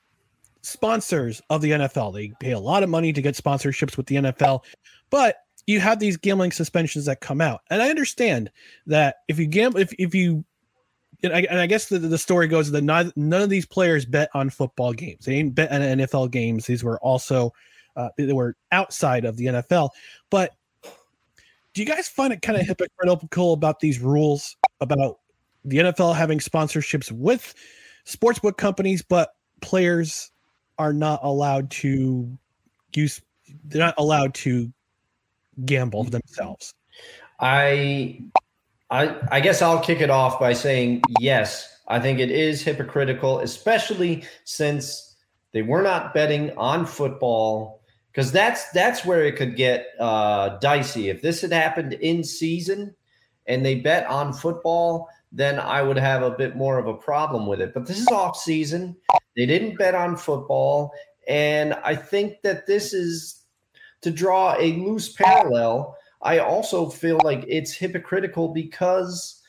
[0.68, 2.14] sponsors of the NFL.
[2.14, 4.64] They pay a lot of money to get sponsorships with the NFL,
[5.10, 7.61] but you have these gambling suspensions that come out.
[7.69, 8.52] And I understand
[8.85, 10.45] that if you gamble, if, if you
[11.23, 14.06] and I, and I guess the, the story goes that none, none of these players
[14.06, 15.26] bet on football games.
[15.26, 16.65] They didn't bet on NFL games.
[16.65, 17.53] These were also
[17.95, 19.89] uh, they were outside of the NFL.
[20.30, 20.52] But
[21.73, 25.19] do you guys find it kind of hypocritical about these rules about
[25.65, 27.53] the NFL having sponsorships with
[28.06, 29.31] sportsbook companies, but
[29.61, 30.31] players
[30.78, 32.38] are not allowed to
[32.95, 33.22] use?
[33.66, 34.72] They're not allowed to
[35.66, 36.74] gamble themselves.
[37.40, 38.22] I,
[38.90, 41.74] I, I guess I'll kick it off by saying yes.
[41.88, 45.16] I think it is hypocritical, especially since
[45.54, 47.82] they were not betting on football,
[48.12, 51.10] because that's that's where it could get uh, dicey.
[51.10, 52.94] If this had happened in season,
[53.45, 57.48] and they bet on football, then I would have a bit more of a problem
[57.48, 57.74] with it.
[57.74, 58.95] But this is off season.
[59.36, 60.91] They didn't bet on football,
[61.28, 63.44] and I think that this is
[64.02, 65.95] to draw a loose parallel.
[66.22, 69.41] I also feel like it's hypocritical because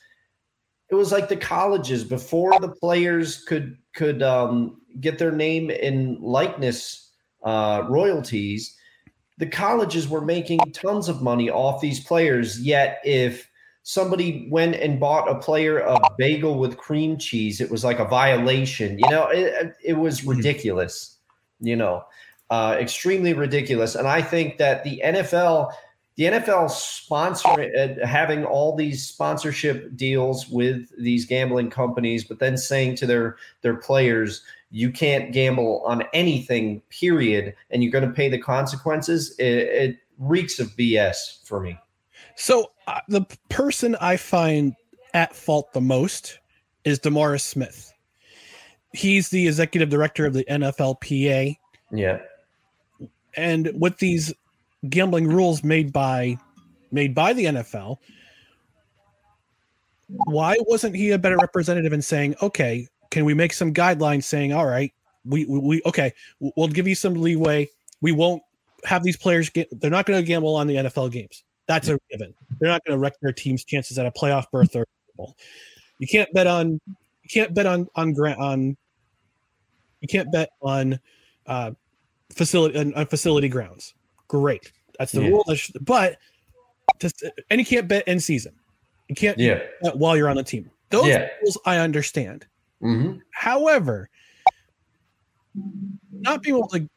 [0.89, 6.19] it was like the colleges before the players could could um, get their name and
[6.19, 7.11] likeness
[7.43, 8.75] uh, royalties.
[9.37, 12.59] The colleges were making tons of money off these players.
[12.61, 13.48] Yet, if
[13.89, 18.05] somebody went and bought a player a bagel with cream cheese, it was like a
[18.05, 18.99] violation.
[18.99, 21.17] You know, it, it was ridiculous.
[21.59, 22.03] You know,
[22.51, 23.95] uh, extremely ridiculous.
[23.95, 25.73] And I think that the NFL,
[26.17, 32.57] the NFL sponsor uh, having all these sponsorship deals with these gambling companies, but then
[32.57, 38.13] saying to their their players, you can't gamble on anything, period, and you're going to
[38.13, 39.35] pay the consequences.
[39.39, 41.79] It, it reeks of BS for me.
[42.39, 44.73] So uh, the person I find
[45.13, 46.39] at fault the most
[46.85, 47.91] is DeMaurice Smith.
[48.93, 51.57] He's the executive director of the NFLPA,
[51.91, 52.19] Yeah.
[53.35, 54.33] and with these
[54.89, 56.37] gambling rules made by
[56.91, 57.97] made by the NFL,
[60.07, 64.53] why wasn't he a better representative in saying, okay, can we make some guidelines saying,
[64.53, 64.93] all right,
[65.25, 67.67] we we, we okay, we'll give you some leeway.
[67.99, 68.41] We won't
[68.85, 69.67] have these players get.
[69.81, 71.43] They're not going to gamble on the NFL games.
[71.69, 72.33] That's a given.
[72.59, 74.85] They're not going to wreck their team's chances at a playoff berth or.
[75.99, 76.81] You can't bet on.
[76.87, 78.75] You can't bet on on grant on.
[80.01, 80.99] You can't bet on
[81.45, 81.71] uh,
[82.33, 83.93] facility on, on facility grounds.
[84.27, 85.27] Great, that's the yeah.
[85.27, 85.45] rule.
[85.81, 86.17] But
[86.99, 88.55] just, and you can't bet in season.
[89.09, 89.59] You can't yeah.
[89.93, 90.71] while you're on the team.
[90.89, 91.27] Those yeah.
[91.41, 92.47] rules I understand.
[92.81, 93.19] Mm-hmm.
[93.31, 94.09] However,
[96.13, 96.89] not being able to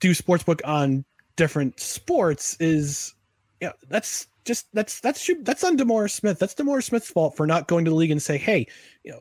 [0.00, 1.04] do sportsbook on
[1.36, 3.14] different sports is
[3.60, 6.38] yeah, that's just that's that's that's on DeMaurice Smith.
[6.38, 8.66] That's DeMaurice Smith's fault for not going to the league and say, hey,
[9.02, 9.20] you know,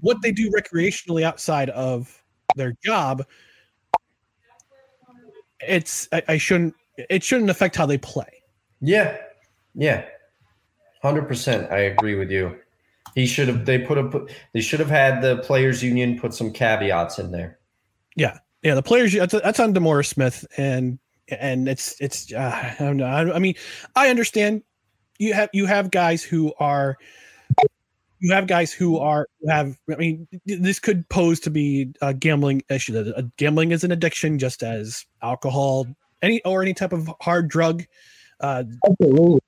[0.00, 2.22] what they do recreationally outside of
[2.56, 3.24] their job,
[5.60, 8.42] it's I, I shouldn't it shouldn't affect how they play.
[8.80, 9.16] Yeah,
[9.74, 10.06] yeah,
[11.02, 11.70] hundred percent.
[11.70, 12.58] I agree with you.
[13.14, 13.66] He should have.
[13.66, 14.26] They put a.
[14.54, 17.58] They should have had the players' union put some caveats in there.
[18.16, 18.74] Yeah, yeah.
[18.74, 19.12] The players.
[19.12, 20.98] That's, that's on DeMaurice Smith, and
[21.32, 22.32] and it's it's.
[22.32, 23.06] Uh, I don't know.
[23.06, 23.54] I, I mean,
[23.96, 24.62] I understand.
[25.18, 26.96] You have you have guys who are.
[28.22, 29.78] You have guys who are have.
[29.90, 33.12] I mean, this could pose to be a gambling issue.
[33.36, 35.86] Gambling is an addiction, just as alcohol,
[36.22, 37.84] any or any type of hard drug.
[38.40, 39.40] Uh, Absolutely.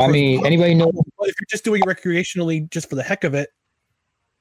[0.00, 0.88] I mean, anybody know?
[0.88, 3.50] If you're just doing it recreationally, just for the heck of it,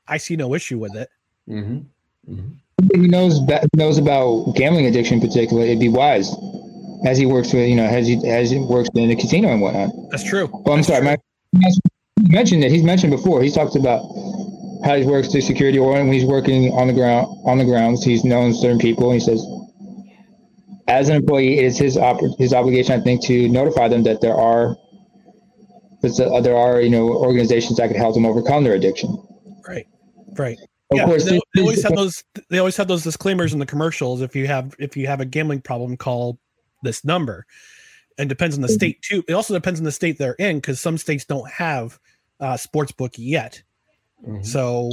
[0.07, 1.09] I see no issue with it.
[1.49, 2.33] Mm-hmm.
[2.33, 3.01] Mm-hmm.
[3.01, 3.39] He knows
[3.75, 5.63] knows about gambling addiction in particular.
[5.63, 6.33] It'd be wise
[7.05, 9.61] as he works with you know as he as he works in the casino and
[9.61, 9.91] whatnot.
[10.09, 10.47] That's true.
[10.51, 11.17] Well, I'm That's sorry, my
[12.29, 12.71] mentioned it.
[12.71, 13.41] He's mentioned before.
[13.41, 14.03] He's talked about
[14.83, 18.03] how he works through security or when he's working on the ground on the grounds.
[18.03, 19.11] He's known certain people.
[19.11, 19.45] And he says,
[20.87, 24.21] as an employee, it is his op- his obligation, I think, to notify them that
[24.21, 24.75] there are
[26.03, 29.17] uh, there are you know organizations that can help them overcome their addiction.
[29.67, 29.87] Right,
[30.37, 30.57] right.
[30.91, 32.23] Of yeah, course, they, they always have those.
[32.49, 34.21] They always have those disclaimers in the commercials.
[34.21, 36.39] If you have if you have a gambling problem, call
[36.81, 37.45] this number.
[38.17, 38.75] And depends on the mm-hmm.
[38.75, 39.23] state too.
[39.27, 41.99] It also depends on the state they're in because some states don't have
[42.39, 43.63] uh, sports book yet.
[44.27, 44.43] Mm-hmm.
[44.43, 44.89] So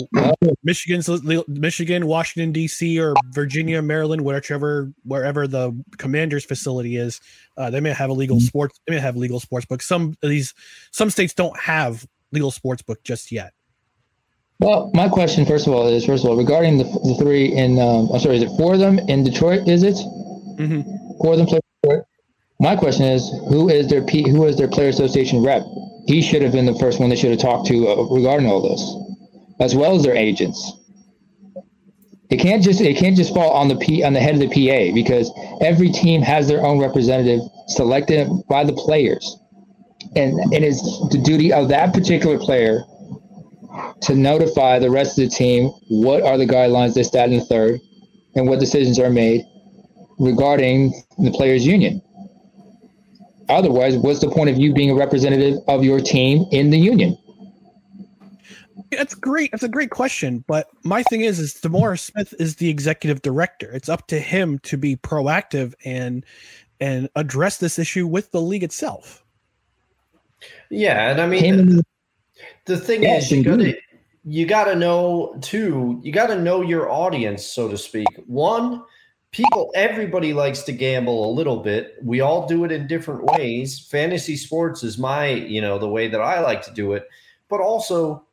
[0.62, 1.02] Michigan,
[1.48, 2.98] Michigan, Washington D.C.
[2.98, 7.20] or Virginia, Maryland, whichever wherever the commander's facility is,
[7.58, 8.46] uh, they may have a legal mm-hmm.
[8.46, 8.80] sports.
[8.86, 9.82] They may have legal sports book.
[9.82, 10.54] Some of these,
[10.92, 13.52] some states don't have legal sports book just yet.
[14.60, 17.78] Well, my question, first of all, is first of all regarding the, the three in.
[17.78, 19.68] Um, I'm sorry, is it four of them in Detroit?
[19.68, 20.82] Is it mm-hmm.
[21.20, 21.67] four of them play Detroit?
[22.60, 25.62] My question is, who is their P, who is their player association rep?
[26.06, 28.60] He should have been the first one they should have talked to uh, regarding all
[28.60, 29.08] this
[29.60, 30.72] as well as their agents.
[32.30, 34.48] It can't just it can't just fall on the P on the head of the
[34.48, 39.38] PA because every team has their own representative selected by the players,
[40.14, 42.82] and it is the duty of that particular player
[44.02, 47.44] to notify the rest of the team what are the guidelines they stand in the
[47.46, 47.80] third,
[48.34, 49.44] and what decisions are made
[50.18, 52.02] regarding the players' union.
[53.48, 57.16] Otherwise, what's the point of you being a representative of your team in the union?
[58.90, 59.50] That's great.
[59.50, 60.44] That's a great question.
[60.46, 63.70] But my thing is, is DeMaurice Smith is the executive director.
[63.70, 66.24] It's up to him to be proactive and
[66.80, 69.24] and address this issue with the league itself.
[70.70, 71.84] Yeah, and I mean, the,
[72.66, 73.76] the thing is, you gotta
[74.24, 76.00] you gotta know too.
[76.02, 78.06] You gotta know your audience, so to speak.
[78.26, 78.82] One,
[79.30, 81.96] people, everybody likes to gamble a little bit.
[82.02, 83.78] We all do it in different ways.
[83.78, 87.08] Fantasy sports is my, you know, the way that I like to do it.
[87.48, 88.24] But also,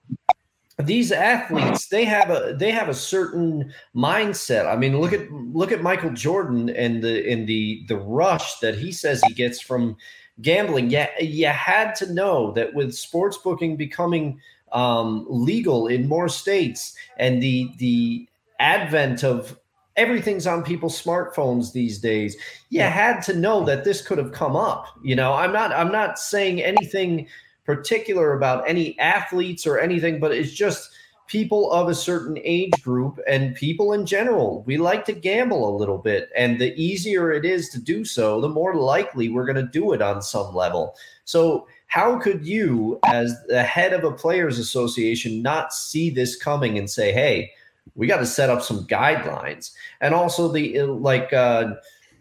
[0.77, 5.71] these athletes they have a they have a certain mindset i mean look at look
[5.71, 9.95] at michael jordan and the in the the rush that he says he gets from
[10.41, 14.37] gambling yeah you had to know that with sports booking becoming
[14.73, 18.27] um, legal in more states and the the
[18.59, 19.57] advent of
[19.97, 22.35] everything's on people's smartphones these days
[22.69, 25.91] you had to know that this could have come up you know i'm not i'm
[25.91, 27.27] not saying anything
[27.65, 30.91] particular about any athletes or anything, but it's just
[31.27, 34.63] people of a certain age group and people in general.
[34.67, 38.39] We like to gamble a little bit, and the easier it is to do so,
[38.39, 40.95] the more likely we're going to do it on some level.
[41.25, 46.77] So, how could you, as the head of a players' association, not see this coming
[46.77, 47.51] and say, hey,
[47.93, 49.71] we got to set up some guidelines?
[50.01, 51.75] And also, the like, uh,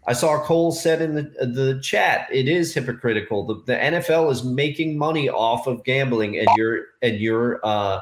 [0.07, 3.45] I saw Cole said in the the chat, it is hypocritical.
[3.45, 8.01] The, the NFL is making money off of gambling, and you're and you're uh,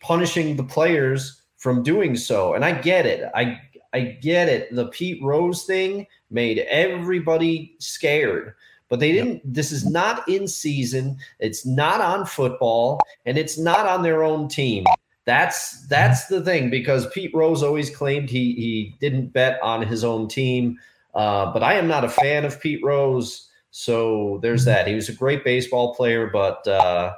[0.00, 2.54] punishing the players from doing so.
[2.54, 3.30] And I get it.
[3.34, 3.60] I
[3.92, 4.74] I get it.
[4.74, 8.54] The Pete Rose thing made everybody scared.
[8.88, 9.42] but they didn't.
[9.44, 11.16] This is not in season.
[11.40, 14.84] It's not on football, and it's not on their own team.
[15.26, 20.04] That's that's the thing because Pete Rose always claimed he he didn't bet on his
[20.04, 20.78] own team.
[21.14, 24.86] Uh, but I am not a fan of Pete Rose, so there's that.
[24.86, 27.14] He was a great baseball player, but uh,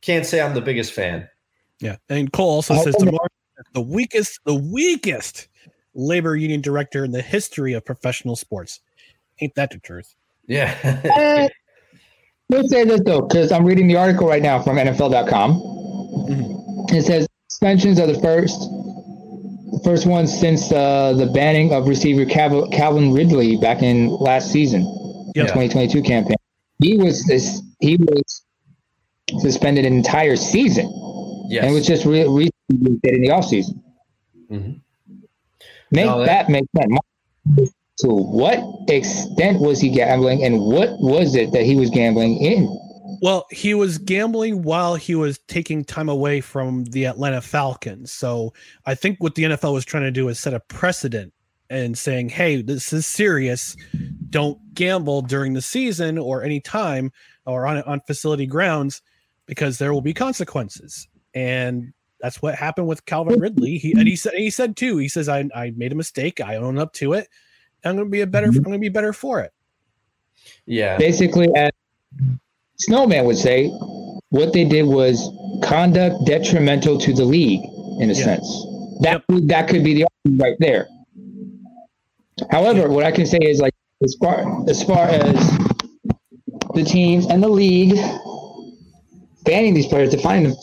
[0.00, 1.28] can't say I'm the biggest fan.
[1.80, 3.26] Yeah, and Cole also says tomorrow
[3.72, 5.48] the weakest, the weakest
[5.94, 8.80] labor union director in the history of professional sports.
[9.40, 10.14] Ain't that the truth?
[10.46, 11.48] Yeah.
[12.48, 15.83] Let's say this though, because I'm reading the article right now from NFL.com.
[16.86, 16.96] Mm-hmm.
[16.96, 22.24] It says suspensions are the first, the first one since uh, the banning of receiver
[22.24, 24.82] Calvin, Calvin Ridley back in last season,
[25.34, 25.44] Yeah.
[25.44, 26.36] 2022 campaign.
[26.80, 27.62] He was this.
[27.80, 28.42] He was
[29.40, 30.86] suspended an entire season,
[31.48, 31.62] yes.
[31.64, 33.80] and it was just re- recently in the offseason.
[34.50, 34.80] Mhm.
[35.90, 37.70] Make No, that make sense.
[38.00, 38.58] To what
[38.88, 42.66] extent was he gambling, and what was it that he was gambling in?
[43.20, 48.10] Well, he was gambling while he was taking time away from the Atlanta Falcons.
[48.10, 48.54] So
[48.86, 51.34] I think what the NFL was trying to do is set a precedent
[51.68, 53.76] and saying, hey, this is serious.
[54.30, 57.12] Don't gamble during the season or any time
[57.44, 59.02] or on, on facility grounds
[59.44, 61.06] because there will be consequences.
[61.34, 63.76] And that's what happened with Calvin Ridley.
[63.76, 66.40] He and he said he said too, he says, I, I made a mistake.
[66.40, 67.28] I own up to it.
[67.84, 69.52] I'm gonna be a better I'm gonna be better for it.
[70.64, 70.96] yeah.
[70.96, 71.70] Basically, as
[72.78, 73.68] Snowman would say,
[74.30, 75.30] what they did was
[75.62, 77.62] conduct detrimental to the league,
[78.00, 78.24] in a Yeah.
[78.24, 78.66] sense.
[79.00, 80.88] That that could be the argument right there.
[82.50, 83.72] However, what I can say is like
[84.02, 85.34] as far as far as
[86.74, 87.96] the teams and the league
[89.44, 90.56] banning these players, defining them.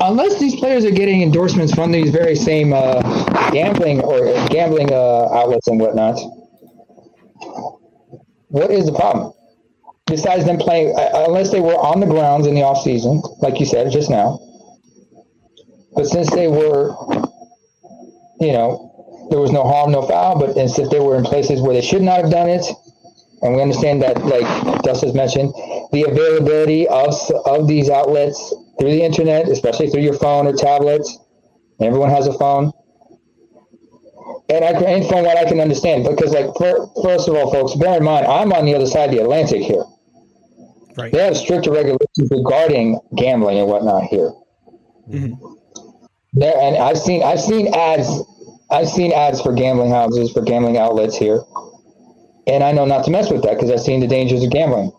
[0.00, 3.02] Unless these players are getting endorsements from these very same uh,
[3.50, 6.18] gambling or gambling uh, outlets and whatnot,
[8.48, 9.32] what is the problem?
[10.12, 13.58] Besides them playing, uh, unless they were on the grounds in the off season, like
[13.58, 14.38] you said just now.
[15.96, 16.94] But since they were,
[18.38, 20.38] you know, there was no harm, no foul.
[20.38, 22.62] But instead, they were in places where they should not have done it,
[23.40, 25.54] and we understand that, like Justice mentioned,
[25.92, 27.14] the availability of
[27.46, 31.18] of these outlets through the internet, especially through your phone or tablets.
[31.80, 32.70] Everyone has a phone.
[34.50, 37.74] And I and from what I can understand, because like for, first of all, folks,
[37.76, 39.84] bear in mind, I'm on the other side of the Atlantic here.
[40.96, 41.12] Right.
[41.12, 44.32] They have stricter regulations regarding gambling and whatnot here.
[45.10, 45.38] Mhm.
[46.34, 48.22] There and I've seen I've seen ads
[48.70, 51.42] I've seen ads for gambling houses for gambling outlets here,
[52.46, 54.92] and I know not to mess with that because I've seen the dangers of gambling.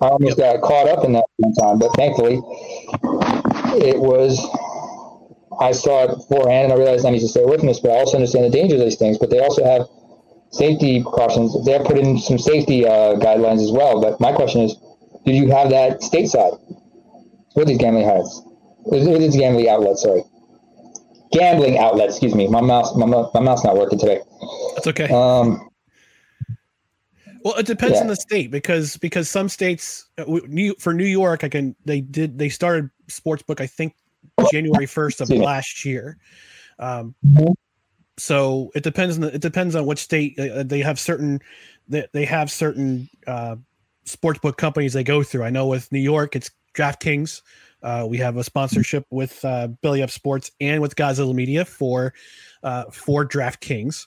[0.00, 2.40] I almost got caught up in that one time, but thankfully,
[3.84, 4.40] it was.
[5.60, 7.80] I saw it beforehand, and I realized I need to stay away from this.
[7.80, 9.18] But I also understand the dangers of these things.
[9.18, 9.86] But they also have
[10.50, 11.62] safety precautions.
[11.66, 14.00] They have put in some safety uh, guidelines as well.
[14.00, 14.76] But my question is,
[15.24, 16.58] did you have that stateside
[17.54, 18.42] with these gambling outlets?
[18.84, 20.22] With, with these gambling outlets, sorry,
[21.32, 22.14] gambling outlets.
[22.14, 24.20] Excuse me, my mouse, my, my mouse not working today.
[24.74, 25.08] That's okay.
[25.08, 25.68] Um,
[27.44, 28.02] Well, it depends Yeah.
[28.02, 30.24] on the state because because some states, uh,
[30.78, 33.94] for New York, I can they did they started sportsbook I think
[34.50, 36.18] January first of last year.
[36.78, 37.54] Um, Mhm.
[38.18, 41.40] so it depends on the, it depends on which state uh, they have certain
[41.88, 43.56] they, they have certain uh,
[44.06, 45.44] sportsbook companies they go through.
[45.44, 47.42] I know with New York it's DraftKings.
[47.82, 52.12] Uh, we have a sponsorship with uh, Belly Up Sports and with Godzilla Media for
[52.62, 54.06] uh, for DraftKings.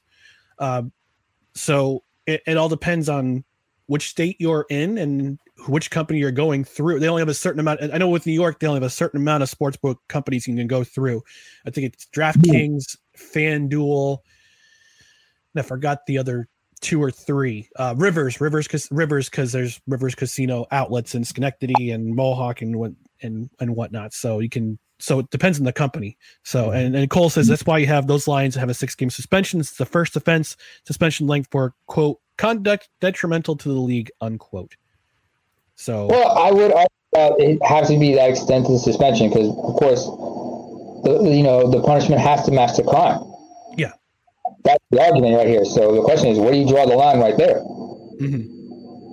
[0.59, 0.91] Um,
[1.55, 3.43] so it, it all depends on
[3.87, 6.99] which state you're in and which company you're going through.
[6.99, 7.81] They only have a certain amount.
[7.81, 10.55] I know with New York, they only have a certain amount of sportsbook companies you
[10.55, 11.21] can go through.
[11.65, 14.19] I think it's DraftKings, FanDuel.
[15.53, 16.47] And I forgot the other
[16.83, 17.67] two or three.
[17.77, 22.75] Uh, Rivers, Rivers, because Rivers, because there's Rivers Casino outlets in Schenectady and Mohawk and
[22.75, 22.91] what
[23.21, 24.13] and and whatnot.
[24.13, 24.77] So you can.
[24.99, 26.17] So it depends on the company.
[26.43, 28.95] So and, and Cole says that's why you have those lines that have a six
[28.95, 29.59] game suspension.
[29.59, 30.55] It's the first offense
[30.85, 34.75] suspension length for quote conduct detrimental to the league unquote.
[35.75, 39.49] So well, I would argue that it has to be that extent of suspension because,
[39.49, 40.05] of course,
[41.03, 43.32] the, you know the punishment has to match the crime.
[44.65, 44.71] Yeah.
[44.73, 45.65] that's the argument right here.
[45.65, 47.61] So the question is, where do you draw the line right there?
[48.21, 48.49] mhm.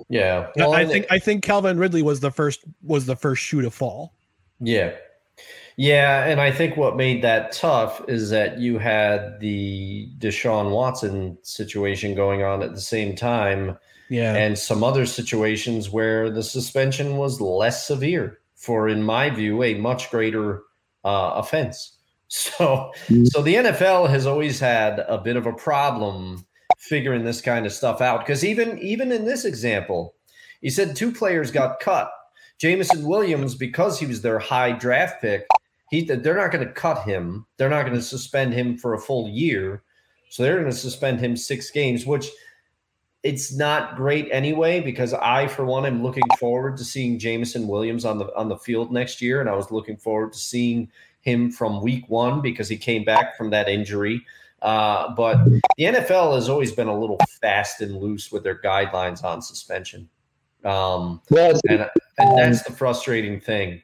[0.09, 0.47] Yeah.
[0.57, 3.41] I- Well, I and think I think Calvin Ridley was the first was the first
[3.43, 4.13] shoe to fall.
[4.59, 4.91] Yeah.
[5.77, 11.37] Yeah, and I think what made that tough is that you had the Deshaun Watson
[11.43, 13.77] situation going on at the same time
[14.09, 14.35] Yeah.
[14.35, 19.73] and some other situations where the suspension was less severe for in my view a
[19.75, 20.61] much greater
[21.05, 21.97] uh, offense.
[22.33, 23.25] So mm-hmm.
[23.25, 26.45] so the NFL has always had a bit of a problem
[26.77, 30.15] figuring this kind of stuff out because even even in this example,
[30.61, 32.09] He said two players got cut.
[32.57, 35.45] Jameson Williams, because he was their high draft pick,
[35.89, 37.45] he they're not going to cut him.
[37.57, 39.83] They're not going to suspend him for a full year.
[40.29, 42.29] So they're going to suspend him six games, which
[43.23, 48.05] it's not great anyway because I, for one, am looking forward to seeing Jameson Williams
[48.05, 50.89] on the on the field next year, and I was looking forward to seeing
[51.21, 54.25] him from week one because he came back from that injury.
[54.61, 55.43] Uh, but
[55.77, 60.07] the NFL has always been a little fast and loose with their guidelines on suspension.
[60.63, 61.89] Um, Well, and,
[62.19, 63.81] and that's the frustrating thing.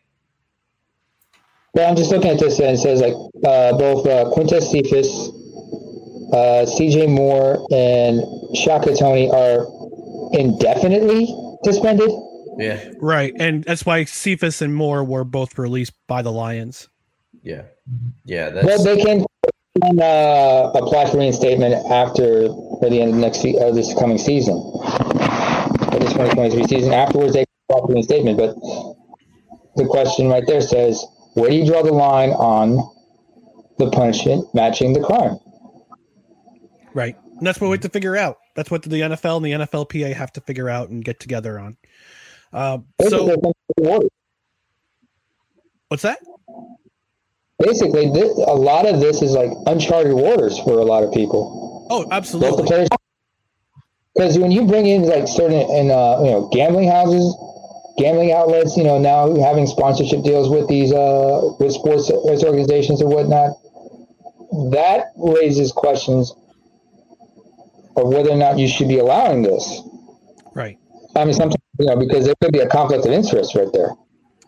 [1.74, 3.14] Well, I'm just looking at this and it says like
[3.46, 5.30] uh, both uh, Quintez Cephus,
[6.34, 8.22] uh, CJ Moore, and
[8.56, 9.68] Shaka Toney are
[10.34, 11.28] indefinitely
[11.64, 12.10] suspended.
[12.58, 13.34] Yeah, Right.
[13.40, 16.90] And that's why Cephus and Moore were both released by the Lions.
[17.48, 17.62] Yeah,
[18.26, 18.62] yeah.
[18.64, 19.26] Well, they can,
[19.82, 24.18] can uh, apply for reinstatement after or the end of next se- uh, this coming
[24.18, 26.94] season, for the 2023 season.
[26.94, 28.38] Afterwards, they can apply for reinstatement.
[28.38, 28.56] But
[29.78, 31.06] the question right there says,
[31.36, 32.94] where do you draw the line on
[33.78, 35.40] the punishment matching the crime?
[36.94, 37.16] Right.
[37.38, 38.38] And that's what we have to figure out.
[38.56, 41.78] That's what the NFL and the NFLPA have to figure out and get together on.
[42.52, 43.38] Uh, so
[45.90, 46.20] what's that?
[47.60, 51.88] Basically, this, a lot of this is like uncharted waters for a lot of people.
[51.90, 52.64] Oh, absolutely.
[54.14, 57.36] because when you bring in like certain and uh, you know gambling houses,
[57.98, 63.02] gambling outlets, you know now having sponsorship deals with these uh with sports sports organizations
[63.02, 63.56] or whatnot,
[64.72, 66.34] that raises questions
[67.96, 69.82] of whether or not you should be allowing this.
[70.54, 70.78] Right.
[71.16, 73.92] I mean, sometimes you know because there could be a conflict of interest right there.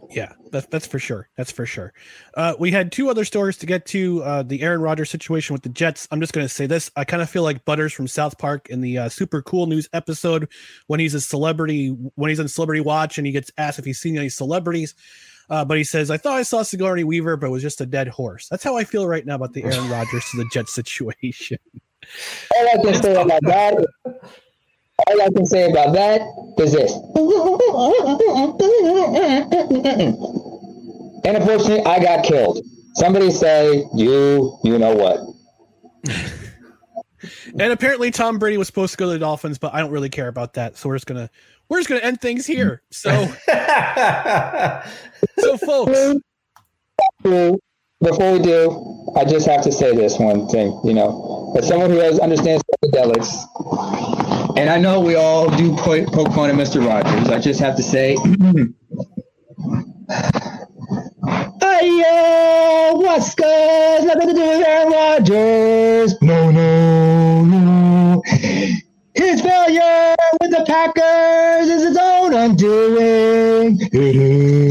[0.10, 1.30] Yeah, that's that's for sure.
[1.38, 1.94] That's for sure.
[2.36, 4.24] Uh, we had two other stories to get to.
[4.24, 6.08] Uh, the Aaron Rodgers situation with the Jets.
[6.12, 6.92] I'm just going to say this.
[6.96, 9.90] I kind of feel like Butters from South Park in the uh, Super Cool News
[9.94, 10.50] episode
[10.88, 14.00] when he's a celebrity, when he's on Celebrity Watch and he gets asked if he's
[14.00, 14.96] seen any celebrities.
[15.50, 17.86] Uh, but he says, I thought I saw Sigourney Weaver, but it was just a
[17.86, 18.48] dead horse.
[18.50, 21.58] That's how I feel right now about the Aaron Rodgers to the Jets situation.
[22.56, 23.86] All I can say about that,
[25.08, 26.22] all I can say about that
[26.58, 26.94] is this.
[31.26, 32.66] And unfortunately, I got killed.
[32.96, 35.20] Somebody say, you, you know what?
[37.22, 40.10] And apparently Tom Brady was supposed to go to the Dolphins, but I don't really
[40.10, 40.78] care about that.
[40.78, 41.30] So we're just gonna
[41.68, 42.82] we're just gonna end things here.
[42.92, 43.10] So
[45.40, 46.16] so folks,
[48.02, 50.80] Before we do, I just have to say this one thing.
[50.86, 53.46] You know, as someone who has understands psychedelics,
[54.58, 56.86] and I know we all do po- poke fun at Mr.
[56.86, 58.16] Rogers, I just have to say,
[62.96, 66.22] ayahuasca, nothing to do with Aaron Rodgers.
[66.22, 68.22] No, no, no.
[69.14, 73.78] His failure with the Packers is his own undoing.
[73.92, 74.69] It is.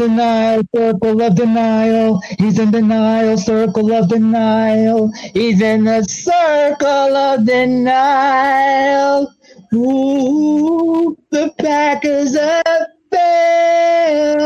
[0.00, 2.20] Denial, circle of denial.
[2.38, 5.12] He's in denial, circle of denial.
[5.34, 9.30] He's in the circle of denial.
[9.74, 14.40] Ooh, the Packers have failed.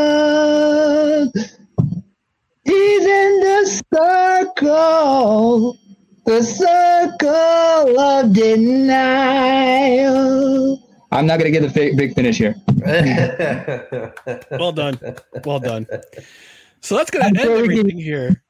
[2.64, 5.78] He's in the circle,
[6.26, 8.84] the circle of denial.
[11.14, 12.54] I'm not gonna get the big, big finish here.
[14.58, 14.98] well done,
[15.44, 15.86] well done.
[16.80, 18.42] So that's gonna end sure we can- everything here.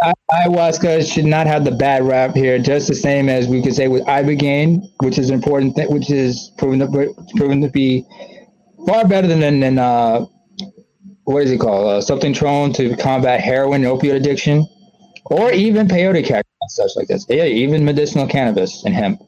[0.00, 3.74] I- Ayahuasca should not have the bad rap here, just the same as we could
[3.74, 8.04] say with ibogaine, which is important, th- which is proven to proven to be
[8.86, 10.24] far better than than uh,
[11.24, 11.88] what is it called?
[11.88, 14.64] Uh, something thrown to combat heroin and opioid addiction,
[15.24, 17.26] or even peyote cactus and such like this.
[17.28, 19.20] Yeah, even medicinal cannabis and hemp.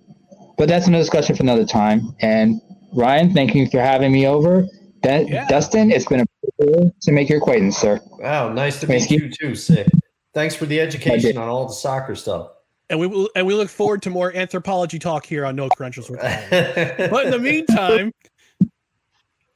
[0.61, 2.15] But that's another discussion for another time.
[2.21, 2.61] And
[2.93, 4.67] Ryan, thank you for having me over.
[5.01, 5.49] Dan- Yeah.
[5.49, 6.27] Dustin, it's been a
[6.61, 7.99] pleasure to make your acquaintance, sir.
[8.19, 9.27] wow, nice to Thank meet you.
[9.29, 9.89] you too, Sikk.
[10.35, 12.49] Thanks for the education on all the soccer stuff.
[12.91, 16.11] And we will and we look forward to more anthropology talk here on No Credentials
[16.11, 16.51] Required.
[17.11, 18.13] But in the meantime,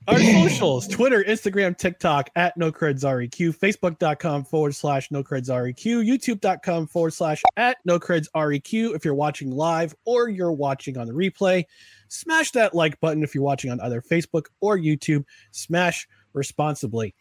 [0.06, 6.04] our socials Twitter, Instagram, TikTok at no creds REQ, Facebook.com forward slash no creds REQ,
[6.06, 8.94] YouTube.com forward slash at no creds REQ.
[8.94, 11.64] If you're watching live or you're watching on the replay,
[12.08, 15.24] smash that like button if you're watching on either Facebook or YouTube.
[15.52, 17.14] Smash responsibly.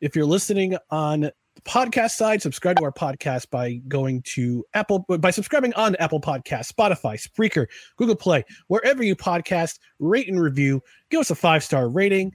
[0.00, 1.30] If you're listening on
[1.64, 6.72] podcast side, subscribe to our podcast by going to Apple by subscribing on Apple Podcast,
[6.72, 7.66] Spotify, Spreaker,
[7.96, 12.32] Google Play, wherever you podcast, rate and review, give us a five star rating.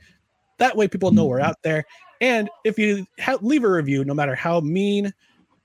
[0.60, 1.86] That way, people know we're out there.
[2.22, 5.12] And if you ha- leave a review, no matter how mean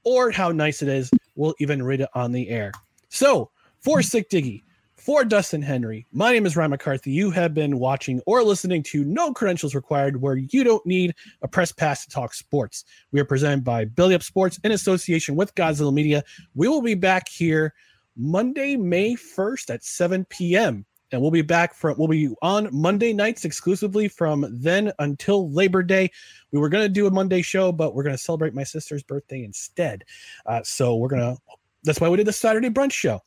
[0.05, 2.72] or how nice it is, we'll even read it on the air.
[3.09, 4.62] So, for Sikk Diggy,
[5.09, 7.10] For Dustin Henry, my name is Ryan McCarthy.
[7.10, 11.48] You have been watching or listening to No Credentials Required, where you don't need a
[11.48, 12.85] press pass to talk sports.
[13.10, 16.22] We are presented by Belly Up Sports in association with Godzilla Media.
[16.55, 17.72] We will be back here
[18.18, 20.85] Monday, May 1st at 7 p.m.
[21.10, 25.82] And we'll be back from we'll be on Monday nights exclusively from then until Labor
[25.82, 26.10] Day.
[26.52, 30.05] We were gonna do a Monday show, but we're gonna celebrate my sister's birthday instead.
[30.44, 31.39] Uh, so we're gonna
[31.82, 33.22] that's why we did the Saturday brunch show.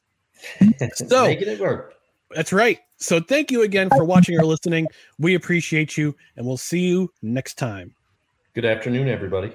[0.94, 1.96] So Making it work.
[2.32, 2.80] that's right.
[2.98, 4.88] So thank you again for watching or listening.
[5.18, 7.96] We appreciate you, and we'll see you next time.
[8.54, 9.54] Good afternoon, everybody.